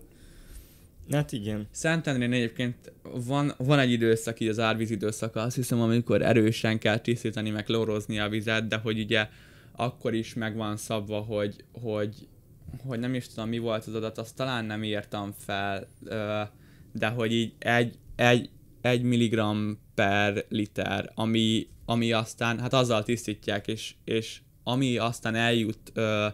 Hát 1.11 1.31
igen. 1.31 1.67
Szentendrén 1.71 2.33
egyébként 2.33 2.91
van, 3.25 3.53
van 3.57 3.79
egy 3.79 3.91
időszak, 3.91 4.39
így 4.39 4.47
az 4.47 4.59
árvíz 4.59 4.91
időszaka, 4.91 5.41
azt 5.41 5.55
hiszem, 5.55 5.81
amikor 5.81 6.21
erősen 6.21 6.79
kell 6.79 6.97
tisztítani, 6.97 7.49
meg 7.49 7.67
lórozni 7.67 8.19
a 8.19 8.29
vizet, 8.29 8.67
de 8.67 8.77
hogy 8.77 8.99
ugye 8.99 9.27
akkor 9.75 10.13
is 10.13 10.33
meg 10.33 10.55
van 10.55 10.77
szabva, 10.77 11.19
hogy, 11.19 11.55
hogy, 11.71 12.27
hogy 12.85 12.99
nem 12.99 13.13
is 13.13 13.27
tudom, 13.27 13.49
mi 13.49 13.57
volt 13.57 13.85
az 13.85 13.95
adat, 13.95 14.17
azt 14.17 14.35
talán 14.35 14.65
nem 14.65 14.83
írtam 14.83 15.33
fel, 15.37 15.87
de 16.91 17.07
hogy 17.07 17.33
így 17.33 17.53
egy, 17.59 17.97
egy, 18.15 18.49
egy 18.81 19.01
milligram 19.01 19.79
per 19.95 20.45
liter, 20.49 21.11
ami, 21.15 21.67
ami 21.85 22.11
aztán, 22.11 22.59
hát 22.59 22.73
azzal 22.73 23.03
tisztítják, 23.03 23.67
és, 23.67 23.95
és 24.03 24.41
ami 24.63 24.97
aztán 24.97 25.35
eljut 25.35 25.91
ö, 25.93 26.27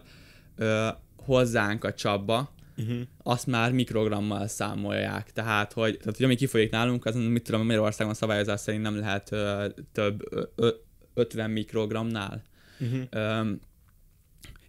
ö, 0.56 0.88
hozzánk 1.16 1.84
a 1.84 1.94
csapba, 1.94 2.54
uh-huh. 2.76 3.00
azt 3.22 3.46
már 3.46 3.72
mikrogrammal 3.72 4.46
számolják. 4.46 5.32
Tehát, 5.32 5.72
hogy, 5.72 5.98
tehát, 5.98 6.16
hogy 6.16 6.24
ami 6.24 6.34
kifolyik 6.34 6.70
nálunk, 6.70 7.04
az 7.04 7.14
mit 7.14 7.42
tudom, 7.42 7.66
Magyarországon 7.66 8.14
szabályozás 8.14 8.60
szerint 8.60 8.82
nem 8.82 8.98
lehet 8.98 9.32
ö, 9.32 9.66
több 9.92 10.22
ö, 10.56 10.68
50 11.14 11.50
mikrogramnál. 11.50 12.42
Uh-huh. 12.80 13.02
Ö, 13.10 13.50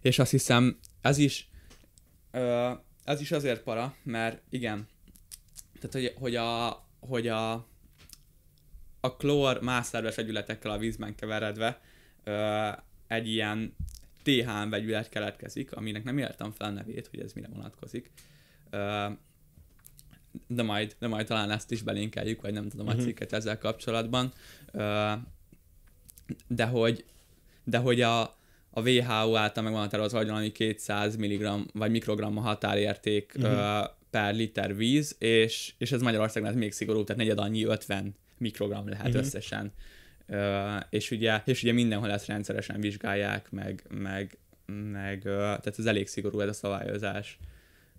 és 0.00 0.18
azt 0.18 0.30
hiszem, 0.30 0.78
ez 1.00 1.18
is 1.18 1.50
ö, 2.32 2.70
ez 3.04 3.20
is 3.20 3.32
azért 3.32 3.62
para, 3.62 3.96
mert 4.02 4.42
igen, 4.48 4.88
tehát 5.80 5.92
hogy, 5.92 6.14
hogy 6.18 6.36
a, 6.36 6.84
hogy 7.00 7.28
a, 7.28 7.52
a 9.00 9.16
klór 9.16 9.60
más 9.60 9.86
szerves 9.86 10.14
vegyületekkel 10.14 10.70
a 10.70 10.78
vízben 10.78 11.14
keveredve 11.14 11.80
ö, 12.24 12.68
egy 13.06 13.28
ilyen 13.28 13.74
THM 14.22 14.68
vegyület 14.68 15.08
keletkezik, 15.08 15.72
aminek 15.72 16.04
nem 16.04 16.18
értem 16.18 16.50
fel 16.50 16.66
a 16.66 16.70
nevét, 16.70 17.06
hogy 17.06 17.20
ez 17.20 17.32
mire 17.32 17.48
vonatkozik. 17.48 18.10
De 20.46 20.62
majd, 20.62 20.96
de 20.98 21.06
majd 21.06 21.26
talán 21.26 21.50
ezt 21.50 21.70
is 21.70 21.82
belinkeljük, 21.82 22.40
vagy 22.40 22.52
nem 22.52 22.68
tudom 22.68 22.88
a 22.88 22.92
mhm. 22.92 23.02
cikket 23.02 23.32
ezzel 23.32 23.58
kapcsolatban. 23.58 24.32
De 26.46 26.64
hogy, 26.66 27.04
de 27.64 27.78
hogy 27.78 28.00
a, 28.00 28.36
a 28.74 28.80
WHO 28.80 29.36
által 29.36 29.62
meg 29.62 29.72
van 29.72 29.80
határozva, 29.80 30.18
hogy 30.18 30.26
valami 30.26 30.52
200 30.52 31.16
mg 31.16 31.48
vagy 31.72 31.90
mikrogram 31.90 32.38
a 32.38 32.40
határérték 32.40 33.32
uh-huh. 33.36 33.86
per 34.10 34.34
liter 34.34 34.76
víz, 34.76 35.16
és, 35.18 35.72
és 35.78 35.92
ez 35.92 36.02
Magyarországon 36.02 36.48
ez 36.48 36.54
még 36.54 36.72
szigorú, 36.72 37.04
tehát 37.04 37.22
negyed 37.22 37.38
annyi 37.38 37.64
50 37.64 38.14
mikrogram 38.38 38.88
lehet 38.88 39.06
uh-huh. 39.06 39.22
összesen. 39.22 39.72
Uh, 40.28 40.82
és, 40.90 41.10
ugye, 41.10 41.40
és 41.44 41.62
ugye 41.62 41.72
mindenhol 41.72 42.10
ezt 42.10 42.26
rendszeresen 42.26 42.80
vizsgálják, 42.80 43.50
meg, 43.50 43.84
meg, 43.88 44.38
meg 44.92 45.16
uh, 45.16 45.32
tehát 45.32 45.78
ez 45.78 45.86
elég 45.86 46.08
szigorú 46.08 46.40
ez 46.40 46.48
a 46.48 46.52
szabályozás. 46.52 47.38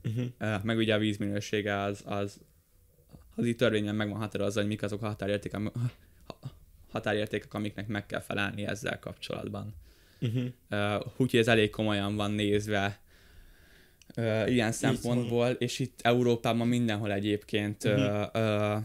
Uh-huh. 0.03 0.25
Uh, 0.39 0.63
meg 0.63 0.77
ugye 0.77 0.93
a 0.93 0.97
vízminősége 0.97 1.81
az, 1.81 2.01
az, 2.05 2.39
az 3.35 3.45
itt 3.45 3.57
törvényen 3.57 3.95
meg 3.95 4.09
van 4.09 4.19
határozva, 4.19 4.59
hogy 4.59 4.69
mik 4.69 4.83
azok 4.83 5.01
a 5.01 5.07
határértékek, 5.07 5.61
határértékek, 6.91 7.53
amiknek 7.53 7.87
meg 7.87 8.05
kell 8.05 8.21
felelni 8.21 8.65
ezzel 8.65 8.99
kapcsolatban. 8.99 9.73
Uh-huh. 10.23 10.45
Uh, 10.71 11.05
úgyhogy 11.17 11.39
ez 11.39 11.47
elég 11.47 11.69
komolyan 11.69 12.15
van 12.15 12.31
nézve 12.31 12.99
uh, 14.17 14.51
ilyen 14.51 14.71
szempontból, 14.71 15.49
és 15.49 15.79
itt 15.79 15.99
Európában 16.01 16.67
mindenhol 16.67 17.11
egyébként 17.11 17.83
uh-huh. 17.83 18.29
uh, 18.33 18.41
uh, 18.41 18.81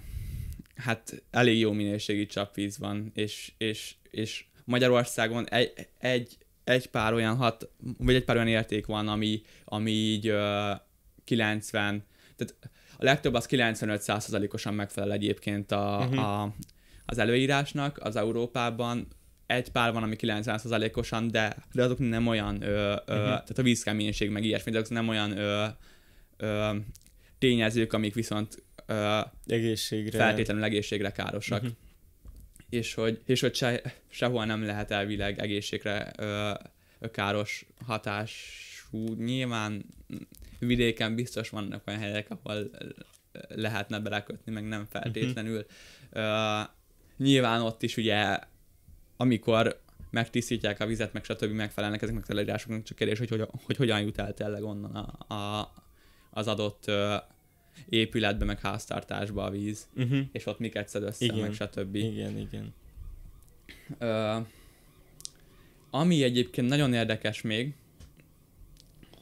hát 0.74 1.22
elég 1.30 1.59
jó 1.59 1.72
minőségi 1.72 2.26
csapvíz 2.26 2.78
van, 2.78 3.11
és, 3.14 3.53
és, 3.59 3.95
és 4.11 4.45
Magyarországon 4.64 5.49
egy, 5.49 5.72
egy, 5.99 6.39
egy 6.64 6.86
pár 6.86 7.12
olyan 7.12 7.36
hat, 7.36 7.70
vagy 7.99 8.14
egy 8.14 8.24
pár 8.24 8.36
olyan 8.36 8.49
érték 8.49 8.86
van, 8.86 9.09
ami, 9.09 9.43
ami 9.64 9.91
így 9.91 10.30
uh, 10.30 10.76
90, 11.24 12.05
tehát 12.36 12.55
a 12.99 13.05
legtöbb 13.05 13.34
az 13.34 13.47
95%-osan 13.51 14.74
megfelel 14.74 15.12
egyébként 15.12 15.72
a, 15.72 16.07
uh-huh. 16.09 16.43
a, 16.43 16.55
az 17.07 17.18
előírásnak 17.18 17.99
az 17.99 18.16
Európában, 18.16 19.07
egy 19.49 19.70
pár 19.70 19.92
van, 19.92 20.03
ami 20.03 20.16
90%-osan, 20.18 21.30
de, 21.30 21.57
de 21.72 21.82
azok 21.82 21.99
nem 21.99 22.26
olyan, 22.26 22.62
ö, 22.62 22.66
ö, 22.66 22.92
uh-huh. 22.92 23.24
tehát 23.24 23.59
a 23.59 23.62
vízkeménység 23.62 24.30
meg 24.30 24.44
ilyesmi, 24.44 24.76
azok 24.76 24.88
nem 24.88 25.09
olyan 25.09 25.38
ö, 25.38 25.66
ö, 26.36 26.76
tényezők, 27.38 27.92
amik 27.92 28.14
viszont 28.14 28.62
ö, 28.86 29.20
egészségre. 29.46 30.18
feltétlenül 30.18 30.64
egészségre 30.64 31.12
károsak. 31.12 31.62
Uh-huh. 31.62 31.76
És 32.70 32.94
hogy, 32.94 33.20
és 33.26 33.40
hogy 33.40 33.55
se, 33.55 33.82
sehol 34.09 34.44
nem 34.44 34.64
lehet 34.64 34.90
elvileg 34.90 35.38
egészségre 35.38 36.12
ö, 36.16 36.53
káros 37.12 37.66
hatású. 37.86 39.14
Nyilván 39.14 39.84
vidéken 40.59 41.14
biztos 41.14 41.49
vannak 41.49 41.82
olyan 41.86 42.01
helyek, 42.01 42.26
ahol 42.30 42.70
lehetne 43.49 43.99
belekötni, 43.99 44.53
meg 44.53 44.64
nem 44.64 44.86
feltétlenül. 44.90 45.66
Uh-huh. 46.12 46.61
Uh, 46.61 46.68
nyilván 47.16 47.61
ott 47.61 47.82
is 47.82 47.96
ugye, 47.96 48.38
amikor 49.20 49.80
megtisztítják 50.10 50.80
a 50.80 50.86
vizet, 50.86 51.12
meg 51.12 51.24
stb. 51.24 51.50
megfelelnek 51.50 52.02
ezeknek 52.02 52.22
az 52.22 52.30
előírásoknak, 52.30 52.82
csak 52.82 52.96
kérdés, 52.96 53.18
hogy, 53.18 53.28
hogy, 53.28 53.48
hogy 53.64 53.76
hogyan 53.76 54.00
jut 54.00 54.18
el 54.18 54.34
tényleg 54.34 54.62
onnan 54.62 54.94
a, 54.94 55.34
a, 55.34 55.72
az 56.30 56.46
adott 56.46 56.84
uh, 56.86 57.14
épületbe, 57.88 58.44
meg 58.44 58.60
háztartásba 58.60 59.44
a 59.44 59.50
víz, 59.50 59.88
uh-huh. 59.96 60.18
és 60.32 60.46
ott 60.46 60.58
miket 60.58 60.88
szed 60.88 61.02
össze, 61.02 61.24
igen. 61.24 61.38
meg 61.38 61.52
stb. 61.52 61.94
Igen, 61.94 62.38
igen. 62.38 62.74
Uh, 64.00 64.46
ami 65.90 66.22
egyébként 66.22 66.68
nagyon 66.68 66.94
érdekes 66.94 67.42
még, 67.42 67.74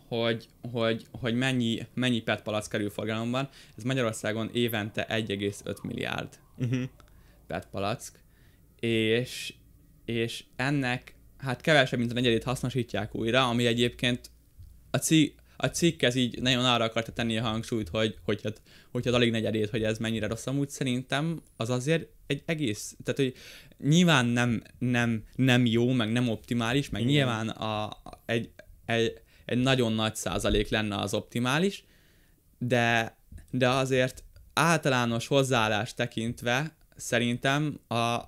hogy, 0.09 0.49
hogy, 0.72 1.07
hogy 1.11 1.34
mennyi, 1.34 1.86
mennyi 1.94 2.20
PET 2.20 2.42
palack 2.42 2.70
kerül 2.70 2.90
forgalomban. 2.90 3.49
Ez 3.76 3.82
Magyarországon 3.82 4.51
évente 4.53 5.07
1,5 5.09 5.82
milliárd 5.82 6.38
uh-huh. 6.57 6.82
PET 7.47 7.66
palack, 7.70 8.20
és, 8.80 9.55
és 10.07 10.44
ennek 10.57 11.14
hát 11.38 11.61
kevesebb, 11.61 11.98
mint 11.98 12.11
a 12.11 12.14
negyedét 12.14 12.44
hasznosítják 12.44 13.14
újra, 13.14 13.48
ami 13.48 13.66
egyébként 13.66 14.30
a, 14.90 14.98
ci, 14.98 15.34
a 15.57 15.66
cikk 15.66 16.02
ez 16.02 16.14
így 16.14 16.42
nagyon 16.42 16.64
arra 16.64 16.84
akarta 16.84 17.12
tenni 17.12 17.38
a 17.38 17.42
hangsúlyt, 17.42 17.88
hogy, 17.88 18.18
hogy 18.24 18.40
hát, 18.42 18.61
hogy 18.90 19.09
az 19.09 19.14
alig 19.14 19.30
negyedét, 19.30 19.70
hogy 19.70 19.82
ez 19.82 19.98
mennyire 19.98 20.26
rossz, 20.26 20.46
amúgy 20.46 20.68
szerintem 20.68 21.42
az 21.57 21.70
azért 21.70 22.09
egy 22.26 22.42
egész, 22.46 22.96
tehát 23.04 23.20
hogy 23.20 23.34
nyilván 23.88 24.26
nem, 24.26 24.62
nem, 24.78 25.24
nem 25.34 25.66
jó, 25.66 25.92
meg 25.92 26.12
nem 26.12 26.28
optimális, 26.28 26.90
meg 26.90 27.00
Igen. 27.00 27.12
nyilván 27.12 27.48
a, 27.48 27.96
egy, 28.26 28.50
egy, 28.84 29.20
egy 29.44 29.59
nagyon 29.59 29.92
nagy 29.92 30.16
százalék 30.16 30.68
lenne 30.68 30.96
az 30.96 31.14
optimális, 31.14 31.84
de, 32.59 33.16
de 33.50 33.68
azért 33.68 34.24
általános 34.52 35.26
hozzáállás 35.26 35.94
tekintve 35.94 36.76
szerintem 36.96 37.80
a, 37.88 38.20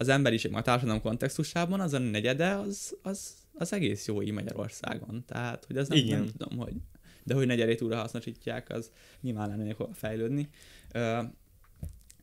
az 0.00 0.08
emberiség, 0.08 0.54
a 0.54 0.62
társadalom 0.62 1.00
kontextusában 1.00 1.80
az 1.80 1.92
a 1.92 1.98
negyede 1.98 2.50
az, 2.50 2.96
az, 3.02 3.34
az 3.52 3.72
egész 3.72 4.06
jó 4.06 4.22
így 4.22 4.32
Magyarországon. 4.32 5.24
Tehát, 5.26 5.64
hogy 5.64 5.76
az 5.76 5.88
nem, 5.88 5.98
Igen. 5.98 6.18
nem 6.18 6.28
tudom, 6.36 6.58
hogy 6.58 6.74
de 7.22 7.34
hogy 7.34 7.46
negyedét 7.46 7.82
újra 7.82 7.96
hasznosítják, 7.96 8.70
az 8.70 8.90
nyilván 9.20 9.48
lenne 9.48 9.72
hol 9.72 9.90
fejlődni. 9.94 10.48
Ö, 10.92 11.22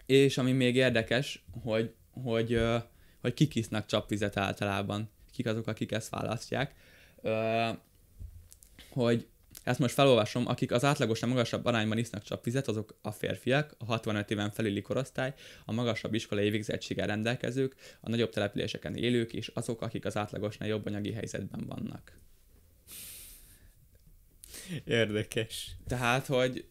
és 0.05 0.37
ami 0.37 0.51
még 0.51 0.75
érdekes, 0.75 1.45
hogy, 1.63 1.93
hogy, 2.23 2.53
ö, 2.53 2.77
hogy 3.21 3.33
kik 3.33 3.55
isznak 3.55 3.85
csapvizet 3.85 4.37
általában, 4.37 5.09
kik 5.31 5.45
azok, 5.45 5.67
akik 5.67 5.91
ezt 5.91 6.09
választják. 6.09 6.75
Ö, 7.21 7.69
hogy 8.89 9.27
ezt 9.67 9.79
most 9.79 9.93
felolvasom, 9.93 10.47
akik 10.47 10.71
az 10.71 10.83
átlagosnál 10.83 11.29
magasabb 11.29 11.65
arányban 11.65 11.97
isznak 11.97 12.23
csapvizet, 12.23 12.67
azok 12.67 12.97
a 13.01 13.11
férfiak, 13.11 13.75
a 13.77 13.85
65 13.85 14.31
éven 14.31 14.51
felüli 14.51 14.81
korosztály, 14.81 15.33
a 15.65 15.71
magasabb 15.71 16.13
iskolai 16.13 16.49
végzettséggel 16.49 17.07
rendelkezők, 17.07 17.75
a 18.01 18.09
nagyobb 18.09 18.29
településeken 18.29 18.95
élők, 18.95 19.33
és 19.33 19.51
azok, 19.53 19.81
akik 19.81 20.05
az 20.05 20.17
átlagosnál 20.17 20.69
jobb 20.69 20.85
anyagi 20.85 21.11
helyzetben 21.11 21.65
vannak. 21.65 22.17
Érdekes. 24.85 25.71
Tehát, 25.87 26.25
hogy 26.25 26.65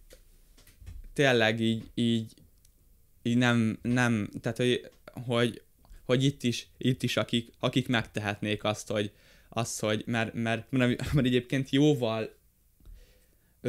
tényleg 1.12 1.60
így, 1.60 1.84
így, 1.94 2.32
így 3.22 3.36
nem, 3.36 3.78
nem, 3.82 4.30
tehát, 4.40 4.56
hogy, 4.56 4.90
hogy, 5.26 5.62
hogy 6.04 6.24
itt 6.24 6.42
is, 6.42 6.68
itt 6.78 7.02
is 7.02 7.16
akik, 7.16 7.52
akik 7.58 7.88
megtehetnék 7.88 8.64
azt, 8.64 8.90
hogy, 8.90 9.12
az, 9.48 9.78
hogy 9.78 10.02
mert, 10.06 10.34
mert, 10.34 10.70
mert, 10.70 11.12
mert 11.12 11.26
egyébként 11.26 11.70
jóval 11.70 12.35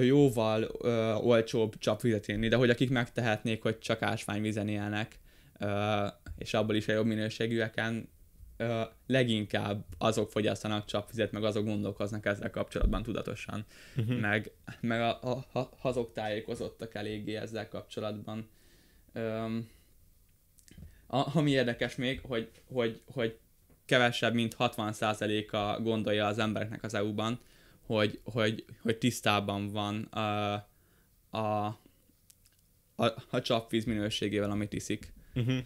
jóval 0.03 0.67
ö, 0.81 1.13
olcsóbb 1.13 1.77
csapvizet 1.77 2.27
inni, 2.27 2.47
de 2.47 2.55
hogy 2.55 2.69
akik 2.69 2.89
megtehetnék, 2.89 3.61
hogy 3.61 3.79
csak 3.79 4.01
ásványvízen 4.01 4.67
élnek, 4.67 5.19
ö, 5.59 6.05
és 6.37 6.53
abból 6.53 6.75
is 6.75 6.87
a 6.87 6.93
jobb 6.93 7.05
minőségűeken, 7.05 8.09
ö, 8.57 8.81
leginkább 9.07 9.85
azok 9.97 10.31
fogyasztanak 10.31 10.85
csapvizet, 10.85 11.31
meg 11.31 11.43
azok 11.43 11.65
gondolkoznak 11.65 12.25
ezzel 12.25 12.49
kapcsolatban 12.49 13.03
tudatosan, 13.03 13.65
uh-huh. 13.95 14.19
meg, 14.19 14.51
meg 14.79 15.01
a, 15.01 15.19
a, 15.21 15.59
a, 15.59 15.69
azok 15.81 16.13
tájékozottak 16.13 16.95
eléggé 16.95 17.35
ezzel 17.35 17.67
kapcsolatban. 17.67 18.49
Ö, 19.13 19.57
a, 21.07 21.37
ami 21.37 21.51
érdekes 21.51 21.95
még, 21.95 22.21
hogy, 22.23 22.51
hogy, 22.73 23.01
hogy 23.13 23.37
kevesebb, 23.85 24.33
mint 24.33 24.55
60%-a 24.59 25.81
gondolja 25.81 26.25
az 26.25 26.39
embereknek 26.39 26.83
az 26.83 26.93
EU-ban, 26.93 27.39
hogy, 27.87 28.19
hogy, 28.23 28.65
hogy 28.81 28.97
tisztában 28.97 29.71
van 29.71 30.01
a, 30.03 30.53
a, 31.29 31.65
a, 32.95 33.05
a 33.29 33.41
csapvíz 33.41 33.85
minőségével, 33.85 34.51
amit 34.51 34.73
iszik. 34.73 35.13
Uh-huh. 35.35 35.57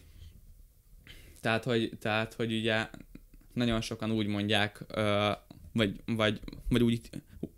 Tehát, 1.42 1.64
hogy, 1.64 1.92
tehát, 2.00 2.34
hogy 2.34 2.54
ugye 2.54 2.90
nagyon 3.54 3.82
sokan 3.82 4.12
úgy 4.12 4.28
mondják, 4.28 4.86
vagy, 5.74 6.02
vagy, 6.06 6.40
vagy 6.70 6.84
úgy, 6.84 7.10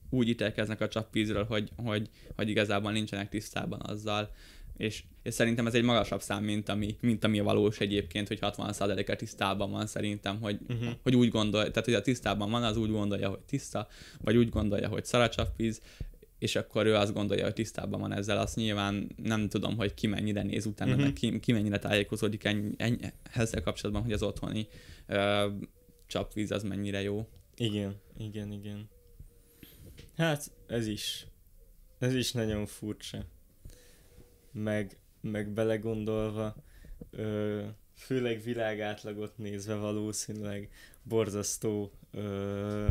úgy 0.09 0.27
ítélkeznek 0.27 0.81
a 0.81 0.87
csapvízről, 0.87 1.45
hogy, 1.45 1.71
hogy, 1.75 2.09
hogy 2.35 2.49
igazából 2.49 2.91
nincsenek 2.91 3.29
tisztában 3.29 3.79
azzal, 3.81 4.31
és, 4.77 5.03
és 5.23 5.33
szerintem 5.33 5.67
ez 5.67 5.73
egy 5.73 5.83
magasabb 5.83 6.21
szám, 6.21 6.43
mint 6.43 6.69
ami, 6.69 6.95
mint 7.01 7.23
ami 7.23 7.39
a 7.39 7.43
valós 7.43 7.79
egyébként, 7.79 8.27
hogy 8.27 8.39
60%-a 8.41 9.15
tisztában 9.15 9.71
van 9.71 9.87
szerintem, 9.87 10.41
hogy, 10.41 10.59
uh-huh. 10.67 10.89
hogy 11.03 11.15
úgy 11.15 11.29
gondolja, 11.29 11.71
tehát 11.71 11.85
hogy 11.85 11.97
a 11.97 12.01
tisztában 12.01 12.51
van, 12.51 12.63
az 12.63 12.77
úgy 12.77 12.91
gondolja, 12.91 13.29
hogy 13.29 13.39
tiszta, 13.39 13.87
vagy 14.21 14.37
úgy 14.37 14.49
gondolja, 14.49 14.87
hogy 14.87 15.05
szaracsapvíz, 15.05 15.81
és 16.39 16.55
akkor 16.55 16.85
ő 16.85 16.95
azt 16.95 17.13
gondolja, 17.13 17.43
hogy 17.43 17.53
tisztában 17.53 17.99
van 17.99 18.13
ezzel, 18.13 18.37
azt 18.37 18.55
nyilván 18.55 19.09
nem 19.15 19.49
tudom, 19.49 19.77
hogy 19.77 19.93
ki 19.93 20.07
mennyire 20.07 20.41
néz 20.41 20.65
utána, 20.65 20.91
uh-huh. 20.91 21.05
meg 21.05 21.13
ki, 21.13 21.39
ki 21.39 21.51
mennyire 21.51 21.79
tájékozódik 21.79 22.43
ennyi, 22.43 22.71
ennyi, 22.77 22.97
ezzel 23.33 23.61
kapcsolatban, 23.61 24.03
hogy 24.03 24.13
az 24.13 24.23
otthoni 24.23 24.67
ö, 25.07 25.47
csapvíz 26.07 26.51
az 26.51 26.63
mennyire 26.63 27.01
jó. 27.01 27.27
Igen, 27.55 27.95
igen, 28.17 28.51
igen. 28.51 28.89
Hát 30.15 30.51
ez 30.67 30.87
is, 30.87 31.27
ez 31.99 32.15
is 32.15 32.31
nagyon 32.31 32.65
furcsa 32.65 33.25
meg, 34.53 34.97
meg 35.21 35.49
belegondolva, 35.49 36.55
ö, 37.11 37.61
főleg 37.97 38.43
világátlagot 38.43 39.37
nézve 39.37 39.75
valószínűleg 39.75 40.69
borzasztó 41.03 41.91
ö, 42.11 42.89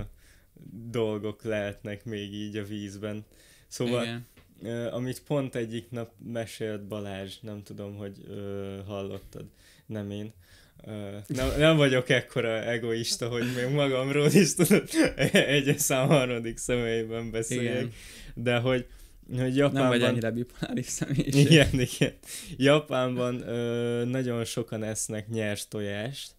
dolgok 0.91 1.43
lehetnek 1.43 2.05
még 2.05 2.35
így 2.35 2.57
a 2.57 2.65
vízben. 2.65 3.25
Szóval, 3.67 4.03
Igen. 4.03 4.27
Ö, 4.63 4.93
amit 4.93 5.23
pont 5.23 5.55
egyik 5.55 5.91
nap 5.91 6.13
mesélt 6.33 6.87
Balázs, 6.87 7.39
nem 7.41 7.63
tudom, 7.63 7.97
hogy 7.97 8.17
ö, 8.29 8.79
hallottad, 8.87 9.45
nem 9.87 10.11
én, 10.11 10.33
nem, 11.27 11.59
nem 11.59 11.77
vagyok 11.77 12.09
ekkora 12.09 12.63
egoista, 12.63 13.29
hogy 13.29 13.45
még 13.57 13.75
magamról 13.75 14.27
is 14.27 14.55
tudod 14.55 14.89
egyes 15.33 15.81
szám 15.81 16.09
harmadik 16.09 16.57
személyben 16.57 17.31
beszéljek, 17.31 17.75
Igen. 17.75 17.93
de 18.35 18.59
hogy 18.59 18.87
hogy 19.39 19.57
Japánban... 19.57 19.83
Nem 19.83 19.91
vagy 19.91 20.03
ennyire 20.03 20.31
bipoláris 20.31 20.87
személyiség. 20.87 21.51
Igen, 21.51 21.69
igen. 21.73 22.13
Japánban 22.57 23.49
ö, 23.49 24.05
nagyon 24.05 24.45
sokan 24.45 24.83
esznek 24.83 25.29
nyers 25.29 25.69
tojást, 25.69 26.31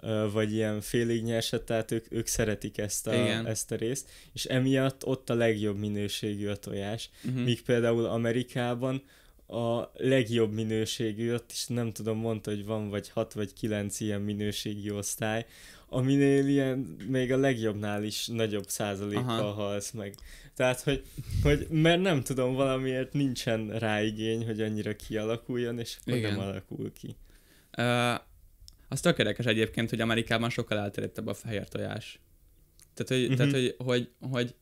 ö, 0.00 0.30
vagy 0.32 0.52
ilyen 0.52 0.80
félig 0.80 1.22
nyerset, 1.22 1.62
tehát 1.62 1.90
ők, 1.90 2.06
ők 2.12 2.26
szeretik 2.26 2.78
ezt 2.78 3.06
a, 3.06 3.14
igen. 3.14 3.46
ezt 3.46 3.70
a 3.70 3.76
részt, 3.76 4.08
és 4.32 4.44
emiatt 4.44 5.06
ott 5.06 5.30
a 5.30 5.34
legjobb 5.34 5.78
minőségű 5.78 6.48
a 6.48 6.56
tojás, 6.56 7.10
uh-huh. 7.24 7.44
míg 7.44 7.62
például 7.62 8.04
Amerikában 8.04 9.02
a 9.46 9.90
legjobb 9.94 10.52
minőségű, 10.52 11.34
ott 11.34 11.50
is 11.52 11.66
nem 11.66 11.92
tudom, 11.92 12.18
mondta, 12.18 12.50
hogy 12.50 12.64
van 12.64 12.88
vagy 12.88 13.08
6 13.08 13.32
vagy 13.32 13.52
9 13.52 14.00
ilyen 14.00 14.20
minőségi 14.20 14.90
osztály, 14.90 15.46
aminél 15.94 16.46
ilyen 16.46 16.78
még 17.08 17.32
a 17.32 17.36
legjobbnál 17.36 18.04
is 18.04 18.26
nagyobb 18.26 18.68
százalékkal 18.68 19.38
Aha. 19.38 19.52
halsz 19.52 19.90
meg. 19.90 20.14
Tehát, 20.56 20.80
hogy, 20.80 21.02
hogy 21.42 21.66
mert 21.70 22.00
nem 22.00 22.22
tudom, 22.22 22.54
valamiért 22.54 23.12
nincsen 23.12 23.78
rá 23.78 24.02
igény, 24.02 24.44
hogy 24.44 24.60
annyira 24.60 24.96
kialakuljon, 24.96 25.78
és 25.78 25.96
akkor 26.00 26.18
Igen. 26.18 26.30
nem 26.32 26.40
alakul 26.40 26.92
ki. 26.92 27.16
Uh, 27.78 28.20
az 28.88 29.00
tökéletes 29.00 29.46
egyébként, 29.46 29.90
hogy 29.90 30.00
Amerikában 30.00 30.50
sokkal 30.50 30.78
elterjedtebb 30.78 31.26
a 31.26 31.34
fehér 31.34 31.68
tojás. 31.68 32.20
Tehát, 32.94 33.12
hogy, 33.12 33.22
uh-huh. 33.22 33.36
tehát, 33.36 33.52
hogy, 33.52 33.74
hogy, 33.78 34.10
hogy 34.30 34.54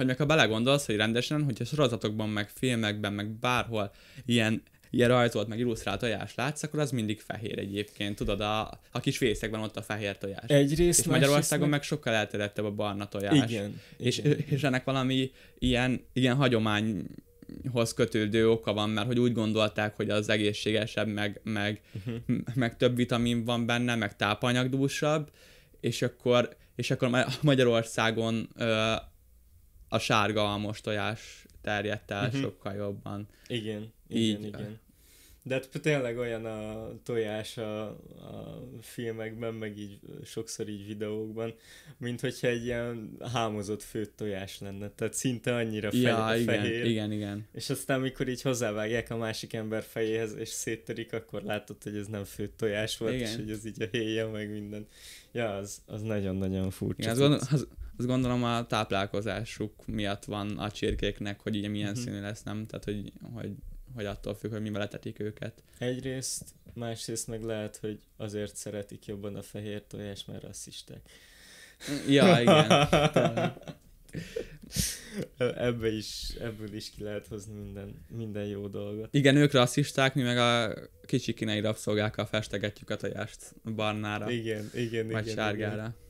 hogy 0.00 0.08
meg 0.08 0.18
ha 0.18 0.26
belegondolsz, 0.26 0.86
hogy 0.86 0.96
rendesen, 0.96 1.44
hogyha 1.44 1.64
sorozatokban, 1.64 2.28
meg 2.28 2.48
filmekben, 2.48 3.12
meg 3.12 3.30
bárhol 3.30 3.92
ilyen 4.24 4.62
ilyen 4.90 5.08
rajzolt, 5.08 5.48
meg 5.48 5.58
illusztrált 5.58 6.00
tojás 6.00 6.34
látsz, 6.34 6.62
akkor 6.62 6.78
az 6.78 6.90
mindig 6.90 7.20
fehér 7.20 7.58
egyébként, 7.58 8.16
tudod, 8.16 8.40
a, 8.40 8.80
a 8.90 9.00
kis 9.00 9.16
fészekben 9.16 9.60
ott 9.60 9.76
a 9.76 9.82
fehér 9.82 10.18
tojás. 10.18 10.44
Egyrészt, 10.46 11.00
és 11.00 11.06
Magyarországon 11.06 11.68
meg... 11.68 11.78
meg 11.78 11.82
sokkal 11.82 12.14
elterjedtebb 12.14 12.64
a 12.64 12.70
barna 12.70 13.08
tojás. 13.08 13.50
Igen. 13.50 13.80
És, 13.96 14.18
igen. 14.18 14.38
és 14.46 14.62
ennek 14.62 14.84
valami 14.84 15.30
ilyen, 15.58 16.04
ilyen 16.12 16.36
hagyomány 16.36 17.06
hoz 17.72 17.94
kötődő 17.94 18.50
oka 18.50 18.72
van, 18.72 18.90
mert 18.90 19.06
hogy 19.06 19.18
úgy 19.18 19.32
gondolták, 19.32 19.96
hogy 19.96 20.10
az 20.10 20.28
egészségesebb, 20.28 21.08
meg, 21.08 21.40
meg, 21.42 21.80
uh-huh. 21.92 22.36
meg 22.54 22.76
több 22.76 22.96
vitamin 22.96 23.44
van 23.44 23.66
benne, 23.66 23.94
meg 23.94 24.16
tápanyagdúsabb, 24.16 25.30
és 25.80 26.02
akkor, 26.02 26.56
és 26.76 26.90
akkor 26.90 27.26
Magyarországon 27.42 28.48
ö, 28.56 28.92
a 29.88 29.98
sárga 29.98 30.52
almos 30.52 30.80
tojás 30.80 31.44
terjedt 31.60 32.10
el 32.10 32.26
uh-huh. 32.26 32.40
sokkal 32.40 32.74
jobban. 32.74 33.28
Igen, 33.46 33.92
igen, 34.08 34.22
Így, 34.22 34.44
igen. 34.44 34.78
De 35.42 35.54
hát 35.54 35.68
tényleg 35.82 36.18
olyan 36.18 36.44
a 36.44 36.90
tojás 37.02 37.58
a, 37.58 37.86
a 37.88 38.62
filmekben, 38.80 39.54
meg 39.54 39.78
így 39.78 39.98
sokszor 40.24 40.68
így 40.68 40.86
videókban, 40.86 41.54
mint 41.98 42.20
hogyha 42.20 42.46
egy 42.46 42.64
ilyen 42.64 43.16
hámozott 43.32 43.82
főtt 43.82 44.16
tojás 44.16 44.58
lenne. 44.58 44.90
Tehát 44.90 45.14
szinte 45.14 45.54
annyira 45.54 45.90
fehér. 45.90 46.06
Ja, 46.06 46.34
igen, 46.34 46.54
fehér. 46.54 46.84
igen, 46.84 47.12
igen. 47.12 47.46
És 47.52 47.70
aztán, 47.70 48.00
mikor 48.00 48.28
így 48.28 48.42
hozzávágják 48.42 49.10
a 49.10 49.16
másik 49.16 49.52
ember 49.52 49.82
fejéhez, 49.82 50.34
és 50.34 50.48
szétterik, 50.48 51.12
akkor 51.12 51.42
látod, 51.42 51.82
hogy 51.82 51.96
ez 51.96 52.06
nem 52.06 52.24
főtt 52.24 52.56
tojás 52.56 52.96
volt, 52.96 53.14
igen. 53.14 53.28
és 53.28 53.36
hogy 53.36 53.50
ez 53.50 53.64
így 53.66 53.82
a 53.82 53.86
héja, 53.90 54.30
meg 54.30 54.50
minden. 54.50 54.86
Ja, 55.32 55.54
az, 55.54 55.82
az 55.86 56.02
nagyon-nagyon 56.02 56.70
furcsa. 56.70 57.12
Igen, 57.12 57.32
az, 57.32 57.52
az, 57.52 57.66
azt 58.00 58.08
gondolom 58.08 58.44
a 58.44 58.66
táplálkozásuk 58.66 59.86
miatt 59.86 60.24
van 60.24 60.58
a 60.58 60.70
csirkéknek, 60.70 61.40
hogy 61.40 61.56
ugye 61.56 61.68
milyen 61.68 61.90
uh-huh. 61.90 62.04
színű 62.04 62.20
lesz, 62.20 62.42
nem? 62.42 62.66
Tehát, 62.66 62.84
hogy, 62.84 63.12
hogy, 63.34 63.52
hogy 63.94 64.04
attól 64.04 64.34
függ, 64.34 64.50
hogy 64.50 64.60
mivel 64.60 64.80
letetik 64.80 65.18
őket. 65.18 65.62
Egyrészt, 65.78 66.44
másrészt 66.74 67.26
meg 67.26 67.42
lehet, 67.42 67.76
hogy 67.76 68.00
azért 68.16 68.56
szeretik 68.56 69.06
jobban 69.06 69.36
a 69.36 69.42
fehér 69.42 69.82
tojás, 69.86 70.24
mert 70.24 70.42
rasszisták. 70.42 71.10
Ja, 72.08 72.40
igen. 72.40 72.72
Ebbe 75.36 75.92
is, 75.92 76.34
ebből 76.40 76.74
is 76.74 76.90
ki 76.90 77.02
lehet 77.02 77.26
hozni 77.26 77.54
minden, 77.54 78.04
minden 78.16 78.44
jó 78.44 78.68
dolgot. 78.68 79.14
Igen, 79.14 79.36
ők 79.36 79.52
rasszisták, 79.52 80.14
mi 80.14 80.22
meg 80.22 80.38
a 80.38 80.74
kicsi 81.06 81.34
kínai 81.34 81.60
rabszolgákkal 81.60 82.26
festegetjük 82.26 82.90
a 82.90 82.96
tojást 82.96 83.54
barnára. 83.74 84.30
Igen, 84.30 84.70
igen, 84.74 85.08
vagy 85.08 85.24
igen. 85.24 85.36
sárgára. 85.36 85.74
Igen. 85.74 86.08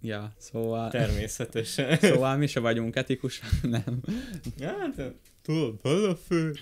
Ja, 0.00 0.32
szóval... 0.38 0.90
Természetesen. 0.90 1.98
szóval 2.12 2.36
mi 2.36 2.46
se 2.46 2.60
vagyunk 2.60 2.96
etikusak, 2.96 3.50
nem. 3.76 4.00
Hát, 4.60 5.12
tudod, 5.42 5.78
a 5.82 6.16
fő. 6.26 6.54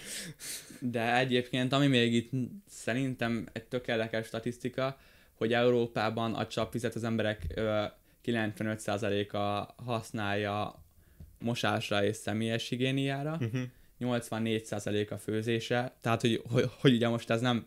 De 0.81 1.17
egyébként, 1.17 1.73
ami 1.73 1.87
még 1.87 2.15
itt 2.15 2.31
szerintem 2.69 3.47
egy 3.53 3.65
tökéletes 3.65 4.27
statisztika, 4.27 4.99
hogy 5.35 5.53
Európában 5.53 6.35
a 6.35 6.47
csapvizet 6.47 6.95
az 6.95 7.05
emberek 7.05 7.47
95%-a 8.25 9.73
használja 9.83 10.85
mosásra 11.39 12.05
és 12.05 12.17
személyes 12.17 12.69
higiéniára, 12.69 13.39
uh-huh. 13.41 13.61
84% 14.01 15.11
a 15.11 15.19
főzése, 15.19 15.97
tehát 16.01 16.21
hogy, 16.21 16.43
hogy, 16.51 16.71
hogy 16.81 16.95
ugye 16.95 17.09
most 17.09 17.31
ez 17.31 17.41
nem 17.41 17.67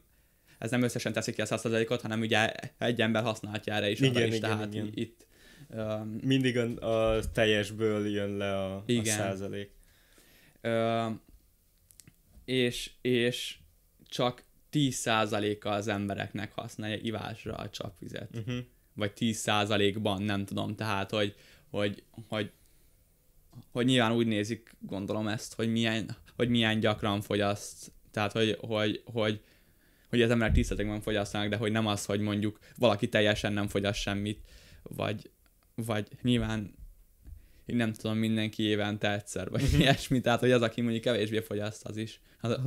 ez 0.58 0.72
nem 0.72 0.82
összesen 0.82 1.14
teszik 1.14 1.36
ki 1.36 1.42
a 1.42 1.46
100%-ot, 1.46 2.02
hanem 2.02 2.20
ugye 2.20 2.52
egy 2.78 3.02
ember 3.02 3.24
használhatja 3.24 3.74
erre 3.74 3.90
is, 3.90 4.00
igen, 4.00 4.28
is 4.28 4.36
igen, 4.36 4.40
tehát 4.40 4.74
igen. 4.74 4.90
itt 4.94 5.27
Mindig 6.22 6.58
a, 6.58 7.16
a 7.16 7.32
teljesből 7.32 8.08
jön 8.08 8.38
le 8.38 8.64
a, 8.64 8.84
igen. 8.86 9.20
a 9.20 9.22
százalék. 9.22 9.72
Uh, 10.64 11.12
és, 12.46 12.92
és 13.02 13.58
csak 14.10 14.44
10%-a 14.72 15.68
az 15.68 15.88
embereknek 15.88 16.52
használja 16.52 16.98
ivásra 17.02 17.56
a 17.56 17.70
csapvizet. 17.70 18.30
Uh-huh. 18.36 18.58
Vagy 18.94 19.12
10%-ban, 19.16 20.22
nem 20.22 20.46
tudom. 20.46 20.76
Tehát, 20.76 21.12
hogy, 21.12 21.36
hogy, 21.70 22.04
hogy, 22.28 22.52
hogy 23.72 23.86
nyilván 23.86 24.12
úgy 24.12 24.28
nézik, 24.28 24.76
gondolom 24.80 25.28
ezt, 25.28 25.54
hogy 25.54 25.72
milyen, 25.72 26.16
hogy 26.36 26.50
milyen 26.50 26.80
gyakran 26.80 27.22
fogyaszt. 27.22 27.92
Tehát, 28.12 28.32
hogy, 28.32 28.58
hogy, 28.60 29.02
hogy, 29.06 29.42
hogy 30.10 30.22
az 30.22 30.30
emberek 30.30 30.56
10%-ban 30.56 31.02
fogyasztanak, 31.02 31.50
de 31.50 31.56
hogy 31.56 31.72
nem 31.72 31.88
az, 31.88 32.06
hogy 32.06 32.20
mondjuk 32.20 32.60
valaki 32.78 33.10
teljesen 33.10 33.54
nem 33.54 33.68
fogyaszt 33.68 34.00
semmit, 34.00 34.42
vagy, 34.84 35.30
vagy 35.86 36.08
nyilván 36.22 36.76
így 37.66 37.76
nem 37.76 37.94
tudom, 37.94 38.18
mindenki 38.18 38.64
évente 38.64 39.14
egyszer, 39.14 39.50
vagy 39.50 39.62
Mhm. 39.72 39.80
ilyesmi, 39.80 40.22
tehát 40.22 40.40
hogy 40.40 40.52
az, 40.52 40.62
aki 40.62 40.82
mondjuk 40.82 41.04
kevésbé 41.04 41.40
fogyaszt, 41.40 41.86
az 41.86 41.98
is, 41.98 42.22
az, 42.42 42.58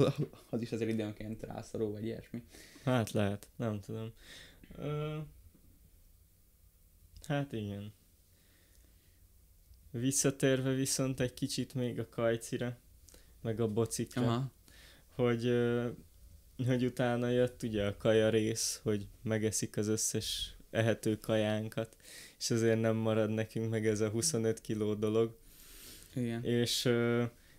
az 0.51 0.63
is 0.63 0.73
azért 0.73 0.91
időnként 0.91 1.43
rászorul, 1.43 1.91
vagy 1.93 2.05
ilyesmi. 2.05 2.43
Hát 2.85 3.11
lehet, 3.11 3.49
nem 3.57 3.81
tudom. 3.81 4.13
Ö... 4.79 5.19
Hát 7.27 7.53
igen. 7.53 7.93
Visszatérve 9.91 10.73
viszont 10.73 11.21
egy 11.21 11.35
kicsit 11.35 11.75
még 11.75 11.99
a 11.99 12.09
kajcira, 12.09 12.79
meg 13.43 13.61
a 13.61 13.69
bocikra, 13.69 14.23
Aha. 14.23 14.53
hogy, 15.09 15.53
hogy 16.67 16.85
utána 16.85 17.29
jött 17.29 17.63
ugye 17.63 17.87
a 17.87 17.97
kaja 17.97 18.29
rész, 18.29 18.81
hogy 18.83 19.09
megeszik 19.23 19.77
az 19.77 19.87
összes 19.87 20.57
ehető 20.71 21.17
kajánkat, 21.17 21.97
és 22.39 22.51
azért 22.51 22.81
nem 22.81 22.97
marad 22.97 23.31
nekünk 23.31 23.71
meg 23.71 23.87
ez 23.87 24.01
a 24.01 24.09
25 24.09 24.61
kiló 24.61 24.95
dolog. 24.95 25.37
Igen. 26.15 26.45
És, 26.45 26.89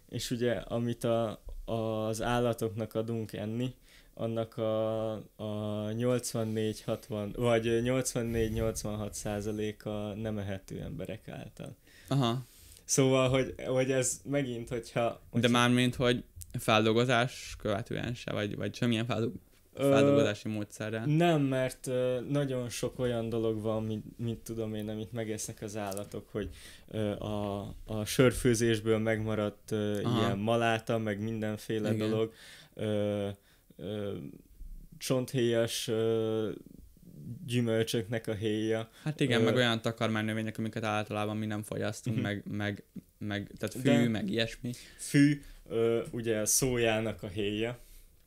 és 0.10 0.32
ugye 0.32 0.52
amit 0.54 1.04
a, 1.04 1.44
az 1.66 2.22
állatoknak 2.22 2.94
adunk 2.94 3.34
enni, 3.34 3.76
annak 4.14 4.58
a, 4.58 5.12
a 5.36 5.88
84-60, 5.88 7.34
vagy 7.36 7.64
84-86 7.66 9.12
százaléka 9.12 10.14
nem 10.14 10.38
ehető 10.38 10.82
emberek 10.82 11.28
által. 11.28 11.76
Aha. 12.08 12.46
Szóval, 12.84 13.30
hogy, 13.30 13.56
hogy 13.66 13.92
ez 13.92 14.22
megint, 14.24 14.70
hogyha... 14.70 15.10
De 15.10 15.18
hogyha 15.30 15.50
mármint, 15.50 15.96
hogy 15.96 16.24
feldolgozás 16.60 17.56
követően 17.58 18.14
se, 18.14 18.32
vagy, 18.32 18.56
vagy 18.56 18.76
semmilyen 18.76 19.06
feldol- 19.06 19.34
ö, 19.34 19.51
feldolgozási 19.74 20.48
módszerrel. 20.50 21.06
Nem, 21.06 21.42
mert 21.42 21.88
ö, 21.88 22.20
nagyon 22.30 22.70
sok 22.70 23.00
olyan 23.00 23.30
dolog 23.30 23.62
van, 23.62 23.84
mint, 23.84 24.06
mint 24.18 24.40
tudom 24.44 24.74
én, 24.74 24.90
amit 24.90 25.12
megesznek 25.12 25.62
az 25.62 25.78
állatok, 25.78 26.28
hogy 26.32 26.50
ö, 26.88 27.12
a, 27.12 27.60
a 27.86 28.06
sörfőzésből 28.06 28.98
megmaradt 28.98 29.72
ö, 29.72 30.00
ilyen 30.00 30.38
maláta, 30.38 30.98
meg 30.98 31.20
mindenféle 31.22 31.94
Igen. 31.94 32.10
dolog, 32.10 32.34
ö, 32.74 33.28
ö, 33.76 34.14
csonthéjas 34.98 35.88
ö, 35.88 36.50
gyümölcsöknek 37.46 38.28
a 38.28 38.34
héja. 38.34 38.90
Hát 39.04 39.20
igen, 39.20 39.42
Ö, 39.42 39.44
meg 39.44 39.56
olyan 39.56 39.82
takarmánynövények, 39.82 40.58
amiket 40.58 40.84
általában 40.84 41.38
mi 41.38 41.46
nem 41.46 41.64
fogyasztunk, 41.64 42.16
Mhm. 42.16 42.26
meg, 42.26 42.44
meg, 42.52 42.84
meg, 43.18 43.52
tehát 43.58 43.74
fű, 43.76 43.82
De- 44.04 44.10
meg 44.10 44.30
ilyesmi. 44.30 44.72
Fű, 44.98 45.42
ö, 45.70 46.02
ugye 46.12 46.40
a 46.40 46.46
szójának 46.46 47.24
a 47.24 47.28
héja, 47.28 47.78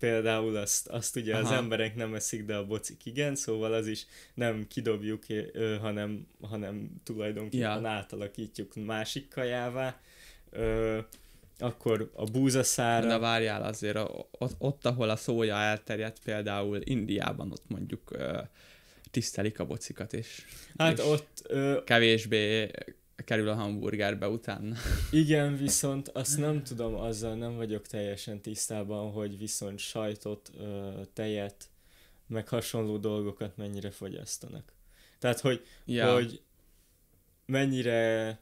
például 0.05 0.57
azt, 0.57 0.89
azt 0.89 1.17
ugye 1.17 1.37
az 1.37 1.45
Aha. 1.45 1.55
emberek 1.55 1.95
nem 1.95 2.15
eszik, 2.15 2.45
de 2.45 2.55
a 2.57 2.67
bocik 2.67 3.07
igen, 3.07 3.35
szóval 3.37 3.73
az 3.73 3.87
is 3.87 4.07
nem 4.35 4.67
kidobjuk, 4.69 5.23
ö, 5.29 5.77
hanem, 5.81 6.27
hanem 6.41 6.91
tulajdonképpen 7.05 7.83
Ja. 7.83 7.89
átalakítjuk 7.89 8.75
másik 8.75 9.29
kajává. 9.29 10.01
Ö, 10.51 10.99
akkor 11.59 12.11
a 12.15 12.25
búzaszára, 12.25 13.07
De 13.07 13.19
várjál 13.19 13.63
azért, 13.63 13.97
ott, 14.31 14.55
ott, 14.59 14.85
ahol 14.85 15.11
a 15.11 15.17
szója 15.17 15.57
elterjedt, 15.57 16.19
például 16.25 16.81
Indiában, 16.85 17.51
ott 17.53 17.65
mondjuk 17.69 18.11
tisztelik 19.11 19.59
a 19.59 19.65
bocikat, 19.65 20.13
és, 20.13 20.45
hát 20.79 20.99
és 20.99 21.05
ott 21.05 21.43
ö, 21.49 21.79
kevésbé 21.85 22.71
kerül 23.17 23.49
a 23.49 23.55
hamburgerbe 23.55 24.29
utána. 24.29 24.75
igen, 25.11 25.57
viszont 25.57 26.09
azt 26.09 26.39
nem 26.39 26.63
tudom, 26.63 26.95
azzal 26.95 27.35
nem 27.35 27.57
vagyok 27.57 27.87
teljesen 27.87 28.41
tisztában, 28.41 29.11
hogy 29.13 29.39
viszont 29.39 29.79
sajtot, 29.79 30.51
tejet, 31.13 31.69
meg 32.27 32.49
hasonló 32.49 32.97
dolgokat 32.99 33.57
mennyire 33.57 33.91
fogyasztanak. 33.91 34.73
Tehát, 35.19 35.41
hogy 35.41 35.67
Ja, 35.85 36.13
hogy 36.13 36.41
mennyire 37.47 38.39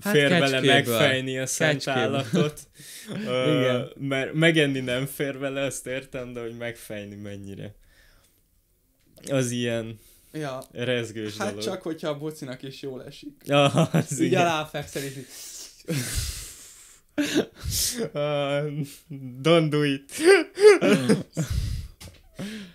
Hát 0.00 0.12
fér 0.12 0.28
bele 0.28 0.60
kecskéből. 0.60 0.72
megfejni 0.98 1.38
a 1.38 1.46
szent 1.46 1.86
állatot. 1.88 2.60
Ö, 3.26 3.58
Igen. 3.60 3.88
mert 3.98 4.32
megenni 4.32 4.80
nem 4.80 5.06
fér 5.06 5.38
bele, 5.38 5.60
azt 5.62 5.86
értem, 5.86 6.32
de 6.32 6.40
hogy 6.40 6.56
megfejni 6.56 7.14
mennyire. 7.14 7.74
Az 9.30 9.50
ilyen 9.50 9.98
ja. 10.32 10.62
rezgős 10.72 11.36
Hát 11.36 11.48
dolog. 11.48 11.64
csak, 11.64 11.82
hogyha 11.82 12.08
a 12.08 12.18
bocinak 12.18 12.62
is 12.62 12.82
jól 12.82 13.04
esik. 13.04 13.42
Ah, 13.46 13.94
az 13.94 14.20
Így 14.20 14.26
igen. 14.26 14.40
aláfekszel, 14.40 15.02
és 15.02 15.16
így... 15.16 15.26
Ah, 18.12 18.64
don't 19.44 19.66
do 19.68 19.82
it. 19.82 20.12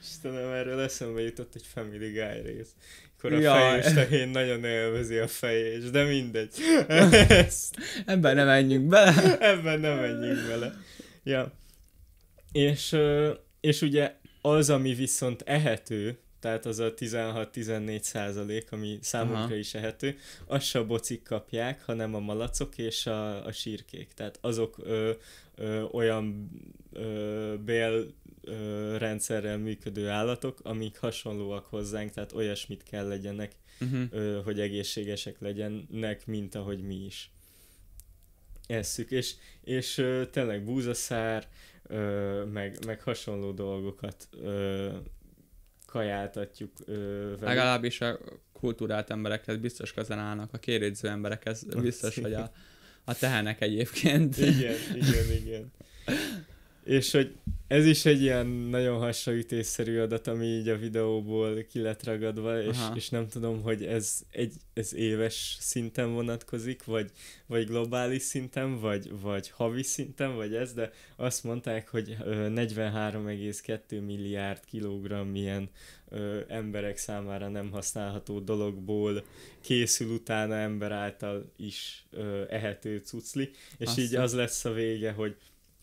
Istenem, 0.01 0.51
erről 0.51 0.79
eszembe 0.79 1.21
jutott 1.21 1.55
egy 1.55 1.65
Family 1.73 2.11
Guy 2.11 2.41
rész. 2.45 2.69
Akkor 3.17 3.33
a 3.33 3.39
Jaj. 3.39 3.81
fejés 3.81 3.93
tehén 3.93 4.29
nagyon 4.29 4.63
élvezi 4.63 5.17
a 5.17 5.27
fejés, 5.27 5.89
de 5.89 6.03
mindegy. 6.03 6.53
Ezt 7.27 7.75
Ebben 8.05 8.35
nem 8.35 8.45
menjünk 8.45 8.87
bele. 8.87 9.37
Ebben 9.39 9.79
nem 9.79 9.97
menjünk 9.99 10.47
bele. 10.47 10.73
Ja. 11.23 11.51
És, 12.51 12.95
és 13.61 13.81
ugye 13.81 14.15
az, 14.41 14.69
ami 14.69 14.93
viszont 14.93 15.41
ehető, 15.41 16.19
tehát 16.47 16.65
az 16.65 16.79
a 16.79 16.93
16-14 16.93 18.01
százalék, 18.01 18.71
ami 18.71 18.97
számunkra 19.01 19.43
Aha. 19.43 19.55
is 19.55 19.73
ehető, 19.73 20.17
azt 20.45 20.65
se 20.65 20.79
a 20.79 20.85
bocik 20.85 21.23
kapják, 21.23 21.83
hanem 21.85 22.15
a 22.15 22.19
malacok 22.19 22.77
és 22.77 23.05
a, 23.05 23.45
a 23.45 23.51
sírkék. 23.51 24.13
Tehát 24.13 24.37
azok 24.41 24.75
ö, 24.79 25.11
ö, 25.55 25.81
olyan 25.81 26.49
ö, 26.93 27.53
bél 27.65 28.13
ö, 28.41 28.97
rendszerrel 28.97 29.57
működő 29.57 30.07
állatok, 30.07 30.59
amik 30.63 30.97
hasonlóak 30.97 31.65
hozzánk, 31.65 32.11
tehát 32.11 32.33
olyasmit 32.33 32.83
kell 32.83 33.07
legyenek, 33.07 33.51
Uh-huh. 33.81 34.03
ö, 34.11 34.41
hogy 34.43 34.59
egészségesek 34.59 35.39
legyenek, 35.39 36.25
mint 36.25 36.55
ahogy 36.55 36.81
mi 36.81 37.05
is 37.05 37.31
esszük, 38.67 39.11
és, 39.11 39.33
és 39.63 39.97
ö, 39.97 40.25
tényleg 40.25 40.63
búzaszár, 40.63 41.47
ö, 41.87 42.43
meg, 42.45 42.77
meg 42.85 43.01
hasonló 43.01 43.51
dolgokat 43.51 44.27
ö, 44.31 44.89
kajáltatjuk 45.87 46.71
ö, 46.85 46.93
velük. 47.23 47.39
Legalábbis 47.39 48.01
a 48.01 48.19
kultúrált 48.53 49.09
emberekhez 49.09 49.57
biztos 49.57 49.93
közel 49.93 50.19
állnak, 50.19 50.53
a 50.53 50.57
kérődző 50.57 51.07
emberekhez 51.07 51.63
biztos, 51.81 52.19
hogy 52.19 52.33
a, 52.33 52.51
a 53.03 53.15
tehenek 53.15 53.61
egyébként. 53.61 54.37
Igen, 54.37 54.75
igen, 54.95 55.31
igen. 55.31 55.71
És 56.87 57.11
hogy 57.11 57.35
ez 57.67 57.85
is 57.85 58.05
egy 58.05 58.21
ilyen 58.21 58.47
nagyon 58.47 58.99
hasonlítésszerű 58.99 59.99
adat, 59.99 60.27
ami 60.27 60.45
így 60.45 60.67
a 60.67 60.77
videóból 60.77 61.63
ki 61.63 61.79
lett 61.79 62.03
ragadva, 62.03 62.61
és, 62.61 62.77
Aha. 62.77 62.95
és 62.95 63.09
nem 63.09 63.27
tudom, 63.27 63.61
hogy 63.61 63.83
ez, 63.83 64.21
egy, 64.31 64.53
ez 64.73 64.93
éves 64.93 65.57
szinten 65.59 66.13
vonatkozik, 66.13 66.83
vagy, 66.83 67.11
vagy 67.45 67.65
globális 67.65 68.21
szinten, 68.21 68.79
vagy, 68.79 69.19
vagy 69.21 69.49
havi 69.49 69.83
szinten, 69.83 70.35
vagy 70.35 70.55
ez, 70.55 70.73
de 70.73 70.91
azt 71.15 71.43
mondták, 71.43 71.87
hogy 71.87 72.17
ö, 72.23 72.47
43,2 72.55 74.05
milliárd 74.05 74.65
kilogramm 74.65 75.35
ilyen 75.35 75.69
ö, 76.09 76.39
emberek 76.47 76.97
számára 76.97 77.47
nem 77.47 77.71
használható 77.71 78.39
dologból 78.39 79.23
készül 79.61 80.11
utána 80.11 80.55
ember 80.55 80.91
által 80.91 81.51
is 81.57 82.05
ö, 82.11 82.43
ehető 82.49 82.97
cucli, 82.97 83.49
és 83.77 83.87
Azt 83.87 83.99
így 83.99 84.15
az 84.15 84.33
lesz 84.33 84.65
a 84.65 84.71
vége, 84.71 85.11
hogy 85.11 85.35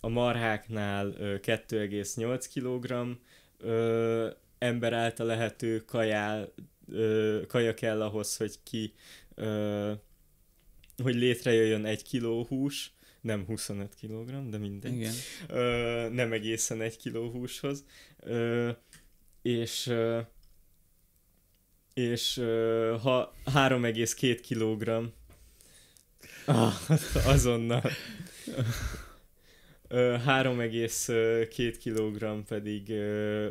a 0.04 0.08
marháknál 0.08 1.14
ö, 1.18 1.36
2,8 1.40 2.46
kg 2.54 3.18
ember 4.58 4.92
által 4.92 5.26
lehető 5.26 5.78
kajál, 5.78 6.52
ö, 6.88 7.40
kaja 7.48 7.74
kell 7.74 8.02
ahhoz, 8.02 8.36
hogy 8.36 8.58
ki 8.62 8.94
hogy 11.02 11.14
létrejöjjön 11.14 11.84
egy 11.84 12.02
kiló 12.02 12.46
hús, 12.48 12.92
nem 13.20 13.44
25 13.46 13.94
kg, 14.00 14.48
de 14.48 14.58
mindegy. 14.58 14.94
Igen. 14.94 15.14
Ö, 15.48 16.08
nem 16.12 16.32
egészen 16.32 16.80
egy 16.80 16.96
kiló 16.96 17.30
húshoz. 17.30 17.84
Ö, 18.18 18.70
és 19.42 19.86
ö, 19.86 20.20
és 21.94 22.36
ö, 22.36 22.96
ha 23.02 23.34
3,2 23.44 24.38
kg 24.48 25.12
ah, 26.46 26.74
azonnal 27.26 27.82
3,2 29.94 31.76
kg 31.84 32.44
pedig, 32.48 32.92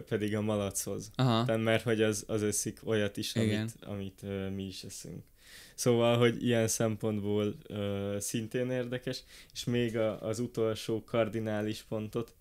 pedig 0.09 0.35
a 0.35 0.41
malachoz. 0.41 1.11
Aha. 1.15 1.45
Tehát 1.45 1.61
mert 1.61 1.83
hogy 1.83 2.01
az, 2.01 2.23
az 2.27 2.43
eszik 2.43 2.79
olyat 2.83 3.17
is, 3.17 3.35
Igen. 3.35 3.69
amit, 3.81 4.21
amit 4.25 4.53
mi 4.55 4.63
is 4.63 4.83
eszünk. 4.83 5.23
Szóval, 5.75 6.17
hogy 6.17 6.45
ilyen 6.45 6.67
szempontból 6.67 7.55
szintén 8.17 8.69
érdekes, 8.69 9.23
és 9.53 9.63
még 9.63 9.97
a, 9.97 10.21
az 10.21 10.39
utolsó 10.39 11.03
kardinális 11.03 11.85
pontot, 11.87 12.33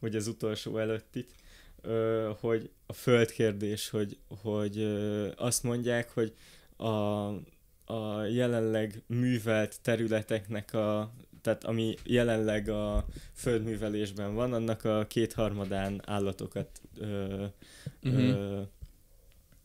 hogy 0.00 0.16
az 0.16 0.26
utolsó 0.26 0.78
előttit, 0.78 1.34
ö, 1.80 2.30
hogy 2.40 2.70
a 2.86 2.92
földkérdés, 2.92 3.88
hogy, 3.88 4.18
hogy 4.42 4.82
azt 5.36 5.62
mondják, 5.62 6.10
hogy 6.10 6.34
a, 6.76 7.26
a 7.84 8.24
jelenleg 8.30 9.02
művelt 9.06 9.80
területeknek 9.82 10.74
a 10.74 11.12
tehát 11.42 11.64
ami 11.64 11.94
jelenleg 12.04 12.68
a 12.68 13.06
földművelésben 13.34 14.34
van, 14.34 14.52
annak 14.52 14.84
a 14.84 15.06
kétharmadán 15.08 16.02
állatokat 16.06 16.80
ö, 16.98 17.44
Mhm. 18.02 18.16
ö, 18.18 18.60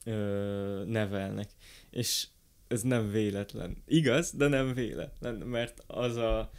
ö, 0.05 0.83
nevelnek. 0.85 1.49
És 1.89 2.27
ez 2.67 2.81
nem 2.81 3.11
véletlen. 3.11 3.77
Igaz, 3.85 4.31
de 4.31 4.47
nem 4.47 4.73
véletlen, 4.73 5.35
mert 5.35 5.83
az 5.87 6.15
a 6.15 6.49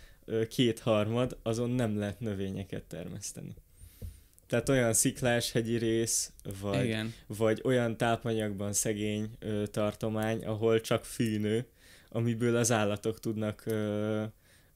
kétharmad, 0.48 1.36
azon 1.42 1.70
nem 1.70 1.98
lehet 1.98 2.20
növényeket 2.20 2.82
termeszteni. 2.84 3.54
Tehát 4.46 4.68
olyan 4.68 4.92
sziklás 4.92 5.52
hegyi 5.52 5.76
rész, 5.76 6.32
vagy, 6.60 6.84
Igen. 6.84 7.12
vagy 7.26 7.60
olyan 7.64 7.96
tápanyagban 7.96 8.72
szegény 8.72 9.30
ö, 9.38 9.66
tartomány, 9.66 10.44
ahol 10.44 10.80
csak 10.80 11.04
fűnő, 11.04 11.66
amiből 12.10 12.56
az 12.56 12.72
állatok 12.72 13.20
tudnak 13.20 13.62
ö, 13.66 14.22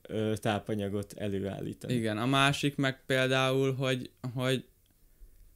ö, 0.09 0.37
tápanyagot 0.37 1.13
előállítani. 1.13 1.95
Igen, 1.95 2.19
a 2.19 2.27
másik 2.27 2.77
meg 2.77 3.05
például, 3.07 3.75
hogy, 3.75 4.11
hogy 4.35 4.65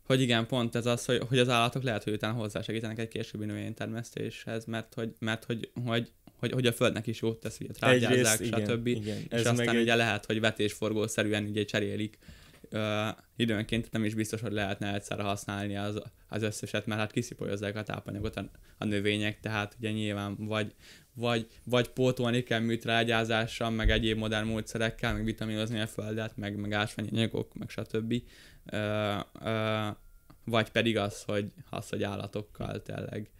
hogy 0.07 0.21
igen, 0.21 0.47
pont 0.47 0.75
ez 0.75 0.87
az, 0.87 1.05
hogy, 1.05 1.23
hogy 1.29 1.39
az 1.39 1.49
állatok 1.49 1.83
lehet, 1.83 2.05
hogy 2.05 2.13
utána 2.13 2.39
hozzásegítenek 2.39 2.99
egy 2.99 3.09
későbbi 3.09 3.45
növénytermesztéshez, 3.45 4.65
mert 4.65 4.95
hogy, 4.95 5.13
mert 5.19 5.45
hogy, 5.45 5.71
hogy, 5.85 6.11
hogy, 6.39 6.53
hogy 6.53 6.67
a 6.67 6.73
földnek 6.73 7.07
is 7.07 7.21
jót 7.21 7.41
tesz, 7.41 7.61
ugye 7.61 7.73
trágyázzák, 7.73 8.45
stb. 8.45 8.87
Igen, 8.87 9.03
igen. 9.03 9.17
És 9.17 9.27
ez 9.31 9.47
aztán 9.47 9.55
meg 9.55 9.69
ugye 9.69 9.93
egy... 9.93 9.97
lehet, 9.97 10.27
hogy 10.27 10.41
vetésforgószerűen 10.41 11.45
ugye 11.45 11.65
cserélik 11.65 12.19
uh, 12.73 13.09
időnként 13.37 13.91
nem 13.91 14.05
is 14.05 14.15
biztos, 14.15 14.41
hogy 14.41 14.53
lehetne 14.53 14.95
egyszerre 14.95 15.23
használni 15.23 15.77
az, 15.77 16.03
az 16.29 16.43
összeset, 16.43 16.87
mert 16.87 17.01
hát 17.01 17.13
kiszipolyozzák 17.13 17.77
a 17.77 17.83
tápanyagot 17.83 18.37
a, 18.37 18.51
a 18.79 18.85
növények, 18.85 19.41
tehát 19.41 19.77
ugye 19.79 19.91
nyilván 19.91 20.37
vagy, 20.39 20.75
vagy, 21.15 21.47
vagy 21.65 21.89
pótolni 21.89 22.43
kell 22.43 22.61
műtrágyázással, 22.61 23.71
meg 23.71 23.91
egyéb 23.91 24.19
modern 24.19 24.47
módszerekkel, 24.47 25.13
meg 25.13 25.25
vitaminozni 25.25 25.81
a 25.81 25.87
földet, 25.87 26.37
meg, 26.37 26.57
meg 26.57 26.73
ásványanyagok, 26.73 27.55
meg 27.55 27.69
stb. 27.69 28.15
Uh, 28.73 29.21
uh, 29.41 29.97
vagy 30.45 30.71
pedig 30.71 30.97
az, 30.97 31.23
hogy, 31.23 31.53
az, 31.71 31.89
hogy 31.89 32.03
állatokkal 32.03 32.83
tényleg. 32.83 33.31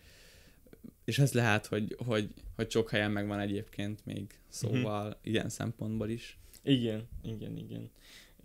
És 1.05 1.19
ez 1.19 1.33
lehet, 1.33 1.67
hogy, 1.67 1.97
hogy, 2.07 2.29
hogy 2.55 2.71
sok 2.71 2.91
helyen 2.91 3.11
megvan 3.11 3.39
egyébként 3.39 4.05
még, 4.05 4.39
szóval 4.49 5.07
uh-huh. 5.07 5.21
ilyen 5.23 5.49
szempontból 5.49 6.09
is. 6.09 6.39
Igen, 6.63 7.09
igen, 7.23 7.57
igen. 7.57 7.91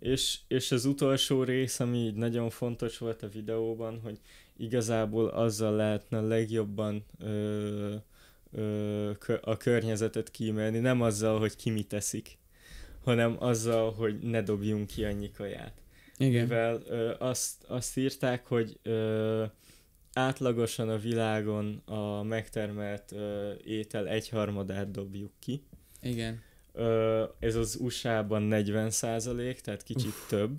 És, 0.02 0.38
és 0.48 0.72
az 0.72 0.84
utolsó 0.84 1.42
rész, 1.42 1.80
ami 1.80 1.98
így 1.98 2.14
nagyon 2.14 2.50
fontos 2.50 2.98
volt 2.98 3.22
a 3.22 3.28
videóban, 3.28 4.00
hogy 4.00 4.18
igazából 4.56 5.28
azzal 5.28 5.76
lehetne 5.76 6.20
legjobban 6.20 7.04
ö, 7.18 7.94
ö, 8.52 9.10
a 9.40 9.56
környezetet 9.56 10.30
kímélni, 10.30 10.78
nem 10.78 11.02
azzal, 11.02 11.38
hogy 11.38 11.56
ki 11.56 11.70
mit 11.70 11.88
teszik, 11.88 12.38
hanem 13.04 13.36
azzal, 13.38 13.92
hogy 13.92 14.18
ne 14.18 14.42
dobjunk 14.42 14.86
ki 14.86 15.04
annyi 15.04 15.30
kaját. 15.30 15.82
Igen. 16.16 16.42
Mivel 16.42 16.82
ö, 16.86 17.14
azt, 17.18 17.64
azt 17.68 17.96
írták, 17.96 18.46
hogy 18.46 18.78
ö, 18.82 19.44
átlagosan 20.12 20.88
a 20.88 20.98
világon 20.98 21.82
a 21.84 22.22
megtermelt 22.22 23.12
ö, 23.12 23.52
étel 23.64 24.08
egyharmadát 24.08 24.90
dobjuk 24.90 25.32
ki. 25.38 25.62
Igen. 26.00 26.42
Ö, 26.72 27.24
ez 27.38 27.54
az 27.54 27.76
USA-ban 27.80 28.42
40 28.42 28.90
százalék, 28.90 29.60
tehát 29.60 29.82
kicsit 29.82 30.06
Uff. 30.06 30.28
több. 30.28 30.50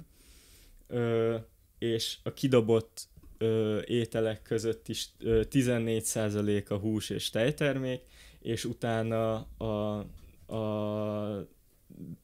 Ö, 0.88 1.36
és 1.80 2.18
a 2.24 2.34
kidobott 2.34 3.08
ö, 3.38 3.82
ételek 3.86 4.42
között 4.42 4.88
is 4.88 5.08
ö, 5.20 5.44
14 5.44 6.04
százalék 6.04 6.70
a 6.70 6.78
hús 6.78 7.10
és 7.10 7.30
tejtermék, 7.30 8.02
és 8.40 8.66
utána 8.66 9.36
a, 9.58 9.98
a 10.56 11.48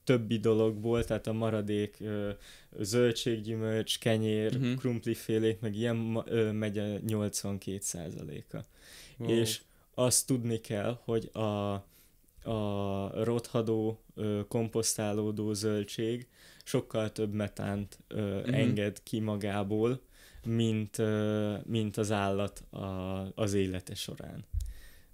többi 0.04 0.38
dologból, 0.38 1.04
tehát 1.04 1.28
a 1.28 1.34
maradék 1.34 1.98
ö, 2.00 2.30
zöldséggyümölcs, 2.80 4.00
kenyér, 4.00 4.56
uh-huh. 4.56 4.76
krumplifélék, 4.76 5.60
meg 5.60 5.76
ilyen 5.76 6.24
ö, 6.26 6.52
megy 6.52 6.78
a 6.78 6.98
82 7.08 7.78
százaléka. 7.82 8.66
Wow. 9.18 9.30
És 9.30 9.62
azt 9.94 10.28
tudni 10.28 10.60
kell, 10.60 11.00
hogy 11.04 11.30
a, 11.34 11.74
a 12.44 13.24
rothadó, 13.24 14.04
komposztálódó 14.48 15.54
zöldség 15.54 16.28
sokkal 16.64 17.12
több 17.12 17.34
metánt 17.34 18.00
uh-huh. 18.10 18.58
enged 18.58 19.04
ki 19.04 19.20
magából, 19.20 20.02
mint, 20.46 20.98
mint 21.66 21.98
az 21.98 22.12
állat 22.12 22.60
a, 22.60 22.86
az 23.36 23.54
élete 23.54 23.96
során. 23.96 24.46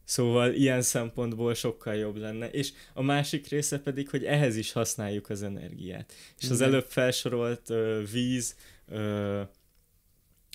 Szóval 0.03 0.53
ilyen 0.53 0.81
szempontból 0.81 1.53
sokkal 1.53 1.95
jobb 1.95 2.15
lenne. 2.15 2.49
És 2.49 2.71
a 2.93 3.01
másik 3.01 3.47
része 3.47 3.79
pedig, 3.79 4.09
hogy 4.09 4.23
ehhez 4.23 4.55
is 4.55 4.71
használjuk 4.71 5.29
az 5.29 5.43
energiát. 5.43 6.13
És 6.39 6.49
az 6.49 6.61
előbb 6.61 6.85
felsorolt 6.87 7.69
ö, 7.69 8.01
víz, 8.11 8.55
ö, 8.87 9.41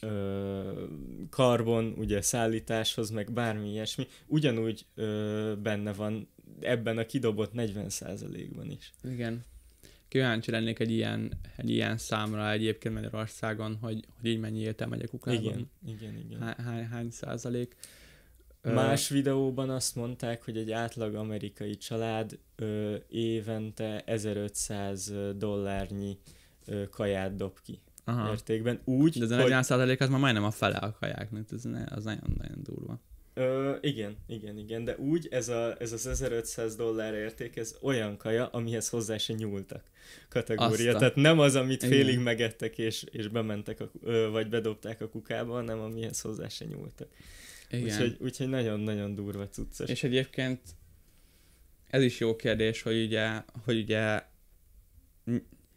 ö, 0.03 0.85
karbon, 1.31 1.95
ugye 1.97 2.23
szállításhoz, 2.23 3.11
meg 3.11 3.33
bármi 3.33 3.71
ilyesmi, 3.71 4.07
ugyanúgy 4.27 4.87
ö, 4.95 5.53
benne 5.63 5.93
van 5.93 6.29
ebben 6.65 6.99
a 6.99 7.07
kidobott 7.07 7.51
40%-ban 7.55 8.71
is. 8.71 8.93
Igen. 9.05 9.45
Kíváncsi 10.09 10.51
lennék 10.51 10.79
egy 10.79 10.91
ilyen, 10.91 11.33
egy 11.57 11.71
ilyen 11.71 11.99
számra 11.99 12.51
egyébként 12.51 12.95
Magyarországon, 12.95 13.79
hogy, 13.81 14.05
hogy 14.21 14.31
így 14.31 14.41
mennyi 14.41 14.59
értelme 14.59 14.97
megy 14.97 15.05
a 15.05 15.09
kukában. 15.09 15.43
Igen, 15.43 15.71
igen, 15.87 16.17
igen. 16.17 16.41
Hány, 16.41 16.65
hány, 16.65 16.87
hány 16.87 17.11
százalék. 17.11 17.77
Más 18.63 19.09
videóban 19.09 19.71
azt 19.71 19.95
mondták, 19.95 20.45
hogy 20.45 20.57
egy 20.57 20.71
átlag 20.71 21.15
amerikai 21.15 21.77
család 21.77 22.39
ö, 22.57 22.97
évente 23.09 24.03
1500 24.07 25.13
dollárnyi 25.37 26.19
ö, 26.67 26.89
kaját 26.89 27.37
dob 27.37 27.59
ki 27.63 27.81
Aha. 28.05 28.31
értékben. 28.31 28.81
Úgy, 28.85 29.19
De 29.19 29.25
ez 29.25 29.31
a 29.31 29.43
hogy... 29.43 29.53
az 29.53 30.09
már 30.09 30.21
majdnem 30.21 30.45
a 30.45 30.51
fele 30.51 30.77
a 30.77 30.93
kajáknak, 30.93 31.45
ez 31.51 31.65
az 31.89 32.05
nagyon-nagyon 32.05 32.63
durva. 32.63 33.01
Ö, 33.41 33.77
igen, 33.81 34.17
igen, 34.27 34.59
igen, 34.59 34.85
de 34.85 34.97
úgy 34.97 35.29
ez, 35.31 35.49
a, 35.49 35.77
ez 35.79 35.93
az 35.93 36.07
1500 36.07 36.77
dollár 36.77 37.15
érték, 37.15 37.57
ez 37.57 37.77
olyan 37.81 38.17
kaja, 38.17 38.47
amihez 38.47 38.89
hozzá 38.89 39.17
se 39.17 39.33
nyúltak 39.33 39.85
kategória. 40.29 40.87
Azta. 40.87 40.99
Tehát 40.99 41.15
nem 41.15 41.39
az, 41.39 41.55
amit 41.55 41.83
igen. 41.83 41.95
félig 41.95 42.19
megettek 42.19 42.79
és, 42.79 43.05
és 43.11 43.29
bementek, 43.29 43.81
a, 43.81 43.91
vagy 44.31 44.49
bedobták 44.49 45.01
a 45.01 45.09
kukába, 45.09 45.53
hanem 45.53 45.81
amihez 45.81 46.21
hozzá 46.21 46.49
se 46.49 46.65
nyúltak. 46.65 47.09
Igen. 47.71 47.85
Úgyhogy, 47.85 48.17
úgyhogy 48.21 48.49
nagyon-nagyon 48.49 49.15
durva 49.15 49.49
cuccos. 49.49 49.89
És 49.89 50.03
egyébként 50.03 50.61
ez 51.91 52.03
is 52.03 52.21
jó 52.21 52.37
kérdés, 52.37 52.83
hogy 52.83 53.03
ugye, 53.05 53.29
hogy 53.65 53.79
ugye 53.79 54.23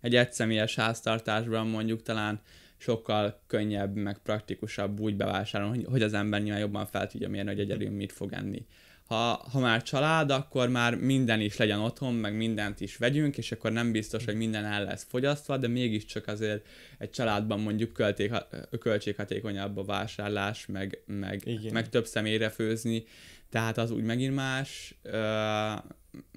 egy 0.01 0.15
egyszemélyes 0.15 0.75
háztartásban 0.75 1.67
mondjuk 1.67 2.01
talán 2.01 2.41
sokkal 2.83 3.39
könnyebb, 3.47 3.95
meg 3.95 4.17
praktikusabb 4.17 4.99
úgy 4.99 5.15
bevásárolni, 5.15 5.75
hogy, 5.75 5.85
hogy 5.91 6.01
az 6.01 6.13
ember 6.13 6.41
nyilván 6.41 6.61
jobban 6.61 6.85
fel 6.85 7.07
tudja 7.07 7.29
mérni, 7.29 7.49
hogy 7.49 7.59
egyedül 7.59 7.89
mit 7.89 8.11
fog 8.11 8.33
enni. 8.33 8.65
Ha, 9.07 9.47
ha 9.51 9.59
már 9.59 9.83
család, 9.83 10.31
akkor 10.31 10.69
már 10.69 10.95
minden 10.95 11.41
is 11.41 11.57
legyen 11.57 11.79
otthon, 11.79 12.13
meg 12.13 12.35
mindent 12.35 12.81
is 12.81 12.97
vegyünk, 12.97 13.37
és 13.37 13.51
akkor 13.51 13.71
nem 13.71 13.91
biztos, 13.91 14.25
hogy 14.25 14.35
minden 14.35 14.65
el 14.65 14.83
lesz 14.83 15.05
fogyasztva, 15.09 15.57
de 15.57 15.67
mégiscsak 15.67 16.27
azért 16.27 16.67
egy 16.97 17.09
családban 17.09 17.59
mondjuk 17.59 17.93
költék, 17.93 18.31
költséghatékonyabb 18.79 19.77
a 19.77 19.83
vásárlás, 19.83 20.65
meg, 20.65 21.03
meg, 21.05 21.49
meg 21.71 21.89
több 21.89 22.05
személyre 22.05 22.49
főzni, 22.49 23.03
tehát 23.49 23.77
az 23.77 23.91
úgy 23.91 24.03
megint 24.03 24.35
más, 24.35 24.95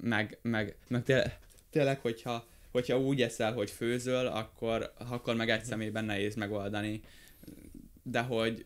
meg, 0.01 0.37
meg, 0.41 0.75
meg 0.87 1.03
tényleg, 1.03 1.39
tényleg 1.69 1.99
hogyha, 1.99 2.47
hogyha 2.77 2.99
úgy 2.99 3.21
eszel, 3.21 3.53
hogy 3.53 3.71
főzöl, 3.71 4.27
akkor, 4.27 4.93
akkor 5.09 5.35
meg 5.35 5.49
egy 5.49 5.63
személyben 5.63 6.05
nehéz 6.05 6.35
megoldani, 6.35 7.01
de 8.03 8.21
hogy, 8.21 8.65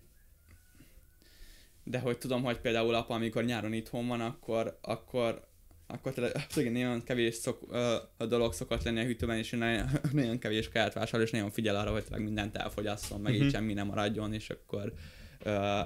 de 1.84 2.00
hogy 2.00 2.18
tudom, 2.18 2.44
hogy 2.44 2.58
például 2.58 2.94
apa, 2.94 3.14
amikor 3.14 3.44
nyáron 3.44 3.74
itthon 3.74 4.08
van, 4.08 4.22
akkor, 4.22 4.78
akkor, 4.82 5.48
akkor 5.88 6.14
tényleg 6.14 6.72
nagyon 6.72 7.04
kevés 7.04 7.36
szok, 7.36 7.72
a 8.18 8.26
dolog 8.26 8.54
szokott 8.54 8.84
lenni 8.84 9.00
a 9.00 9.04
hűtőben, 9.04 9.38
és 9.38 9.50
nagyon, 9.50 9.90
nagyon 10.12 10.40
kevés 10.40 10.70
kaját 10.70 10.94
vásárol, 10.94 11.26
és 11.26 11.32
nagyon 11.32 11.52
figyel 11.52 11.76
arra, 11.76 11.92
hogy 11.92 12.04
tényleg 12.04 12.24
mindent 12.24 12.56
elfogyasszon, 12.56 13.22
meg 13.22 13.32
uh-huh. 13.32 13.46
így 13.46 13.54
mhm. 13.54 13.62
semmi 13.62 13.74
nem 13.74 13.88
maradjon, 13.88 14.34
és 14.34 14.50
akkor 14.50 14.94
uh, 15.46 15.80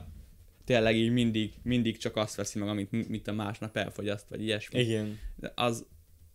tényleg 0.65 0.95
így 0.95 1.11
mindig, 1.11 1.53
mindig 1.63 1.97
csak 1.97 2.15
azt 2.15 2.35
veszi 2.35 2.59
meg, 2.59 2.67
amit 2.67 3.07
mit 3.09 3.27
a 3.27 3.33
másnap 3.33 3.77
elfogyaszt, 3.77 4.29
vagy 4.29 4.41
ilyesmi. 4.41 4.79
Igen. 4.79 5.19
De 5.35 5.51
az 5.55 5.85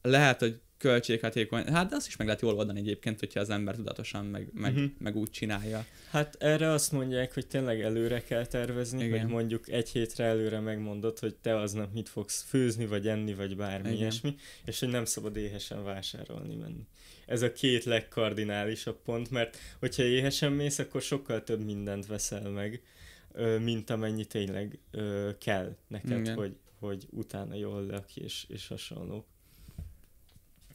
lehet, 0.03 0.41
hogy 0.41 0.61
költséghatékony. 0.81 1.65
Hát 1.65 1.89
de 1.89 1.97
azt 1.97 2.07
is 2.07 2.17
meg 2.17 2.27
lehet 2.27 2.43
jól 2.43 2.55
oldani 2.55 2.79
egyébként, 2.79 3.19
hogyha 3.19 3.41
az 3.41 3.51
ember 3.51 3.75
tudatosan 3.75 4.27
meg, 4.27 4.49
meg, 4.53 4.73
uh-huh. 4.73 4.91
meg 4.99 5.17
úgy 5.17 5.31
csinálja. 5.31 5.87
Hát 6.11 6.37
erre 6.39 6.71
azt 6.71 6.93
mondják, 6.93 7.35
hogy 7.35 7.47
tényleg 7.47 7.81
előre 7.81 8.23
kell 8.23 8.47
tervezni, 8.47 9.05
Igen. 9.05 9.21
hogy 9.21 9.31
mondjuk 9.31 9.69
egy 9.69 9.89
hétre 9.89 10.25
előre 10.25 10.61
megmondod, 10.61 11.19
hogy 11.19 11.35
te 11.35 11.57
aznap 11.57 11.93
mit 11.93 12.09
fogsz 12.09 12.43
főzni, 12.49 12.87
vagy 12.87 13.09
enni, 13.09 13.35
vagy 13.35 13.57
bármi 13.57 13.89
Igen. 13.89 14.01
ilyesmi, 14.01 14.35
és 14.65 14.81
hogy 14.81 14.89
nem 14.89 15.05
szabad 15.05 15.37
éhesen 15.37 15.85
vásárolni 15.85 16.55
menni. 16.55 16.87
Ez 17.27 17.43
a 17.43 17.53
két 17.53 17.85
legkardinálisabb 17.85 19.03
pont, 19.03 19.31
mert 19.31 19.59
hogyha 19.79 20.03
éhesen 20.03 20.53
mész, 20.53 20.79
akkor 20.79 21.03
sokkal 21.03 21.43
több 21.43 21.65
mindent 21.65 22.07
veszel 22.07 22.49
meg, 22.51 22.83
mint 23.63 23.91
amennyi 23.91 24.25
tényleg 24.25 24.79
kell 25.39 25.77
neked, 25.89 26.29
hogy, 26.29 26.57
hogy 26.79 27.07
utána 27.11 27.55
jól 27.55 27.87
lök 27.87 28.17
és, 28.17 28.45
és 28.49 28.67
hasonlók. 28.67 29.25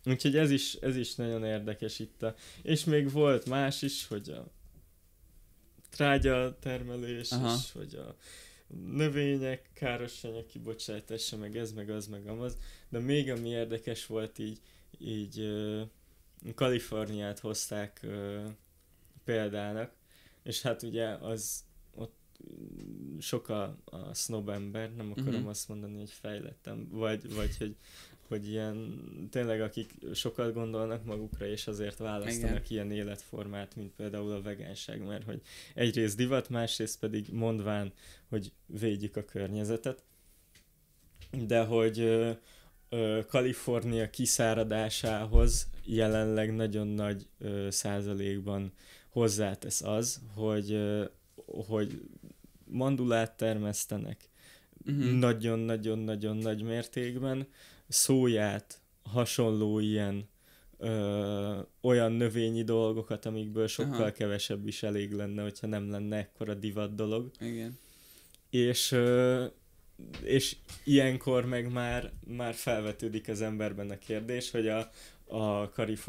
Úgyhogy 0.05 0.37
ez 0.37 0.51
is, 0.51 0.73
ez 0.73 0.95
is 0.95 1.15
nagyon 1.15 1.43
érdekes 1.43 1.99
itt. 1.99 2.23
A... 2.23 2.35
És 2.61 2.83
még 2.83 3.11
volt 3.11 3.45
más 3.45 3.81
is, 3.81 4.07
hogy 4.07 4.29
a 4.29 4.47
trágya 5.89 6.57
termelés, 6.59 7.31
Aha. 7.31 7.55
és 7.55 7.71
hogy 7.71 7.95
a 7.95 8.15
növények, 8.91 9.69
káros 9.73 10.23
anyag 10.23 10.45
kibocsátása, 10.45 11.37
meg 11.37 11.57
ez, 11.57 11.71
meg 11.71 11.89
az, 11.89 12.07
meg 12.07 12.27
amaz, 12.27 12.57
de 12.89 12.99
még 12.99 13.31
ami 13.31 13.49
érdekes 13.49 14.05
volt 14.05 14.39
így, 14.39 14.59
így 14.97 15.39
uh, 15.39 15.81
Kaliforniát 16.55 17.39
hozták 17.39 17.99
uh, 18.03 18.45
példának, 19.23 19.93
és 20.43 20.61
hát 20.61 20.83
ugye 20.83 21.07
az 21.07 21.64
sok 23.19 23.49
a, 23.49 23.77
a 23.85 24.13
snob 24.13 24.49
ember, 24.49 24.95
nem 24.95 25.11
akarom 25.11 25.33
uh-huh. 25.33 25.49
azt 25.49 25.67
mondani, 25.67 25.97
hogy 25.97 26.11
fejlettem, 26.11 26.87
vagy, 26.91 27.33
vagy 27.33 27.57
hogy 27.57 27.75
hogy 28.27 28.49
ilyen 28.49 28.99
tényleg 29.31 29.61
akik 29.61 29.93
sokat 30.13 30.53
gondolnak 30.53 31.05
magukra, 31.05 31.47
és 31.47 31.67
azért 31.67 31.97
választanak 31.97 32.69
Igen. 32.69 32.89
ilyen 32.89 32.91
életformát, 32.91 33.75
mint 33.75 33.93
például 33.95 34.31
a 34.31 34.41
vegánság, 34.41 35.05
mert 35.05 35.23
hogy 35.23 35.41
egyrészt 35.73 36.17
divat, 36.17 36.49
másrészt 36.49 36.99
pedig 36.99 37.27
mondván, 37.31 37.93
hogy 38.29 38.51
védjük 38.65 39.15
a 39.15 39.25
környezetet, 39.25 40.03
de 41.47 41.63
hogy 41.63 41.99
ö, 41.99 42.31
ö, 42.89 43.19
Kalifornia 43.27 44.09
kiszáradásához 44.09 45.67
jelenleg 45.83 46.55
nagyon 46.55 46.87
nagy 46.87 47.27
ö, 47.39 47.67
százalékban 47.69 48.73
hozzátesz 49.09 49.81
az, 49.81 50.21
hogy, 50.33 50.71
ö, 50.71 51.05
hogy 51.45 52.01
mandulát 52.75 53.37
termesztenek 53.37 54.29
uh-huh. 54.85 55.11
nagyon-nagyon-nagyon 55.11 56.37
nagy 56.37 56.63
mértékben, 56.63 57.47
szóját, 57.87 58.81
hasonló 59.03 59.79
ilyen 59.79 60.27
ö, 60.77 61.59
olyan 61.81 62.11
növényi 62.11 62.63
dolgokat, 62.63 63.25
amikből 63.25 63.67
sokkal 63.67 64.01
Aha. 64.01 64.11
kevesebb 64.11 64.67
is 64.67 64.83
elég 64.83 65.11
lenne, 65.11 65.41
hogyha 65.41 65.67
nem 65.67 65.89
lenne 65.89 66.17
ekkora 66.17 66.53
divat 66.53 66.95
dolog. 66.95 67.31
Igen. 67.39 67.77
És, 68.49 68.91
ö, 68.91 69.45
és 70.23 70.55
ilyenkor 70.83 71.45
meg 71.45 71.71
már, 71.71 72.11
már 72.27 72.53
felvetődik 72.53 73.27
az 73.27 73.41
emberben 73.41 73.89
a 73.89 73.97
kérdés, 73.97 74.51
hogy 74.51 74.67
a, 74.67 74.89
a, 75.27 75.61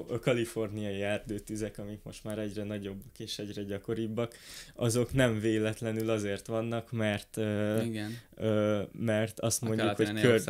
a 0.08 0.18
kaliforniai 0.20 1.02
erdőtüzek, 1.02 1.78
amik 1.78 2.02
most 2.02 2.24
már 2.24 2.38
egyre 2.38 2.62
nagyobbak 2.62 3.18
és 3.18 3.38
egyre 3.38 3.62
gyakoribbak, 3.62 4.34
azok 4.74 5.12
nem 5.12 5.40
véletlenül 5.40 6.10
azért 6.10 6.46
vannak, 6.46 6.92
mert 6.92 7.36
Igen. 7.84 8.18
Ö, 8.34 8.82
mert 8.92 9.40
azt 9.40 9.62
a 9.62 9.66
mondjuk, 9.66 9.96
hogy 9.96 10.20
kör... 10.20 10.42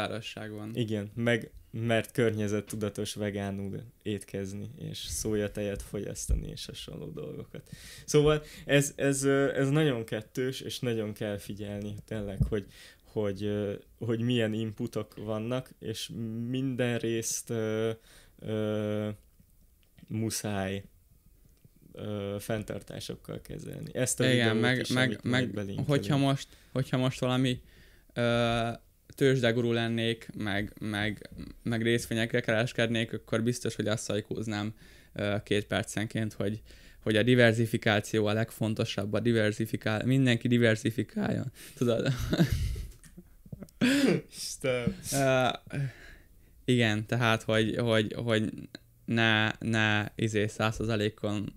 van. 0.50 0.70
Igen, 0.74 1.10
meg 1.14 1.50
mert 1.70 2.12
környezettudatos 2.12 3.14
vegánul 3.14 3.82
étkezni, 4.02 4.70
és 4.78 4.98
szójatejet 4.98 5.82
fogyasztani, 5.82 6.48
és 6.48 6.66
hasonló 6.66 7.10
dolgokat. 7.10 7.68
Szóval 8.04 8.42
ez, 8.64 8.92
ez, 8.96 9.24
ez 9.54 9.68
nagyon 9.68 10.04
kettős, 10.04 10.60
és 10.60 10.78
nagyon 10.78 11.12
kell 11.12 11.38
figyelni 11.38 11.94
tényleg, 12.04 12.38
hogy, 12.48 12.66
hogy, 13.04 13.50
hogy 13.98 14.20
milyen 14.20 14.52
inputok 14.52 15.14
vannak, 15.16 15.70
és 15.78 16.10
minden 16.48 16.98
részt 16.98 17.52
ö, 18.39 19.09
muszáj 20.09 20.84
ö, 21.93 22.37
fenntartásokkal 22.39 23.41
kezelni. 23.41 23.91
Ezt 23.93 24.20
a 24.20 24.30
Igen, 24.30 24.57
meg, 24.57 24.78
is, 24.78 24.89
meg, 24.89 25.18
meg 25.22 25.51
hogyha, 25.87 26.16
most, 26.16 26.49
hogyha 26.72 26.97
most 26.97 27.20
valami 27.20 27.61
ö, 28.12 28.68
tőzsdegurú 29.14 29.72
lennék, 29.72 30.28
meg, 30.37 30.72
meg, 30.80 31.30
meg 31.62 31.82
részvényekre 31.82 32.41
kereskednék, 32.41 33.12
akkor 33.12 33.43
biztos, 33.43 33.74
hogy 33.74 33.89
azt 33.89 34.03
szajkóznám 34.03 34.74
ö, 35.12 35.37
két 35.45 35.66
percenként, 35.66 36.32
hogy, 36.32 36.62
hogy 37.03 37.16
a 37.16 37.22
diversifikáció 37.22 38.26
a 38.26 38.32
legfontosabb, 38.32 39.12
a 39.12 39.20
diversifikál, 39.20 40.05
mindenki 40.05 40.49
diversifikáljon. 40.49 41.53
Tudod? 41.76 42.09
Isten. 44.37 44.97
Uh, 45.12 45.80
igen, 46.66 47.06
tehát, 47.06 47.42
hogy, 47.42 47.76
hogy, 47.76 48.14
hogy 48.24 48.52
ne, 49.04 49.50
ne 49.58 50.06
izé 50.14 50.46
százszerzalékon 50.46 51.54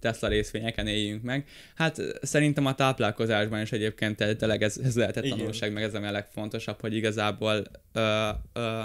Tesla 0.00 0.28
részvényeken 0.28 0.86
éljünk 0.86 1.22
meg. 1.22 1.48
Hát 1.74 2.00
szerintem 2.22 2.66
a 2.66 2.74
táplálkozásban 2.74 3.60
is 3.60 3.72
egyébként 3.72 4.16
tényleg 4.16 4.62
ez, 4.62 4.78
ez 4.78 4.96
lehetett 4.96 5.28
tanulság, 5.28 5.72
meg 5.72 5.82
ez 5.82 5.94
a 5.94 6.10
legfontosabb, 6.10 6.80
hogy 6.80 6.94
igazából 6.94 7.64
ö, 7.92 8.28
ö, 8.52 8.80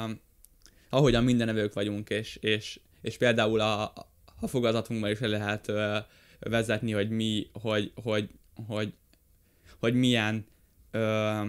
ahogyan 0.90 1.24
mindenevők 1.24 1.74
vagyunk, 1.74 2.10
és, 2.10 2.36
és, 2.36 2.80
és 3.02 3.18
például 3.18 3.60
a, 3.60 3.94
a 4.40 4.48
fogazatunkban 4.48 5.12
is 5.12 5.20
lehet 5.20 5.68
ö, 5.68 5.98
vezetni, 6.40 6.92
hogy 6.92 7.10
mi, 7.10 7.50
hogy, 7.54 7.92
hogy, 8.04 8.30
hogy, 8.68 8.94
hogy 9.80 9.94
milyen 9.94 10.46
ö, 10.92 11.42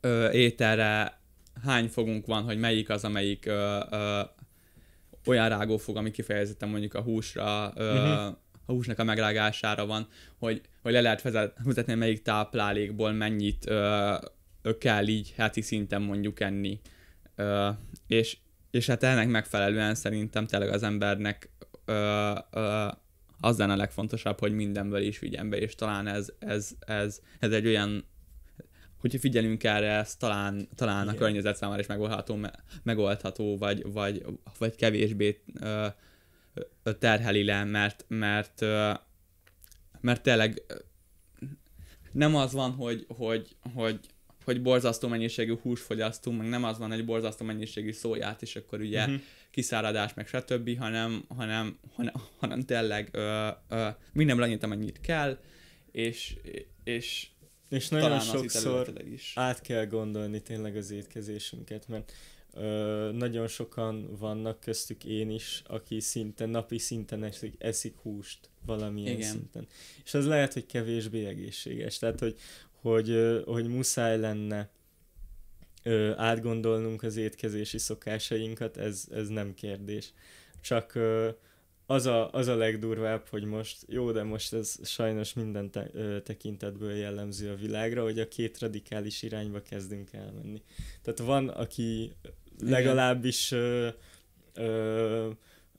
ö, 0.00 0.30
ételre 0.30 1.19
hány 1.62 1.88
fogunk 1.88 2.26
van, 2.26 2.42
hogy 2.42 2.58
melyik 2.58 2.88
az, 2.88 3.04
amelyik 3.04 3.46
ö, 3.46 3.80
ö, 3.90 4.20
olyan 5.26 5.48
rágófog, 5.48 5.96
ami 5.96 6.10
kifejezetten 6.10 6.68
mondjuk 6.68 6.94
a 6.94 7.00
húsra, 7.00 7.72
ö, 7.76 7.92
uh-huh. 7.92 8.36
a 8.66 8.72
húsnak 8.72 8.98
a 8.98 9.04
megrágására 9.04 9.86
van, 9.86 10.08
hogy, 10.38 10.60
hogy 10.82 10.92
le 10.92 11.00
lehet 11.00 11.22
vezetni, 11.64 11.94
melyik 11.94 12.22
táplálékból 12.22 13.12
mennyit 13.12 13.68
ö, 13.68 14.14
ö, 14.62 14.78
kell 14.78 15.06
így 15.06 15.32
heti 15.36 15.60
szinten 15.60 16.02
mondjuk 16.02 16.40
enni. 16.40 16.80
Ö, 17.34 17.68
és, 18.06 18.36
és 18.70 18.86
hát 18.86 19.02
ennek 19.02 19.28
megfelelően 19.28 19.94
szerintem 19.94 20.46
tényleg 20.46 20.68
az 20.68 20.82
embernek 20.82 21.50
ö, 21.84 22.32
ö, 22.50 22.88
az 23.40 23.58
lenne 23.58 23.72
a 23.72 23.76
legfontosabb, 23.76 24.38
hogy 24.38 24.52
mindenből 24.52 25.02
is 25.02 25.18
vigyen 25.18 25.50
be, 25.50 25.56
és 25.56 25.74
talán 25.74 26.06
ez, 26.06 26.32
ez, 26.38 26.70
ez, 26.86 27.20
ez 27.38 27.52
egy 27.52 27.66
olyan 27.66 28.04
hogyha 29.00 29.18
figyelünk 29.18 29.64
erre, 29.64 29.90
ez 29.90 30.16
talán, 30.16 30.68
talán 30.74 31.08
a 31.08 31.14
környezet 31.14 31.56
számára 31.56 31.80
is 31.80 31.86
megoldható, 31.86 32.38
megoldható 32.82 33.56
vagy, 33.56 33.92
vagy, 33.92 34.24
vagy 34.58 34.74
kevésbé 34.74 35.42
ö, 35.60 35.86
terheli 36.98 37.44
le, 37.44 37.64
mert, 37.64 38.04
mert, 38.08 38.62
ö, 38.62 38.92
mert 40.00 40.22
tényleg 40.22 40.62
nem 42.12 42.34
az 42.34 42.52
van, 42.52 42.70
hogy, 42.70 43.06
hogy, 43.08 43.56
hogy, 43.74 44.00
hogy 44.44 44.62
borzasztó 44.62 45.08
mennyiségű 45.08 45.54
hús 45.62 45.80
fogyasztunk, 45.80 46.38
meg 46.38 46.48
nem 46.48 46.64
az 46.64 46.78
van, 46.78 46.90
hogy 46.90 47.04
borzasztó 47.04 47.44
mennyiségű 47.44 47.92
szóját, 47.92 48.42
és 48.42 48.56
akkor 48.56 48.80
ugye 48.80 49.04
uh-huh. 49.04 49.20
kiszáradás, 49.50 50.14
meg 50.14 50.26
stb., 50.26 50.78
hanem, 50.78 51.24
hanem, 51.28 51.78
hanem, 51.94 52.12
hanem 52.38 52.60
tényleg 52.60 53.08
ö, 53.12 53.48
ö, 53.68 53.88
mindenből 54.12 54.44
annyit, 54.44 54.62
amennyit 54.62 55.00
kell, 55.00 55.38
és, 55.92 56.36
és 56.84 57.28
és 57.70 57.88
nagyon 57.88 58.20
sokszor 58.20 58.92
is. 59.12 59.32
át 59.34 59.60
kell 59.60 59.86
gondolni 59.86 60.42
tényleg 60.42 60.76
az 60.76 60.90
étkezésünket, 60.90 61.88
mert 61.88 62.12
ö, 62.54 63.10
nagyon 63.12 63.46
sokan 63.46 64.16
vannak, 64.18 64.60
köztük 64.60 65.04
én 65.04 65.30
is, 65.30 65.62
aki 65.66 66.00
szinte 66.00 66.46
napi 66.46 66.78
szinten 66.78 67.24
eszik, 67.24 67.54
eszik 67.58 67.96
húst 67.96 68.50
valamilyen 68.66 69.16
Igen. 69.16 69.30
szinten. 69.30 69.66
És 70.04 70.14
az 70.14 70.26
lehet, 70.26 70.52
hogy 70.52 70.66
kevésbé 70.66 71.26
egészséges. 71.26 71.98
Tehát, 71.98 72.20
hogy, 72.20 72.34
hogy, 72.80 73.08
hogy, 73.08 73.42
hogy 73.46 73.68
muszáj 73.68 74.18
lenne 74.18 74.70
ö, 75.82 76.12
átgondolnunk 76.16 77.02
az 77.02 77.16
étkezési 77.16 77.78
szokásainkat, 77.78 78.76
ez, 78.76 79.04
ez 79.10 79.28
nem 79.28 79.54
kérdés. 79.54 80.12
Csak 80.60 80.94
ö, 80.94 81.28
az 81.90 82.06
a, 82.06 82.30
az 82.32 82.46
a 82.46 82.56
legdurvább, 82.56 83.26
hogy 83.28 83.44
most, 83.44 83.84
jó, 83.88 84.12
de 84.12 84.22
most 84.22 84.52
ez 84.52 84.78
sajnos 84.82 85.32
minden 85.32 85.70
te, 85.70 85.90
ö, 85.92 86.20
tekintetből 86.20 86.92
jellemző 86.92 87.50
a 87.50 87.54
világra, 87.54 88.02
hogy 88.02 88.18
a 88.18 88.28
két 88.28 88.58
radikális 88.58 89.22
irányba 89.22 89.62
kezdünk 89.62 90.12
elmenni. 90.12 90.62
Tehát 91.02 91.18
van, 91.18 91.48
aki 91.48 92.12
legalábbis 92.60 93.50
ö, 93.52 93.88
ö, 94.54 95.28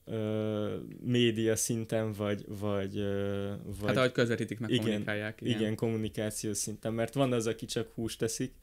ö, 0.05 0.75
média 1.03 1.55
szinten, 1.55 2.13
vagy, 2.13 2.45
vagy, 2.47 2.97
ö, 2.97 3.51
vagy... 3.79 3.87
Hát 3.87 3.97
ahogy 3.97 4.11
közvetítik, 4.11 4.59
meg 4.59 4.69
igen, 4.69 4.83
kommunikálják. 4.83 5.41
Igen. 5.41 5.59
igen, 5.59 5.75
kommunikáció 5.75 6.53
szinten, 6.53 6.93
mert 6.93 7.13
van 7.13 7.33
az, 7.33 7.47
aki 7.47 7.65
csak 7.65 7.91
húst 7.95 8.19
teszik, 8.19 8.53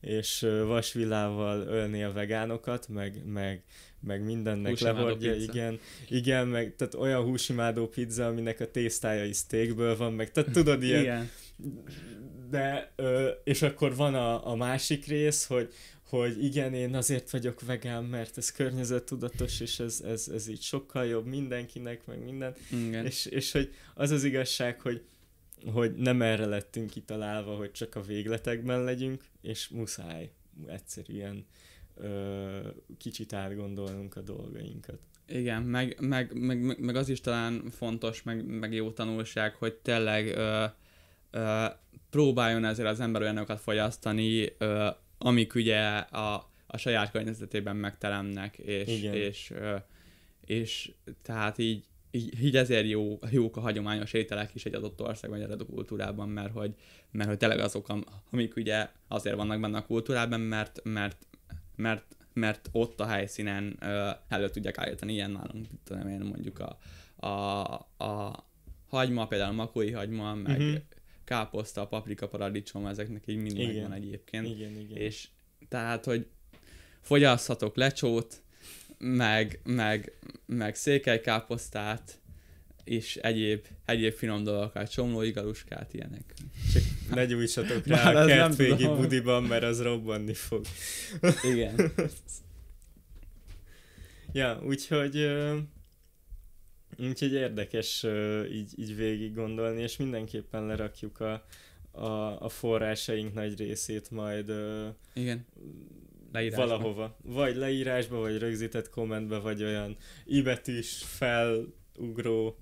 és 0.00 0.46
vasvillával 0.66 1.60
ölni 1.60 2.02
a 2.02 2.12
vegánokat, 2.12 2.88
meg, 2.88 3.22
meg 3.26 3.62
meg 4.00 4.24
mindennek 4.24 4.70
húsimádó 4.70 4.98
lehordja, 4.98 5.32
pizza. 5.32 5.52
igen, 5.52 5.80
igen, 6.08 6.48
meg 6.48 6.74
tehát 6.76 6.94
olyan 6.94 7.22
húsimádó 7.22 7.88
pizza, 7.88 8.26
aminek 8.26 8.60
a 8.60 8.70
tésztája 8.70 9.24
is 9.24 9.36
steakből 9.36 9.96
van, 9.96 10.12
meg 10.12 10.30
tehát 10.30 10.50
tudod 10.50 10.82
ilyen, 10.82 11.02
igen. 11.02 11.30
de, 12.50 12.92
ö, 12.96 13.28
és 13.44 13.62
akkor 13.62 13.96
van 13.96 14.14
a, 14.14 14.50
a 14.50 14.56
másik 14.56 15.06
rész, 15.06 15.46
hogy, 15.46 15.72
hogy 16.08 16.44
igen, 16.44 16.74
én 16.74 16.94
azért 16.94 17.30
vagyok 17.30 17.60
vegán, 17.66 18.04
mert 18.04 18.38
ez 18.38 18.52
környezettudatos, 18.52 19.60
és 19.60 19.78
ez, 19.78 20.02
ez, 20.06 20.28
ez 20.34 20.48
így 20.48 20.62
sokkal 20.62 21.06
jobb 21.06 21.26
mindenkinek, 21.26 22.06
meg 22.06 22.24
minden, 22.24 22.54
igen. 22.70 23.06
És, 23.06 23.26
és 23.26 23.52
hogy 23.52 23.70
az 23.94 24.10
az 24.10 24.24
igazság, 24.24 24.80
hogy 24.80 25.02
hogy 25.72 25.94
nem 25.94 26.22
erre 26.22 26.46
lettünk 26.46 26.90
kitalálva, 26.90 27.56
hogy 27.56 27.70
csak 27.70 27.94
a 27.94 28.00
végletekben 28.00 28.84
legyünk, 28.84 29.24
és 29.42 29.68
muszáj 29.68 30.30
egyszerűen 30.66 31.46
ö, 32.00 32.58
kicsit 32.98 33.32
átgondolnunk 33.32 34.16
a 34.16 34.20
dolgainkat. 34.20 34.98
Igen, 35.28 35.62
meg, 35.62 35.96
meg, 36.00 36.38
meg, 36.38 36.80
meg 36.80 36.96
az 36.96 37.08
is 37.08 37.20
talán 37.20 37.62
fontos, 37.70 38.22
meg, 38.22 38.46
meg 38.46 38.72
jó 38.72 38.90
tanulság, 38.90 39.54
hogy 39.54 39.74
tényleg 39.74 40.26
ö, 40.26 40.64
ö, 41.30 41.64
próbáljon 42.10 42.64
ezért 42.64 42.88
az 42.88 43.00
ember 43.00 43.22
olyanokat 43.22 43.60
fogyasztani, 43.60 44.52
ö, 44.58 44.88
amik 45.18 45.54
ugye 45.54 45.80
a, 45.98 46.50
a 46.66 46.76
saját 46.76 47.10
környezetében 47.10 47.76
megteremnek, 47.76 48.58
és, 48.58 48.88
Igen. 48.88 49.14
és, 49.14 49.50
ö, 49.50 49.76
és 50.44 50.92
tehát 51.22 51.58
így, 51.58 51.84
így, 52.10 52.44
így 52.44 52.56
ezért 52.56 52.88
jó, 52.88 53.18
jók 53.30 53.56
a 53.56 53.60
hagyományos 53.60 54.12
ételek 54.12 54.54
is 54.54 54.64
egy 54.64 54.74
adott 54.74 55.02
országban, 55.02 55.40
egy 55.40 55.50
adott 55.50 55.68
kultúrában, 55.68 56.28
mert 56.28 56.52
hogy, 56.52 56.74
mert 57.10 57.28
hogy 57.28 57.38
tényleg 57.38 57.58
azok, 57.58 57.88
am- 57.88 58.04
amik 58.30 58.56
ugye 58.56 58.88
azért 59.08 59.36
vannak 59.36 59.60
benne 59.60 59.78
a 59.78 59.86
kultúrában, 59.86 60.40
mert, 60.40 60.80
mert, 60.84 61.26
mert, 61.78 62.16
mert 62.32 62.68
ott 62.72 63.00
a 63.00 63.06
helyszínen 63.06 63.76
ö, 63.80 64.10
elő 64.28 64.50
tudják 64.50 64.78
állítani 64.78 65.12
ilyen 65.12 65.30
nálunk, 65.30 65.66
tudom 65.84 66.08
én, 66.08 66.20
mondjuk 66.20 66.58
a, 66.58 66.78
a, 67.26 67.60
a 68.04 68.46
hagyma, 68.88 69.26
például 69.26 69.50
a 69.50 69.54
makói 69.54 69.90
hagyma, 69.90 70.34
meg 70.34 70.60
uh-huh. 70.60 70.80
káposzta, 71.24 71.86
paprika, 71.86 72.28
paradicsom, 72.28 72.86
ezeknek 72.86 73.22
így 73.26 73.36
mind 73.36 73.58
Igen. 73.58 73.72
megvan 73.72 73.92
egyébként. 73.92 74.46
Igen, 74.46 74.78
igen. 74.78 74.96
És 74.96 75.28
tehát, 75.68 76.04
hogy 76.04 76.26
fogyaszthatok 77.00 77.76
lecsót, 77.76 78.42
meg, 78.98 79.60
meg, 79.64 80.12
meg 80.46 80.74
székelykáposztát, 80.74 82.20
és 82.88 83.16
egyéb, 83.16 83.66
egyéb 83.84 84.12
finom 84.12 84.44
dolgokat, 84.44 84.90
csomlói 84.90 85.30
galuskát, 85.30 85.94
ilyenek. 85.94 86.34
Csak, 86.72 86.82
Ne 87.14 87.26
gyújtsatok 87.26 87.86
rá 87.86 88.12
a 88.22 88.26
kertvégi 88.26 88.86
budiban, 88.86 89.42
mert 89.42 89.62
az 89.62 89.82
robbanni 89.82 90.34
fog. 90.34 90.64
igen. 91.52 91.92
Ja, 94.32 94.62
úgyhogy 94.66 95.28
úgyhogy 96.98 97.32
érdekes 97.32 98.06
így, 98.52 98.72
így 98.76 98.96
végig 98.96 99.34
gondolni, 99.34 99.82
és 99.82 99.96
mindenképpen 99.96 100.66
lerakjuk 100.66 101.20
a, 101.20 101.44
a, 101.90 102.42
a 102.42 102.48
forrásaink 102.48 103.34
nagy 103.34 103.58
részét 103.58 104.10
majd 104.10 104.52
Igen. 105.14 105.46
Leírásba. 106.32 106.66
valahova. 106.66 107.16
Vagy 107.22 107.56
leírásba, 107.56 108.18
vagy 108.20 108.38
rögzített 108.38 108.90
kommentbe, 108.90 109.38
vagy 109.38 109.62
olyan 109.62 109.96
ibetűs 110.24 111.02
felugró 111.06 112.56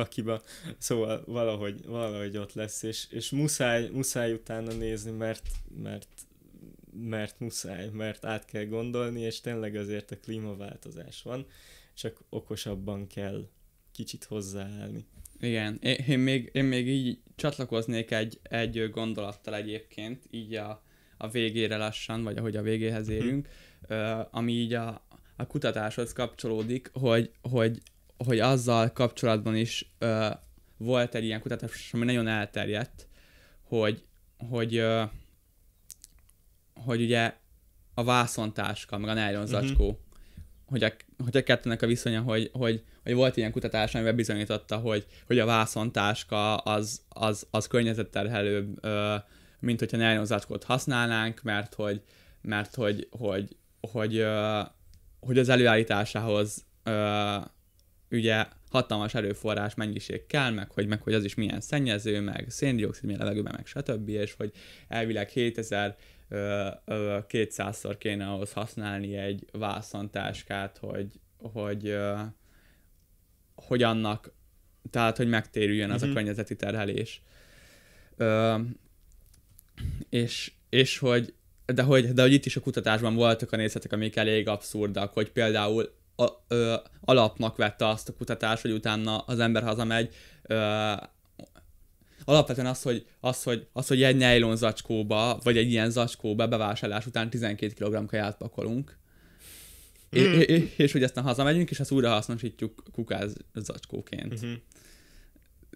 kakiba. 0.00 0.42
Szóval 0.78 1.22
valahogy, 1.26 1.84
valahogy 1.86 2.36
ott 2.36 2.52
lesz, 2.52 2.82
és, 2.82 3.06
és 3.10 3.30
muszáj, 3.30 3.88
muszáj 3.88 4.32
utána 4.32 4.72
nézni, 4.72 5.10
mert, 5.10 5.48
mert, 5.82 6.08
mert 6.92 7.40
muszáj, 7.40 7.88
mert 7.92 8.24
át 8.24 8.44
kell 8.44 8.64
gondolni, 8.64 9.20
és 9.20 9.40
tényleg 9.40 9.74
azért 9.74 10.10
a 10.10 10.18
klímaváltozás 10.18 11.22
van, 11.22 11.46
csak 11.94 12.20
okosabban 12.28 13.06
kell 13.06 13.48
kicsit 13.92 14.24
hozzáállni. 14.24 15.04
Igen, 15.40 15.78
én, 16.06 16.18
még, 16.18 16.50
én 16.52 16.64
még 16.64 16.88
így 16.88 17.18
csatlakoznék 17.36 18.10
egy, 18.10 18.40
egy 18.42 18.90
gondolattal 18.90 19.54
egyébként, 19.54 20.24
így 20.30 20.54
a, 20.54 20.82
a 21.16 21.28
végére 21.28 21.76
lassan, 21.76 22.22
vagy 22.22 22.36
ahogy 22.36 22.56
a 22.56 22.62
végéhez 22.62 23.08
érünk, 23.08 23.48
ö, 23.88 24.20
ami 24.30 24.52
így 24.52 24.72
a, 24.72 25.06
a 25.36 25.46
kutatáshoz 25.46 26.12
kapcsolódik, 26.12 26.90
hogy, 26.92 27.30
hogy, 27.42 27.78
hogy 28.24 28.38
azzal 28.38 28.92
kapcsolatban 28.92 29.56
is 29.56 29.92
ö, 29.98 30.28
volt 30.76 31.14
egy 31.14 31.24
ilyen 31.24 31.40
kutatás, 31.40 31.90
ami 31.92 32.04
nagyon 32.04 32.26
elterjedt, 32.26 33.08
hogy, 33.62 34.04
hogy, 34.48 34.76
ö, 34.76 35.02
hogy 36.74 37.02
ugye 37.02 37.34
a 37.94 38.04
vászontáska, 38.04 38.98
meg 38.98 39.16
a 39.16 39.28
nylon 39.28 39.46
zacskó, 39.46 39.84
uh-huh. 39.84 39.98
hogy, 40.64 40.82
a, 40.82 40.92
hogy 41.24 41.36
a 41.36 41.42
kettőnek 41.42 41.82
a 41.82 41.86
viszonya, 41.86 42.20
hogy, 42.20 42.50
hogy, 42.52 42.84
hogy 43.02 43.14
volt 43.14 43.36
ilyen 43.36 43.52
kutatás, 43.52 43.94
amiben 43.94 44.16
bizonyította, 44.16 44.76
hogy, 44.76 45.06
hogy 45.26 45.38
a 45.38 45.46
vászontáska 45.46 46.56
az, 46.56 47.02
az, 47.08 47.46
az 47.50 47.66
környezetterhelőbb, 47.66 48.84
ö, 48.84 49.16
mint 49.60 49.78
hogyha 49.78 49.96
nylon 49.96 50.26
zacskót 50.26 50.64
használnánk, 50.64 51.42
mert 51.42 51.74
hogy, 51.74 52.02
mert 52.42 52.74
hogy, 52.74 53.08
hogy, 53.10 53.56
hogy, 53.80 54.16
ö, 54.16 54.60
hogy 55.20 55.38
az 55.38 55.48
előállításához 55.48 56.64
ö, 56.82 57.36
ugye 58.10 58.46
hatalmas 58.70 59.14
erőforrás 59.14 59.74
mennyiség 59.74 60.26
kell, 60.26 60.50
meg 60.50 60.70
hogy, 60.70 60.86
meg 60.86 61.02
hogy 61.02 61.14
az 61.14 61.24
is 61.24 61.34
milyen 61.34 61.60
szennyező, 61.60 62.20
meg 62.20 62.46
széndiokszid 62.48 63.04
milyen 63.04 63.20
levegőben, 63.20 63.54
meg 63.56 63.66
stb. 63.66 64.08
És 64.08 64.32
hogy 64.32 64.52
elvileg 64.88 65.28
7000 65.28 65.96
ö, 66.28 66.68
ö, 66.84 67.18
200-szor 67.28 67.94
kéne 67.98 68.26
ahhoz 68.26 68.52
használni 68.52 69.16
egy 69.16 69.44
vászontáskát, 69.52 70.78
hogy, 70.78 71.06
hogy, 71.36 71.96
hogy 73.54 73.82
annak, 73.82 74.32
tehát, 74.90 75.16
hogy 75.16 75.28
megtérüljön 75.28 75.90
az 75.90 76.00
Mhm. 76.00 76.10
a 76.10 76.14
környezeti 76.14 76.56
terhelés. 76.56 77.22
Ö, 78.16 78.58
és, 80.08 80.52
és 80.68 80.98
hogy, 80.98 81.34
de 81.66 81.82
hogy, 81.82 82.12
de 82.12 82.22
hogy 82.22 82.32
itt 82.32 82.46
is 82.46 82.56
a 82.56 82.60
kutatásban 82.60 83.14
voltak 83.14 83.52
a 83.52 83.56
nézetek, 83.56 83.92
amik 83.92 84.16
elég 84.16 84.48
abszurdak, 84.48 85.12
hogy 85.12 85.30
például 85.30 85.98
a, 86.20 86.44
ö, 86.48 86.74
alapnak 87.00 87.56
vette 87.56 87.88
azt 87.88 88.08
a 88.08 88.12
kutatás, 88.12 88.62
hogy 88.62 88.70
utána 88.70 89.18
az 89.18 89.38
ember 89.38 89.62
hazamegy, 89.62 90.14
ö, 90.42 90.92
alapvetően 92.24 92.66
az, 92.66 92.82
hogy, 92.82 93.06
az, 93.20 93.42
hogy, 93.42 93.66
az, 93.72 93.86
hogy 93.86 94.02
egy 94.02 94.16
nylon 94.16 94.56
zacskóba, 94.56 95.38
vagy 95.42 95.56
egy 95.56 95.70
ilyen 95.70 95.90
zacskóba 95.90 96.46
bevásárlás 96.46 97.06
után 97.06 97.30
12 97.30 97.72
kg 97.84 98.06
kaját 98.06 98.36
pakolunk, 98.36 98.98
Hmm. 100.10 100.32
és, 100.32 100.46
és, 100.46 100.72
és 100.76 100.92
hogy 100.92 101.02
aztán 101.02 101.24
hazamegyünk, 101.24 101.70
és 101.70 101.80
azt 101.80 101.90
újra 101.90 102.10
hasznosítjuk 102.10 102.82
kukáz 102.92 103.36
zacskóként. 103.54 104.32
Uh-huh. 104.32 104.50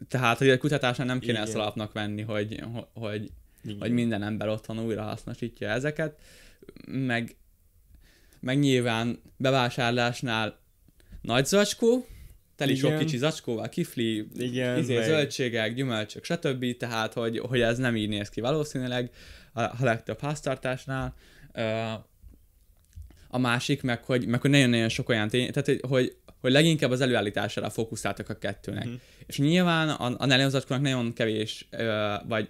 Tehát, 0.08 0.38
hogy 0.38 0.50
a 0.50 0.58
kutatásán 0.58 1.06
nem 1.06 1.18
kéne 1.18 1.32
Igen. 1.32 1.44
ezt 1.44 1.54
alapnak 1.54 1.92
venni, 1.92 2.22
hogy, 2.22 2.62
ho- 2.72 2.88
hogy, 2.94 3.30
Igen. 3.64 3.78
hogy 3.78 3.90
minden 3.90 4.22
ember 4.22 4.48
otthon 4.48 4.78
újra 4.78 5.02
hasznosítja 5.02 5.68
ezeket, 5.68 6.20
meg, 6.86 7.36
meg 8.44 8.58
nyilván 8.58 9.22
bevásárlásnál 9.36 10.58
nagy 11.20 11.46
zacskó, 11.46 12.06
teli 12.56 12.74
sok 12.74 12.98
kicsi 12.98 13.16
zacskóval, 13.16 13.68
kifli, 13.68 14.26
Igen, 14.36 14.78
izé, 14.78 14.94
meg- 14.94 15.04
zöldségek, 15.04 15.74
gyümölcsök, 15.74 16.24
stb. 16.24 16.76
Tehát, 16.76 17.12
hogy, 17.12 17.38
hogy 17.38 17.60
ez 17.60 17.78
nem 17.78 17.96
így 17.96 18.08
néz 18.08 18.28
ki 18.28 18.40
valószínűleg 18.40 19.10
a, 19.52 19.60
a 19.62 19.76
legtöbb 19.80 20.20
háztartásnál. 20.20 21.14
A 23.28 23.38
másik, 23.38 23.82
meg 23.82 24.04
hogy, 24.04 24.26
meg 24.26 24.40
hogy 24.40 24.50
nagyon-nagyon 24.50 24.88
sok 24.88 25.08
olyan 25.08 25.28
tény, 25.28 25.50
tehát 25.52 25.66
hogy, 25.66 25.80
hogy, 25.88 26.16
hogy 26.40 26.52
leginkább 26.52 26.90
az 26.90 27.00
előállítására 27.00 27.70
fókuszáltak 27.70 28.28
a 28.28 28.34
kettőnek. 28.38 28.84
Mhm. 28.84 28.94
És 29.26 29.38
nyilván 29.38 29.88
a, 29.88 30.14
a 30.18 30.26
nylonzacskónak 30.26 30.82
nagyon 30.82 31.12
kevés, 31.12 31.66
ö, 31.70 32.14
vagy 32.28 32.48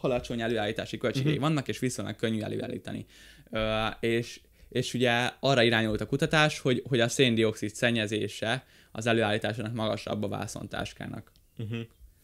alacsony 0.00 0.40
előállítási 0.40 0.98
költségei 0.98 1.32
Mhm. 1.32 1.40
vannak, 1.40 1.68
és 1.68 1.78
viszonylag 1.78 2.16
könnyű 2.16 2.40
előállítani. 2.40 3.06
Ö, 3.50 3.86
és, 4.00 4.40
és 4.68 4.94
ugye 4.94 5.30
arra 5.40 5.62
irányult 5.62 6.00
a 6.00 6.06
kutatás, 6.06 6.58
hogy, 6.58 6.82
hogy 6.88 7.00
a 7.00 7.08
széndiokszid 7.08 7.74
szennyezése 7.74 8.64
az 8.92 9.06
előállításának 9.06 9.74
magasabb 9.74 10.22
a 10.22 10.28
vászontáskának. 10.28 11.32
Uh-huh. 11.58 11.80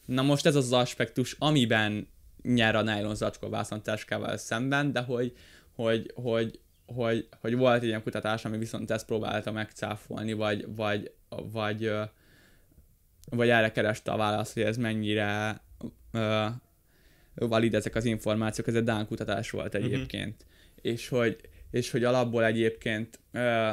Na 0.06 0.22
most 0.22 0.46
ez 0.46 0.54
az 0.54 0.64
az 0.64 0.72
aspektus, 0.72 1.36
amiben 1.38 2.08
nyer 2.42 2.74
a 2.74 2.82
nylon 2.82 3.14
zacskó 3.14 3.48
vászontáskával 3.48 4.36
szemben, 4.36 4.92
de 4.92 5.00
hogy, 5.00 5.32
hogy, 5.74 6.12
hogy, 6.14 6.60
hogy, 6.86 7.28
hogy 7.40 7.56
volt 7.56 7.82
egy 7.82 7.88
ilyen 7.88 8.02
kutatás, 8.02 8.44
ami 8.44 8.58
viszont 8.58 8.90
ezt 8.90 9.06
próbálta 9.06 9.52
megcáfolni, 9.52 10.32
vagy, 10.32 10.66
vagy, 10.76 11.12
vagy, 11.28 11.90
vagy 13.30 13.48
erre 13.48 13.72
kereste 13.72 14.12
a 14.12 14.16
választ, 14.16 14.52
hogy 14.52 14.62
ez 14.62 14.76
mennyire 14.76 15.60
ö, 16.12 16.46
valid 17.34 17.74
ezek 17.74 17.94
az 17.94 18.04
információk, 18.04 18.66
ez 18.66 18.74
egy 18.74 18.84
Dán 18.84 19.06
kutatás 19.06 19.50
volt 19.50 19.74
egyébként. 19.74 20.34
Uh-huh. 20.42 20.92
És, 20.92 21.08
hogy, 21.08 21.36
és 21.74 21.90
hogy 21.90 22.05
alapból 22.05 22.44
egyébként 22.44 23.20
ö, 23.32 23.70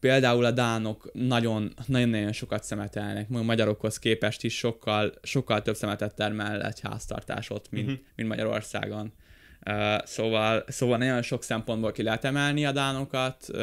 például 0.00 0.44
a 0.44 0.50
dánok 0.50 1.10
nagyon, 1.12 1.72
nagyon-nagyon 1.86 2.32
sokat 2.32 2.64
szemetelnek, 2.64 3.26
a 3.32 3.42
magyarokhoz 3.42 3.98
képest 3.98 4.44
is 4.44 4.56
sokkal, 4.56 5.12
sokkal 5.22 5.62
több 5.62 5.74
szemetet 5.74 6.14
termel 6.14 6.62
egy 6.62 6.80
háztartás 6.80 7.50
ott, 7.50 7.70
mint, 7.70 7.88
uh-huh. 7.88 8.04
mint 8.14 8.28
Magyarországon. 8.28 9.12
Uh, 9.66 10.04
szóval, 10.04 10.64
szóval 10.68 10.98
nagyon 10.98 11.22
sok 11.22 11.42
szempontból 11.42 11.92
ki 11.92 12.02
lehet 12.02 12.24
emelni 12.24 12.66
a 12.66 12.72
dánokat, 12.72 13.46
uh, 13.48 13.58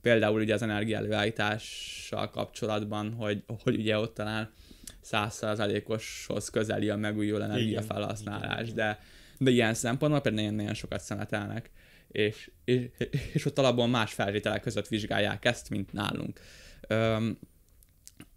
például 0.00 0.40
ugye 0.40 0.54
az 0.54 0.62
energiaelőállítással 0.62 2.30
kapcsolatban, 2.30 3.12
hogy, 3.12 3.44
hogy 3.62 3.76
ugye 3.76 3.98
ott 3.98 4.14
talán 4.14 4.52
százszázalékoshoz 5.00 6.48
közeli 6.48 6.88
a 6.88 6.96
megújuló 6.96 7.42
energiafelhasználás, 7.44 8.72
de, 8.72 8.98
de 9.42 9.50
ilyen 9.50 9.74
szempontból 9.74 10.20
pedig 10.20 10.38
nagyon-nagyon 10.38 10.74
sokat 10.74 11.00
szemetelnek, 11.00 11.70
és, 12.08 12.50
és, 12.64 12.88
és 13.32 13.44
ott 13.44 13.58
alapból 13.58 13.86
más 13.86 14.12
feltételek 14.12 14.62
között 14.62 14.88
vizsgálják 14.88 15.44
ezt, 15.44 15.70
mint 15.70 15.92
nálunk. 15.92 16.40
Öm, 16.88 17.38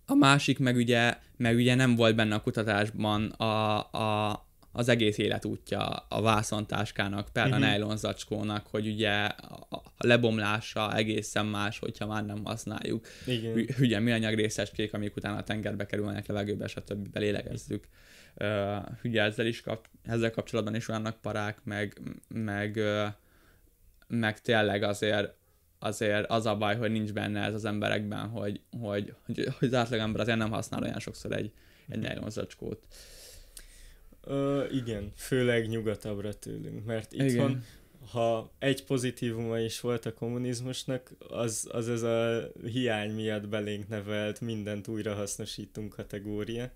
a 0.06 0.14
másik 0.14 0.60
meg 0.60 0.76
ugye, 0.76 1.18
meg 1.38 1.56
ugye 1.56 1.76
nem 1.76 1.96
volt 1.96 2.16
benne 2.16 2.36
a 2.36 2.42
kutatásban 2.42 3.26
a, 3.26 3.78
a, 3.92 4.48
az 4.72 4.88
egész 4.90 5.18
életútja 5.18 5.86
a 5.90 6.22
vászontáskának, 6.22 7.30
per 7.32 7.52
a 7.52 7.58
Mhm. 7.58 7.70
nylon 7.70 7.98
zacskónak, 7.98 8.68
hogy 8.68 8.88
ugye 8.88 9.12
a, 9.24 9.84
lebomlása 9.98 10.96
egészen 10.96 11.46
más, 11.46 11.80
hogyha 11.80 12.08
már 12.08 12.26
nem 12.26 12.44
használjuk. 12.46 13.08
Igen. 13.26 13.66
Ugye 13.80 14.00
műanyag 14.00 14.34
részecskék, 14.36 14.94
amik 14.94 15.16
utána 15.16 15.38
a 15.38 15.44
tengerbe 15.44 15.86
kerülnek, 15.86 16.28
levegőbe, 16.28 16.68
stb. 16.68 17.10
belélegezzük. 17.10 17.84
Uh, 17.84 17.90
ugye 19.04 19.22
ezzel 19.22 19.46
is 19.46 19.62
kap, 19.62 19.88
ezzel 20.04 20.32
kapcsolatban 20.32 20.76
is 20.76 20.86
vannak 20.86 21.22
parák, 21.22 21.64
meg, 21.64 22.02
meg, 22.28 22.80
meg 24.08 24.42
tényleg 24.42 24.84
azért 24.84 25.34
azért 25.84 26.30
az 26.30 26.46
a 26.46 26.56
baj, 26.56 26.76
hogy 26.76 26.92
nincs 26.92 27.14
benne 27.14 27.42
ez 27.42 27.54
az 27.54 27.66
emberekben, 27.66 28.28
hogy, 28.28 28.62
hogy, 28.82 29.14
hogy, 29.26 29.48
hogy 29.60 29.68
az 29.68 29.74
átlagember 29.74 30.22
azért 30.22 30.38
nem 30.38 30.52
használ 30.52 30.84
olyan 30.84 31.00
sokszor 31.00 31.32
egy, 31.32 31.52
egy 31.90 32.00
nylon 32.00 32.30
zacskót. 32.30 32.80
Ö, 34.22 34.66
igen, 34.72 35.12
főleg 35.16 35.68
nyugatabbra 35.68 36.34
tőlünk, 36.34 36.86
mert 36.86 37.14
itthon, 37.14 37.64
ha 38.12 38.52
egy 38.60 38.84
pozitívuma 38.84 39.60
is 39.60 39.80
volt 39.80 40.06
a 40.06 40.14
kommunizmusnak, 40.14 41.12
az, 41.30 41.68
az 41.72 41.90
ez 41.90 42.02
a 42.02 42.50
hiány 42.66 43.12
miatt 43.12 43.48
belénk 43.48 43.88
nevelt 43.88 44.42
mindent 44.42 44.88
újrahasznosítunk 44.88 45.96
kategória. 45.96 46.72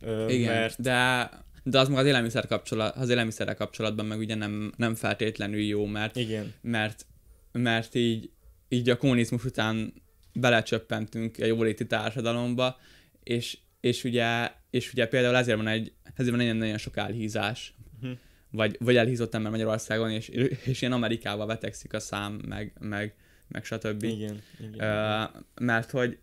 Ö, 0.00 0.28
Igen, 0.28 0.54
Mert 0.54 0.80
de, 0.82 1.30
de 1.62 1.78
az 1.78 1.88
meg 1.88 1.98
az 1.98 2.06
élelmiszer 2.06 2.46
kapcsolat, 2.46 2.96
az 2.96 3.08
élelmiszerrel 3.08 3.54
kapcsolatban 3.56 4.06
meg 4.06 4.18
ugye 4.18 4.34
nem, 4.34 4.72
nem 4.76 4.94
feltétlenül 4.94 5.60
jó, 5.60 5.86
mert, 5.86 6.16
igen, 6.16 6.52
mert, 6.60 7.06
mert 7.52 7.94
így, 7.94 8.30
így 8.68 8.90
a 8.90 8.96
kommunizmus 8.96 9.44
után 9.44 9.92
belecsöppentünk 10.32 11.38
egy 11.38 11.48
jóléti 11.48 11.86
társadalomba, 11.86 12.78
és, 13.22 13.58
és, 13.80 14.04
ugye, 14.04 14.50
és 14.70 14.92
ugye 14.92 15.06
például 15.06 15.36
ezért 15.36 15.56
van 15.56 15.68
egy, 15.68 15.92
ezért 16.14 16.36
van 16.36 16.46
egy 16.46 16.54
nagyon 16.56 16.78
sok 16.78 16.96
elhízás, 16.96 17.74
Mhm. 18.02 18.10
vagy, 18.50 18.76
vagy 18.80 18.96
elhízott 18.96 19.34
ember 19.34 19.50
Magyarországon, 19.50 20.10
és, 20.10 20.28
és 20.64 20.80
ilyen 20.80 20.92
Amerikába 20.92 21.46
vetekszik 21.46 21.92
a 21.92 22.00
szám, 22.00 22.40
meg, 22.48 22.72
meg, 22.80 23.14
meg 23.48 23.64
stb. 23.64 24.02
igen, 24.02 24.42
igen. 24.60 24.88
Ö, 24.88 25.22
mert 25.64 25.90
hogy 25.90 26.18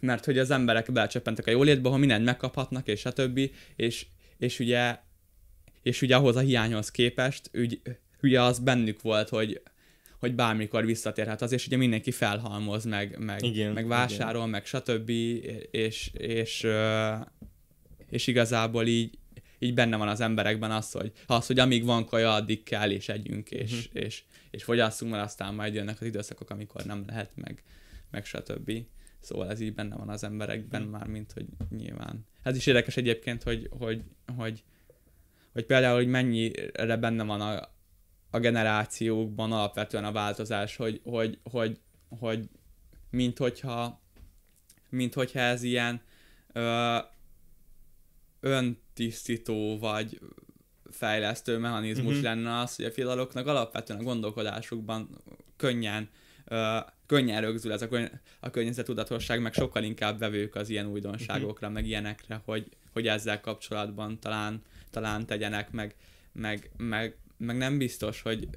mert 0.00 0.24
hogy 0.24 0.38
az 0.38 0.50
emberek 0.50 0.92
belecsöppentek 0.92 1.46
a 1.46 1.50
jólétbe, 1.50 1.88
ahol 1.88 1.98
mindent 1.98 2.24
megkaphatnak, 2.24 2.86
és 2.86 3.00
stb. 3.00 3.40
És, 3.76 4.06
és 4.38 4.58
ugye 4.58 4.98
és 5.82 6.02
ugye 6.02 6.16
ahhoz 6.16 6.36
a 6.36 6.40
hiányhoz 6.40 6.90
képest, 6.90 7.50
ügy, 7.52 7.80
ugye 8.22 8.42
az 8.42 8.58
bennük 8.58 9.02
volt, 9.02 9.28
hogy 9.28 9.62
hogy 10.18 10.34
bármikor 10.34 10.84
visszatérhet 10.84 11.42
az, 11.42 11.52
és 11.52 11.66
ugye 11.66 11.76
mindenki 11.76 12.10
felhalmoz, 12.10 12.84
meg, 12.84 13.18
meg, 13.18 13.42
Igen, 13.42 13.72
meg 13.72 13.86
vásárol, 13.86 14.46
meg 14.46 14.66
stb. 14.66 15.10
És, 15.70 16.10
és, 16.12 16.66
és 18.10 18.26
igazából 18.26 18.86
így, 18.86 19.18
így 19.58 19.74
benne 19.74 19.96
van 19.96 20.08
az 20.08 20.20
emberekben 20.20 20.70
az, 20.70 20.92
hogy, 20.92 21.12
az, 21.26 21.46
hogy 21.46 21.58
amíg 21.58 21.84
van 21.84 22.06
kaja, 22.06 22.32
addig 22.32 22.62
kell, 22.62 22.90
és 22.90 23.08
együnk, 23.08 23.50
és, 23.50 23.72
uh-huh. 23.72 24.02
és, 24.04 24.22
és 24.50 24.64
fogyasszunk, 24.64 25.10
mert 25.10 25.24
aztán 25.24 25.54
majd 25.54 25.74
jönnek 25.74 26.00
az 26.00 26.06
időszakok, 26.06 26.50
amikor 26.50 26.84
nem 26.84 27.04
lehet, 27.06 27.30
meg, 27.34 27.62
meg 28.10 28.24
stb. 28.24 28.72
Szóval 29.20 29.50
ez 29.50 29.60
így 29.60 29.74
benne 29.74 29.96
van 29.96 30.08
az 30.08 30.24
emberekben 30.24 30.82
Mhm. 30.82 30.90
már, 30.90 31.06
mint 31.06 31.32
hogy 31.32 31.46
nyilván. 31.70 32.26
Ez 32.42 32.56
is 32.56 32.66
érdekes 32.66 32.96
egyébként, 32.96 33.42
hogy, 33.42 33.68
hogy, 33.78 34.02
hogy, 34.36 34.64
hogy 35.52 35.64
például, 35.64 35.96
hogy 35.96 36.06
mennyire 36.06 36.96
benne 36.96 37.24
van 37.24 37.40
a, 37.40 37.68
a 38.30 38.38
generációkban 38.38 39.52
alapvetően 39.52 40.04
a 40.04 40.12
változás, 40.12 40.76
hogy, 40.76 41.00
hogy, 41.04 41.38
hogy, 41.42 41.80
hogy 42.08 42.48
mint 43.10 43.38
hogyha, 43.38 44.00
mint 44.90 45.14
hogyha 45.14 45.38
ez 45.40 45.62
ilyen 45.62 46.00
ö, 46.52 46.96
öntisztító 48.40 49.78
vagy 49.78 50.20
fejlesztő 50.90 51.58
mechanizmus 51.58 52.06
uh-huh. 52.06 52.22
lenne 52.22 52.58
az, 52.58 52.76
hogy 52.76 52.84
a 52.84 52.90
fiataloknak 52.90 53.46
alapvetően 53.46 53.98
a 54.00 54.02
gondolkodásukban 54.02 55.22
könnyen, 55.56 56.08
könnyen 57.06 57.40
rögzül 57.40 57.72
ez 57.72 57.82
a, 57.82 57.88
könny- 57.88 58.20
a 58.40 58.50
környezetudatosság, 58.50 59.40
meg 59.40 59.52
sokkal 59.52 59.82
inkább 59.82 60.18
vevők 60.18 60.54
az 60.54 60.68
ilyen 60.68 60.86
újdonságokra, 60.86 61.66
uh-huh. 61.66 61.72
meg 61.72 61.86
ilyenekre, 61.86 62.40
hogy, 62.44 62.68
hogy 62.92 63.06
ezzel 63.06 63.40
kapcsolatban 63.40 64.20
talán, 64.20 64.62
talán 64.90 65.26
tegyenek, 65.26 65.70
meg, 65.70 65.94
meg, 66.32 66.70
meg, 66.76 67.16
meg 67.36 67.56
nem 67.56 67.78
biztos, 67.78 68.22
hogy 68.22 68.48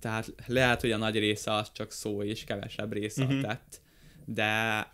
tehát 0.00 0.34
lehet, 0.46 0.80
hogy 0.80 0.90
a 0.90 0.96
nagy 0.96 1.18
része 1.18 1.52
az 1.52 1.72
csak 1.72 1.92
szó, 1.92 2.22
és 2.22 2.44
kevesebb 2.44 2.92
része 2.92 3.24
Mhm. 3.24 3.32
uh-huh. 3.32 3.48
tett, 3.50 3.80
de, 4.24 4.86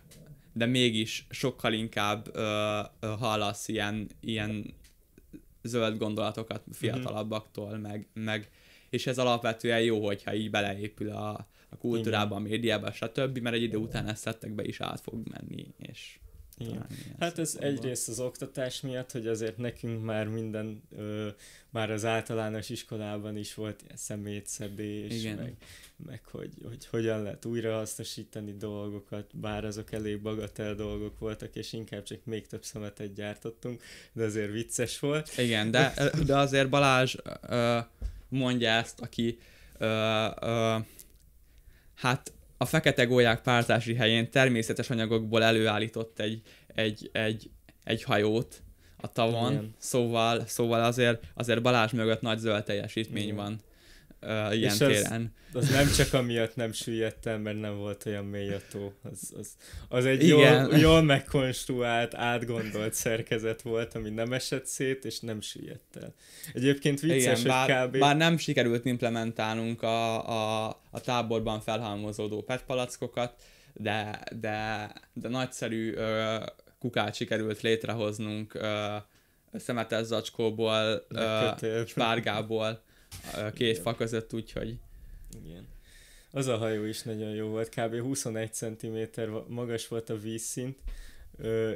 de 0.53 0.65
mégis 0.65 1.27
sokkal 1.29 1.73
inkább 1.73 2.29
ö, 2.33 2.79
ö, 2.99 3.07
hallasz 3.07 3.67
ilyen, 3.67 4.09
ilyen 4.19 4.73
zöld 5.63 5.97
gondolatokat 5.97 6.63
fiatalabbaktól, 6.71 7.77
meg, 7.77 8.07
meg 8.13 8.49
és 8.89 9.07
ez 9.07 9.17
alapvetően 9.17 9.81
jó, 9.81 10.05
hogyha 10.05 10.33
így 10.33 10.49
beleépül 10.49 11.09
a, 11.09 11.47
a 11.75 11.77
kultúrába, 11.77 12.35
a 12.35 12.39
médiába, 12.39 12.91
stb., 12.91 13.37
mert 13.37 13.55
egy 13.55 13.61
idő 13.61 13.77
után 13.77 14.07
ezt 14.07 14.21
szettekbe 14.21 14.63
is 14.63 14.79
át 14.81 14.99
fog 14.99 15.27
menni, 15.27 15.67
és 15.77 16.17
Igen. 16.57 16.85
Hát 17.19 17.39
ez 17.39 17.49
szempontból. 17.49 17.83
egyrészt 17.83 18.09
az 18.09 18.19
oktatás 18.19 18.81
miatt, 18.81 19.11
hogy 19.11 19.27
azért 19.27 19.57
nekünk 19.57 20.03
már 20.03 20.27
minden, 20.27 20.81
ö, 20.97 21.27
már 21.69 21.91
az 21.91 22.05
általános 22.05 22.69
iskolában 22.69 23.37
is 23.37 23.53
volt 23.53 23.83
szemétszedés, 23.95 25.13
Igen. 25.23 25.35
meg, 25.35 25.55
meg 26.05 26.21
hogy, 26.31 26.53
hogy 26.67 26.85
hogyan 26.85 27.23
lehet 27.23 27.45
újrahasznosítani 27.45 28.57
dolgokat, 28.57 29.37
bár 29.37 29.65
azok 29.65 29.91
elég 29.91 30.21
bagatel 30.21 30.75
dolgok 30.75 31.19
voltak, 31.19 31.55
és 31.55 31.73
inkább 31.73 32.03
csak 32.03 32.25
még 32.25 32.47
több 32.47 32.63
szemetet 32.63 33.13
gyártottunk, 33.13 33.81
de 34.13 34.23
azért 34.23 34.51
vicces 34.51 34.99
volt. 34.99 35.37
Igen, 35.37 35.71
de, 35.71 35.93
de 36.25 36.37
azért 36.37 36.69
Balázs 36.69 37.15
ö, 37.41 37.79
mondja 38.29 38.69
ezt, 38.69 38.99
aki 38.99 39.37
ö, 39.77 40.27
ö, 40.41 40.75
hát 41.95 42.33
a 42.57 42.65
fekete 42.65 43.05
gólyák 43.05 43.41
párzási 43.41 43.95
helyén 43.95 44.31
természetes 44.31 44.89
anyagokból 44.89 45.43
előállított 45.43 46.19
egy, 46.19 46.41
egy, 46.67 47.09
egy, 47.13 47.49
egy 47.83 48.03
hajót 48.03 48.63
a 48.97 49.11
tavon, 49.11 49.51
Igen. 49.51 49.73
szóval, 49.77 50.45
szóval 50.45 50.83
azért, 50.83 51.23
azért 51.33 51.61
Balázs 51.61 51.91
mögött 51.91 52.21
nagy 52.21 52.37
zöld 52.37 52.63
teljesítmény 52.63 53.23
Igen. 53.23 53.35
van 53.35 53.59
ö, 54.25 54.53
ilyen 54.53 54.73
És 54.73 54.81
az- 54.81 54.87
téren. 54.87 55.33
Az 55.53 55.69
nem 55.69 55.91
csak 55.91 56.13
amiatt 56.13 56.55
nem 56.55 56.71
süllyedt 56.71 57.25
el, 57.25 57.37
mert 57.37 57.59
nem 57.59 57.77
volt 57.77 58.05
olyan 58.05 58.25
mély 58.25 58.53
a 58.53 58.57
tó. 58.71 58.93
Az, 59.03 59.33
az, 59.39 59.47
az 59.89 60.05
egy 60.05 60.23
Igen. 60.23 60.65
jól, 60.65 60.77
jól 60.77 61.01
megkonstruált, 61.01 62.15
átgondolt 62.15 62.93
szerkezet 62.93 63.61
volt, 63.61 63.93
ami 63.95 64.09
nem 64.09 64.33
esett 64.33 64.65
szét, 64.65 65.05
és 65.05 65.19
nem 65.19 65.41
süllyedt 65.41 65.95
el. 66.01 66.13
Egyébként 66.53 66.99
vicces, 66.99 67.21
Igen, 67.21 67.35
hogy 67.35 67.45
bár, 67.45 67.87
kb. 67.87 67.97
bár 67.97 68.17
nem 68.17 68.37
sikerült 68.37 68.85
implementálnunk 68.85 69.81
a, 69.81 70.27
a, 70.29 70.67
a 70.91 71.01
táborban 71.01 71.59
felhalmozódó 71.59 72.41
PET 72.43 72.63
palackokat, 72.63 73.33
de, 73.73 74.19
de, 74.39 74.89
de 75.13 75.27
nagyszerű 75.29 75.93
ö, 75.93 76.35
kukát 76.79 77.15
sikerült 77.15 77.61
létrehoznunk 77.61 78.53
ö, 78.53 78.95
szemetes 79.53 80.05
zacskóból, 80.05 81.05
ö, 81.07 81.49
spárgából, 81.87 82.83
ö, 83.35 83.51
két 83.51 83.69
Igen. 83.69 83.81
fa 83.81 83.95
között, 83.95 84.33
úgyhogy 84.33 84.75
Igen. 85.45 85.67
Az 86.31 86.47
a 86.47 86.57
hajó 86.57 86.83
is 86.83 87.01
nagyon 87.01 87.29
jó 87.29 87.47
volt, 87.47 87.69
kb. 87.69 87.99
21 87.99 88.53
cm 88.53 88.97
magas 89.47 89.87
volt 89.87 90.09
a 90.09 90.19
vízszint, 90.19 90.77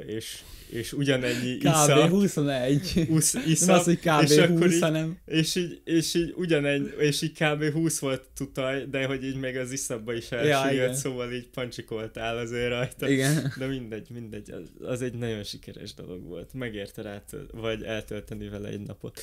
és, 0.06 0.38
és 0.70 0.92
ugyanennyi 0.92 1.56
iszap, 1.60 2.08
21. 2.08 3.06
usz, 3.08 3.32
Nem 3.32 3.42
iszap 3.46 3.78
az, 3.78 3.84
hogy 3.84 3.98
kb. 3.98 4.22
és 4.22 4.36
akkor 4.36 4.58
20, 4.62 4.72
így- 4.74 4.80
hanem... 4.82 5.18
És 5.26 5.54
így, 5.54 5.80
és 5.84 6.14
így 6.14 6.32
ugyanegy, 6.36 6.94
és 6.98 7.22
így 7.22 7.32
kb. 7.32 7.72
20 7.72 7.98
volt 7.98 8.22
tutaj, 8.36 8.84
de 8.90 9.06
hogy 9.06 9.24
így 9.24 9.36
meg 9.36 9.56
az 9.56 9.72
iszabba 9.72 10.14
is 10.14 10.30
elsüllyedt, 10.32 10.72
igen. 10.72 10.94
szóval 10.94 11.32
így 11.32 11.48
pancsikoltál 11.48 12.38
azért 12.38 12.68
rajta. 12.68 13.08
Igen. 13.08 13.52
De 13.58 13.66
mindegy, 13.66 14.06
mindegy, 14.10 14.50
az, 14.50 14.86
az 14.88 15.02
egy 15.02 15.14
nagyon 15.14 15.42
sikeres 15.42 15.94
dolog 15.94 16.22
volt. 16.24 16.50
Megérte 16.54 17.02
rá, 17.02 17.22
vagy 17.52 17.82
eltölteni 17.82 18.48
vele 18.48 18.68
egy 18.68 18.80
napot. 18.80 19.20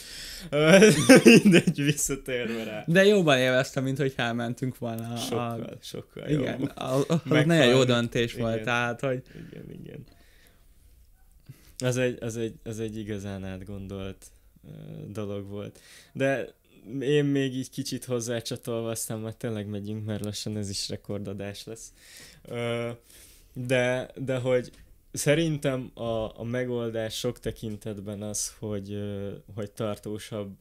Mindegy, 1.23 1.83
visszatérve 1.83 2.63
rá. 2.63 2.83
De 2.87 3.05
jobban 3.05 3.37
élveztem, 3.37 3.83
mint 3.83 3.97
hogy 3.97 4.13
elmentünk 4.15 4.77
volna. 4.77 5.13
a- 5.13 5.17
Sokkal, 5.17 5.77
sokkal 5.81 6.29
igen, 6.29 6.59
jobb. 6.59 6.71
az, 6.75 7.05
az 7.07 7.19
nagyon 7.45 7.65
jó 7.67 7.83
döntés 7.83 8.33
volt, 8.33 8.53
Igen. 8.53 8.65
tehát, 8.65 8.99
hogy 8.99 9.21
Igen, 9.51 9.63
igen. 9.83 10.03
Az 11.77 11.97
egy, 11.97 12.23
az 12.23 12.37
egy, 12.37 12.53
az 12.63 12.79
egy 12.79 12.97
igazán 12.97 13.43
átgondolt 13.43 14.25
uh, 14.61 14.71
dolog 15.11 15.47
volt. 15.47 15.79
De 16.13 16.55
én 16.99 17.25
még 17.25 17.55
így 17.55 17.69
kicsit 17.69 18.05
hozzácsatolva, 18.05 18.89
aztán 18.89 19.19
már 19.19 19.33
tényleg 19.33 19.67
megyünk, 19.67 20.05
mert 20.05 20.23
lassan 20.23 20.57
ez 20.57 20.69
is 20.69 20.89
rekordadás 20.89 21.63
lesz. 21.63 21.93
Uh, 22.49 22.89
de, 23.53 24.11
de 24.15 24.37
hogy 24.37 24.71
szerintem 25.11 25.91
a, 25.93 26.39
a 26.39 26.43
megoldás 26.43 27.17
sok 27.17 27.39
tekintetben 27.39 28.21
az, 28.21 28.55
hogy, 28.59 28.93
uh, 28.93 29.33
hogy 29.55 29.71
tartósabb 29.71 30.55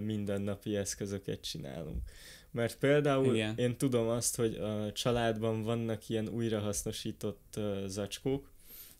mindennapi 0.00 0.76
eszközöket 0.76 1.40
csinálunk. 1.40 2.02
Mert 2.50 2.78
például 2.78 3.34
Igen. 3.34 3.56
én 3.56 3.76
tudom 3.76 4.08
azt, 4.08 4.36
hogy 4.36 4.54
a 4.54 4.92
családban 4.92 5.62
vannak 5.62 6.08
ilyen 6.08 6.28
újrahasznosított 6.28 7.54
uh, 7.56 7.86
zacskók, 7.86 8.51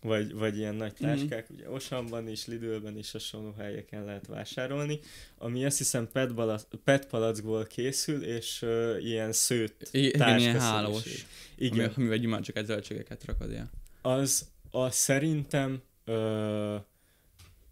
vagy, 0.03 0.35
vagy 0.35 0.59
ilyen 0.59 0.75
nagy 0.75 0.95
táskák, 0.95 1.53
mm-hmm. 1.53 1.61
ugye 1.61 1.71
Osamban 1.71 2.29
is, 2.29 2.47
Lidlben 2.47 2.99
is 2.99 3.11
hasonló 3.11 3.53
helyeken 3.59 4.05
lehet 4.05 4.27
vásárolni, 4.27 5.01
ami 5.39 5.65
azt 5.65 5.79
hiszem 5.79 6.09
PET, 6.13 6.35
balac, 6.35 6.67
PET 6.85 7.07
palackból 7.07 7.65
készül, 7.65 8.23
és 8.23 8.63
uh, 8.63 8.97
ilyen 9.01 9.33
szőtt 9.33 9.89
Igen, 9.91 10.39
ilyen 10.39 10.61
hálós, 10.61 11.27
Igen. 11.57 11.93
amivel 11.97 12.17
gyümölcsöket, 12.17 12.67
zöldségeket 12.67 13.25
rakod 13.25 13.51
ilyen. 13.51 13.71
Az, 14.03 14.49
az 14.71 14.95
szerintem 14.95 15.83
uh, 16.07 16.75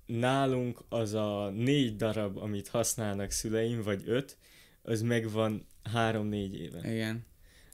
nálunk 0.07 0.81
az 0.89 1.15
a 1.15 1.51
négy 1.51 1.97
darab, 1.97 2.36
amit 2.36 2.69
használnak 2.69 3.31
szüleim, 3.31 3.82
vagy 3.82 4.02
öt, 4.07 4.36
az 4.82 5.02
megvan 5.02 5.66
három-négy 5.82 6.61
éve. 6.61 6.93
Igen. 6.93 7.27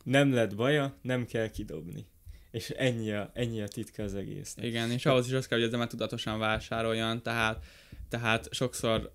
Nem 0.03 0.33
lett 0.33 0.55
baja, 0.55 0.97
nem 1.03 1.27
kell 1.27 1.51
kidobni. 1.51 2.07
És 2.51 2.70
ennyi 2.70 3.12
a, 3.12 3.31
ennyi 3.35 3.62
a 3.62 3.68
titka 3.68 4.02
az 4.02 4.14
egész. 4.14 4.56
Igen, 4.60 4.90
és 4.90 5.06
ahhoz 5.06 5.27
is 5.27 5.32
az 5.32 5.47
kell, 5.47 5.59
hogy 5.59 5.66
az 5.66 5.73
ember 5.73 5.89
tudatosan 5.89 6.39
vásároljon, 6.39 7.23
tehát, 7.23 7.64
tehát 8.09 8.48
sokszor, 8.51 9.12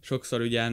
sokszor 0.00 0.40
ugye, 0.40 0.70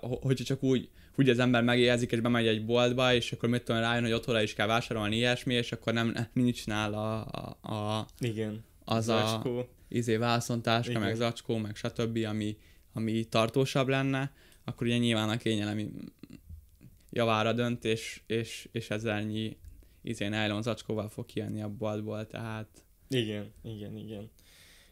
hogyha 0.00 0.44
csak 0.44 0.62
úgy, 0.62 0.88
úgy 1.16 1.28
az 1.28 1.38
ember 1.38 1.62
megérzik, 1.62 2.12
és 2.12 2.20
bemegy 2.20 2.46
egy 2.46 2.64
boltba, 2.64 3.14
és 3.14 3.32
akkor 3.32 3.48
mit 3.48 3.62
tudom 3.62 3.80
rájön, 3.80 4.02
hogy 4.02 4.12
otthonra 4.12 4.42
is 4.42 4.54
kell 4.54 4.66
vásárolni 4.66 5.16
ilyesmi, 5.16 5.54
és 5.54 5.72
akkor 5.72 5.92
nem, 5.92 6.14
nincs 6.32 6.66
nála 6.66 7.22
a, 7.22 7.68
a, 7.74 8.06
Igen. 8.18 8.64
az 8.84 9.04
zacskó. 9.04 9.58
a 9.58 9.68
izé 9.88 10.16
vászontáska, 10.16 10.90
Igen. 10.90 11.02
meg 11.02 11.14
zacskó, 11.14 11.56
meg 11.56 11.76
stb., 11.76 12.18
ami, 12.28 12.56
ami 12.92 13.24
tartósabb 13.24 13.88
lenne, 13.88 14.32
akkor 14.64 14.86
ugye 14.86 14.96
nyilván 14.96 15.28
a 15.28 15.36
kényelemi 15.36 15.90
javára 17.10 17.52
dönt, 17.52 17.84
és, 17.84 18.20
és, 18.26 18.68
és 18.72 18.90
ezernyi 18.90 19.56
izé 20.02 20.26
nylon 20.28 20.62
zacskóval 20.62 21.08
fog 21.08 21.26
kijönni 21.26 21.62
a 21.62 21.68
boltból, 21.68 22.26
tehát... 22.26 22.68
Igen, 23.08 23.52
igen, 23.62 23.96
igen. 23.96 24.30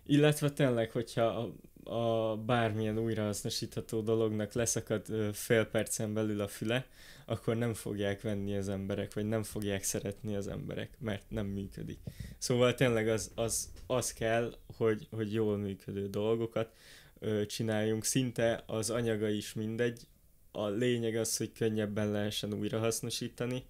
Illetve 0.07 0.51
tényleg, 0.51 0.91
hogyha 0.91 1.23
a, 1.23 1.53
a 1.91 2.37
bármilyen 2.37 2.99
újrahasznosítható 2.99 4.01
dolognak 4.01 4.53
leszakad 4.53 5.11
ö, 5.11 5.29
fél 5.33 5.65
percen 5.65 6.15
belül 6.15 6.41
a 6.41 6.49
füle, 6.49 6.87
akkor 7.27 7.57
nem 7.57 7.75
fogják 7.75 8.21
venni 8.21 8.57
az 8.57 8.69
emberek, 8.69 9.15
vagy 9.15 9.25
nem 9.25 9.43
fogják 9.43 9.83
szeretni 9.83 10.37
az 10.37 10.49
emberek, 10.49 10.97
mert 11.01 11.31
nem 11.31 11.47
működik. 11.47 11.99
Szóval 12.39 12.75
tényleg 12.75 13.09
az, 13.09 13.31
az, 13.35 13.73
az 13.87 14.13
kell, 14.13 14.55
hogy, 14.77 15.09
hogy 15.11 15.33
jól 15.33 15.57
működő 15.57 16.09
dolgokat 16.09 16.73
ö, 17.19 17.47
csináljunk. 17.47 18.05
Szinte 18.05 18.63
az 18.67 18.91
anyaga 18.91 19.29
is 19.29 19.55
mindegy. 19.55 20.07
A 20.53 20.69
lényeg 20.69 21.17
az, 21.17 21.37
hogy 21.37 21.53
könnyebben 21.53 22.11
lehessen 22.11 22.55
újrahasznosítani, 22.55 23.65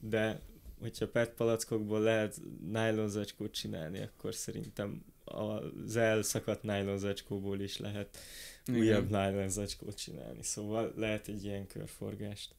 de 0.00 0.40
hogyha 0.80 1.08
PET 1.08 1.30
palackokból 1.30 2.00
lehet 2.00 2.40
nylon 2.72 3.08
zacskót 3.08 3.52
csinálni, 3.52 4.02
akkor 4.02 4.34
szerintem 4.34 5.04
az 5.24 5.96
elszakadt 5.96 6.62
nylon 6.62 6.98
zacskóból 6.98 7.60
is 7.60 7.78
lehet 7.78 8.18
Igen. 8.66 8.80
újabb 8.80 9.10
nylon 9.10 9.48
zacskót 9.48 9.96
csinálni. 9.96 10.42
Szóval 10.42 10.92
lehet 10.96 11.28
egy 11.28 11.44
ilyen 11.44 11.66
körforgást. 11.66 12.54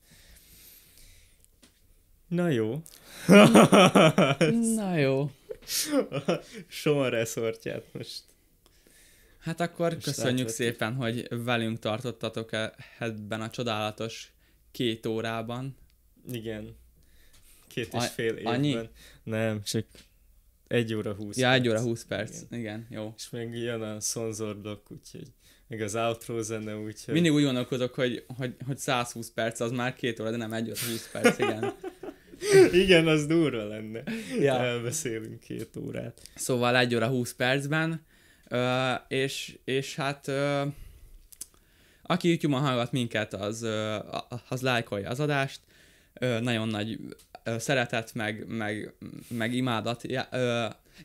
Na 2.27 2.49
jó. 2.49 2.81
Na 4.75 4.95
jó. 4.95 5.31
Soma 6.67 7.09
reszortját 7.09 7.93
most. 7.93 8.23
Hát 9.39 9.59
akkor 9.59 9.93
most 9.93 10.05
köszönjük 10.05 10.47
láthatjuk. 10.47 10.71
szépen, 10.71 10.93
hogy 10.93 11.27
velünk 11.29 11.79
tartottatok 11.79 12.51
-e 12.53 12.75
ebben 12.99 13.41
a 13.41 13.49
csodálatos 13.49 14.31
két 14.71 15.05
órában. 15.05 15.77
Igen. 16.31 16.75
Két 17.77 17.93
és 17.93 18.07
fél 18.07 18.35
évben. 18.35 18.53
Annyi? 18.53 18.77
Nem, 19.23 19.61
csak 19.63 19.85
egy 20.67 20.93
óra 20.93 21.13
húsz 21.13 21.37
Ja, 21.37 21.47
perc. 21.47 21.59
egy 21.59 21.69
óra 21.69 21.81
húsz 21.81 22.05
perc. 22.05 22.41
Igen, 22.41 22.59
Igen 22.59 22.87
jó. 22.89 23.13
És 23.17 23.29
még 23.29 23.53
jön 23.53 23.81
a 23.81 23.99
szonzorblokk, 23.99 24.91
úgyhogy 24.91 25.27
meg 25.67 25.81
az 25.81 25.95
outro 25.95 26.41
zene, 26.41 26.77
úgyhogy... 26.77 27.13
Mindig 27.13 27.31
úgy 27.31 27.43
gondolkodok, 27.43 27.93
hogy, 27.93 28.23
hogy, 28.37 28.55
hogy 28.65 28.77
120 28.77 29.31
perc, 29.31 29.59
az 29.59 29.71
már 29.71 29.95
két 29.95 30.19
óra, 30.19 30.31
de 30.31 30.37
nem 30.37 30.53
egy 30.53 30.69
óra 30.69 30.79
20 30.89 31.09
perc, 31.11 31.39
igen. 31.39 31.73
igen, 32.83 33.07
az 33.07 33.25
durva 33.25 33.67
lenne. 33.67 34.03
Ja. 34.39 34.53
Elbeszélünk 34.53 35.39
két 35.39 35.75
órát. 35.75 36.21
Szóval 36.35 36.77
egy 36.77 36.95
óra 36.95 37.07
20 37.07 37.33
percben, 37.33 38.05
ö, 38.47 38.93
és, 39.07 39.57
és 39.63 39.95
hát 39.95 40.27
ö, 40.27 40.65
aki 42.01 42.27
YouTube-on 42.27 42.61
hallgat 42.61 42.91
minket, 42.91 43.33
az, 43.33 43.67
az 44.49 44.61
lájkolja 44.61 45.09
az 45.09 45.19
adást, 45.19 45.59
nagyon 46.19 46.67
nagy 46.67 46.99
szeretet, 47.57 48.13
meg, 48.13 48.47
meg, 48.47 48.93
meg 49.27 49.53
imádat 49.53 50.03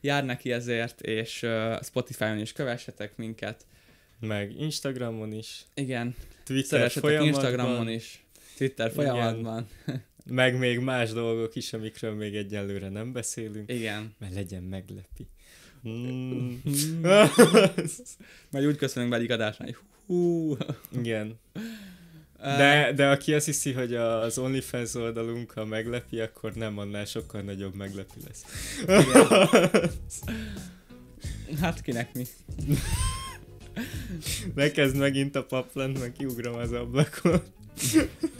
jár 0.00 0.24
neki 0.24 0.52
ezért, 0.52 1.00
és 1.00 1.46
Spotify-on 1.82 2.38
is 2.38 2.52
kövessetek 2.52 3.16
minket. 3.16 3.66
Meg 4.20 4.60
Instagramon 4.60 5.32
is. 5.32 5.64
Igen. 5.74 6.14
Twitter 6.44 6.90
folyamatban. 6.90 7.34
Instagramon 7.34 7.88
is. 7.88 8.24
Twitter 8.56 8.92
folyamatban. 8.92 9.66
Meg 10.24 10.58
még 10.58 10.78
más 10.78 11.10
dolgok 11.10 11.54
is, 11.54 11.72
amikről 11.72 12.14
még 12.14 12.36
egyelőre 12.36 12.88
nem 12.88 13.12
beszélünk. 13.12 13.70
Igen. 13.70 14.14
Mert 14.18 14.34
legyen 14.34 14.62
meglepi. 14.62 15.26
Mm. 15.88 16.54
Majd 18.50 18.66
úgy 18.66 18.76
köszönünk 18.76 19.10
be 19.10 19.16
egyik 19.16 19.30
adásnál, 19.30 19.68
hogy 19.68 19.76
hú. 20.06 20.56
Igen. 20.98 21.38
De, 22.42 22.92
de 22.92 23.08
aki 23.08 23.34
azt 23.34 23.46
hiszi, 23.46 23.72
hogy 23.72 23.94
az 23.94 24.38
OnlyFans 24.38 24.94
oldalunk, 24.94 25.50
ha 25.50 25.64
meglepi, 25.64 26.20
akkor 26.20 26.52
nem, 26.52 26.78
annál 26.78 27.04
sokkal 27.04 27.40
nagyobb 27.40 27.74
meglepi 27.74 28.20
lesz. 28.26 28.44
hát 31.60 31.80
kinek 31.82 32.14
mi? 32.14 32.26
Ne 34.54 34.70
kezd 34.70 34.96
megint 34.96 35.36
a 35.36 35.44
paplent, 35.44 36.00
meg 36.00 36.12
kiugrom 36.12 36.54
az 36.54 36.72
ablakon. 36.72 37.42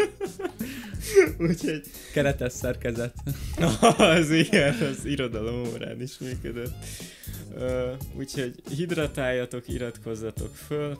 Úgyhogy... 1.48 1.82
Keretes 2.12 2.52
szerkezet. 2.52 3.14
az 3.96 4.30
igen, 4.30 4.74
az 4.74 5.04
irodalom 5.04 5.66
órán 5.72 6.00
is 6.00 6.18
működött. 6.18 6.74
Uh, 7.54 7.92
úgyhogy 8.16 8.54
hidratáljatok, 8.76 9.68
iratkozzatok 9.68 10.56
föl, 10.56 10.98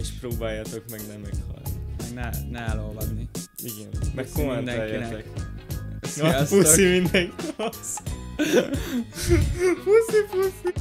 és 0.00 0.08
próbáljatok 0.20 0.84
meg 0.90 1.00
nem 1.08 1.20
meghalni 1.20 1.68
meg 1.68 1.77
ne, 2.14 2.30
ne 2.50 2.66
elolvadni. 2.72 3.28
Igen, 3.62 3.88
meg 4.14 4.26
kommenteljetek. 4.34 5.24
Puszi 6.48 6.84
mindenkinek. 6.84 7.56
puszi, 9.84 10.20
puszi. 10.30 10.72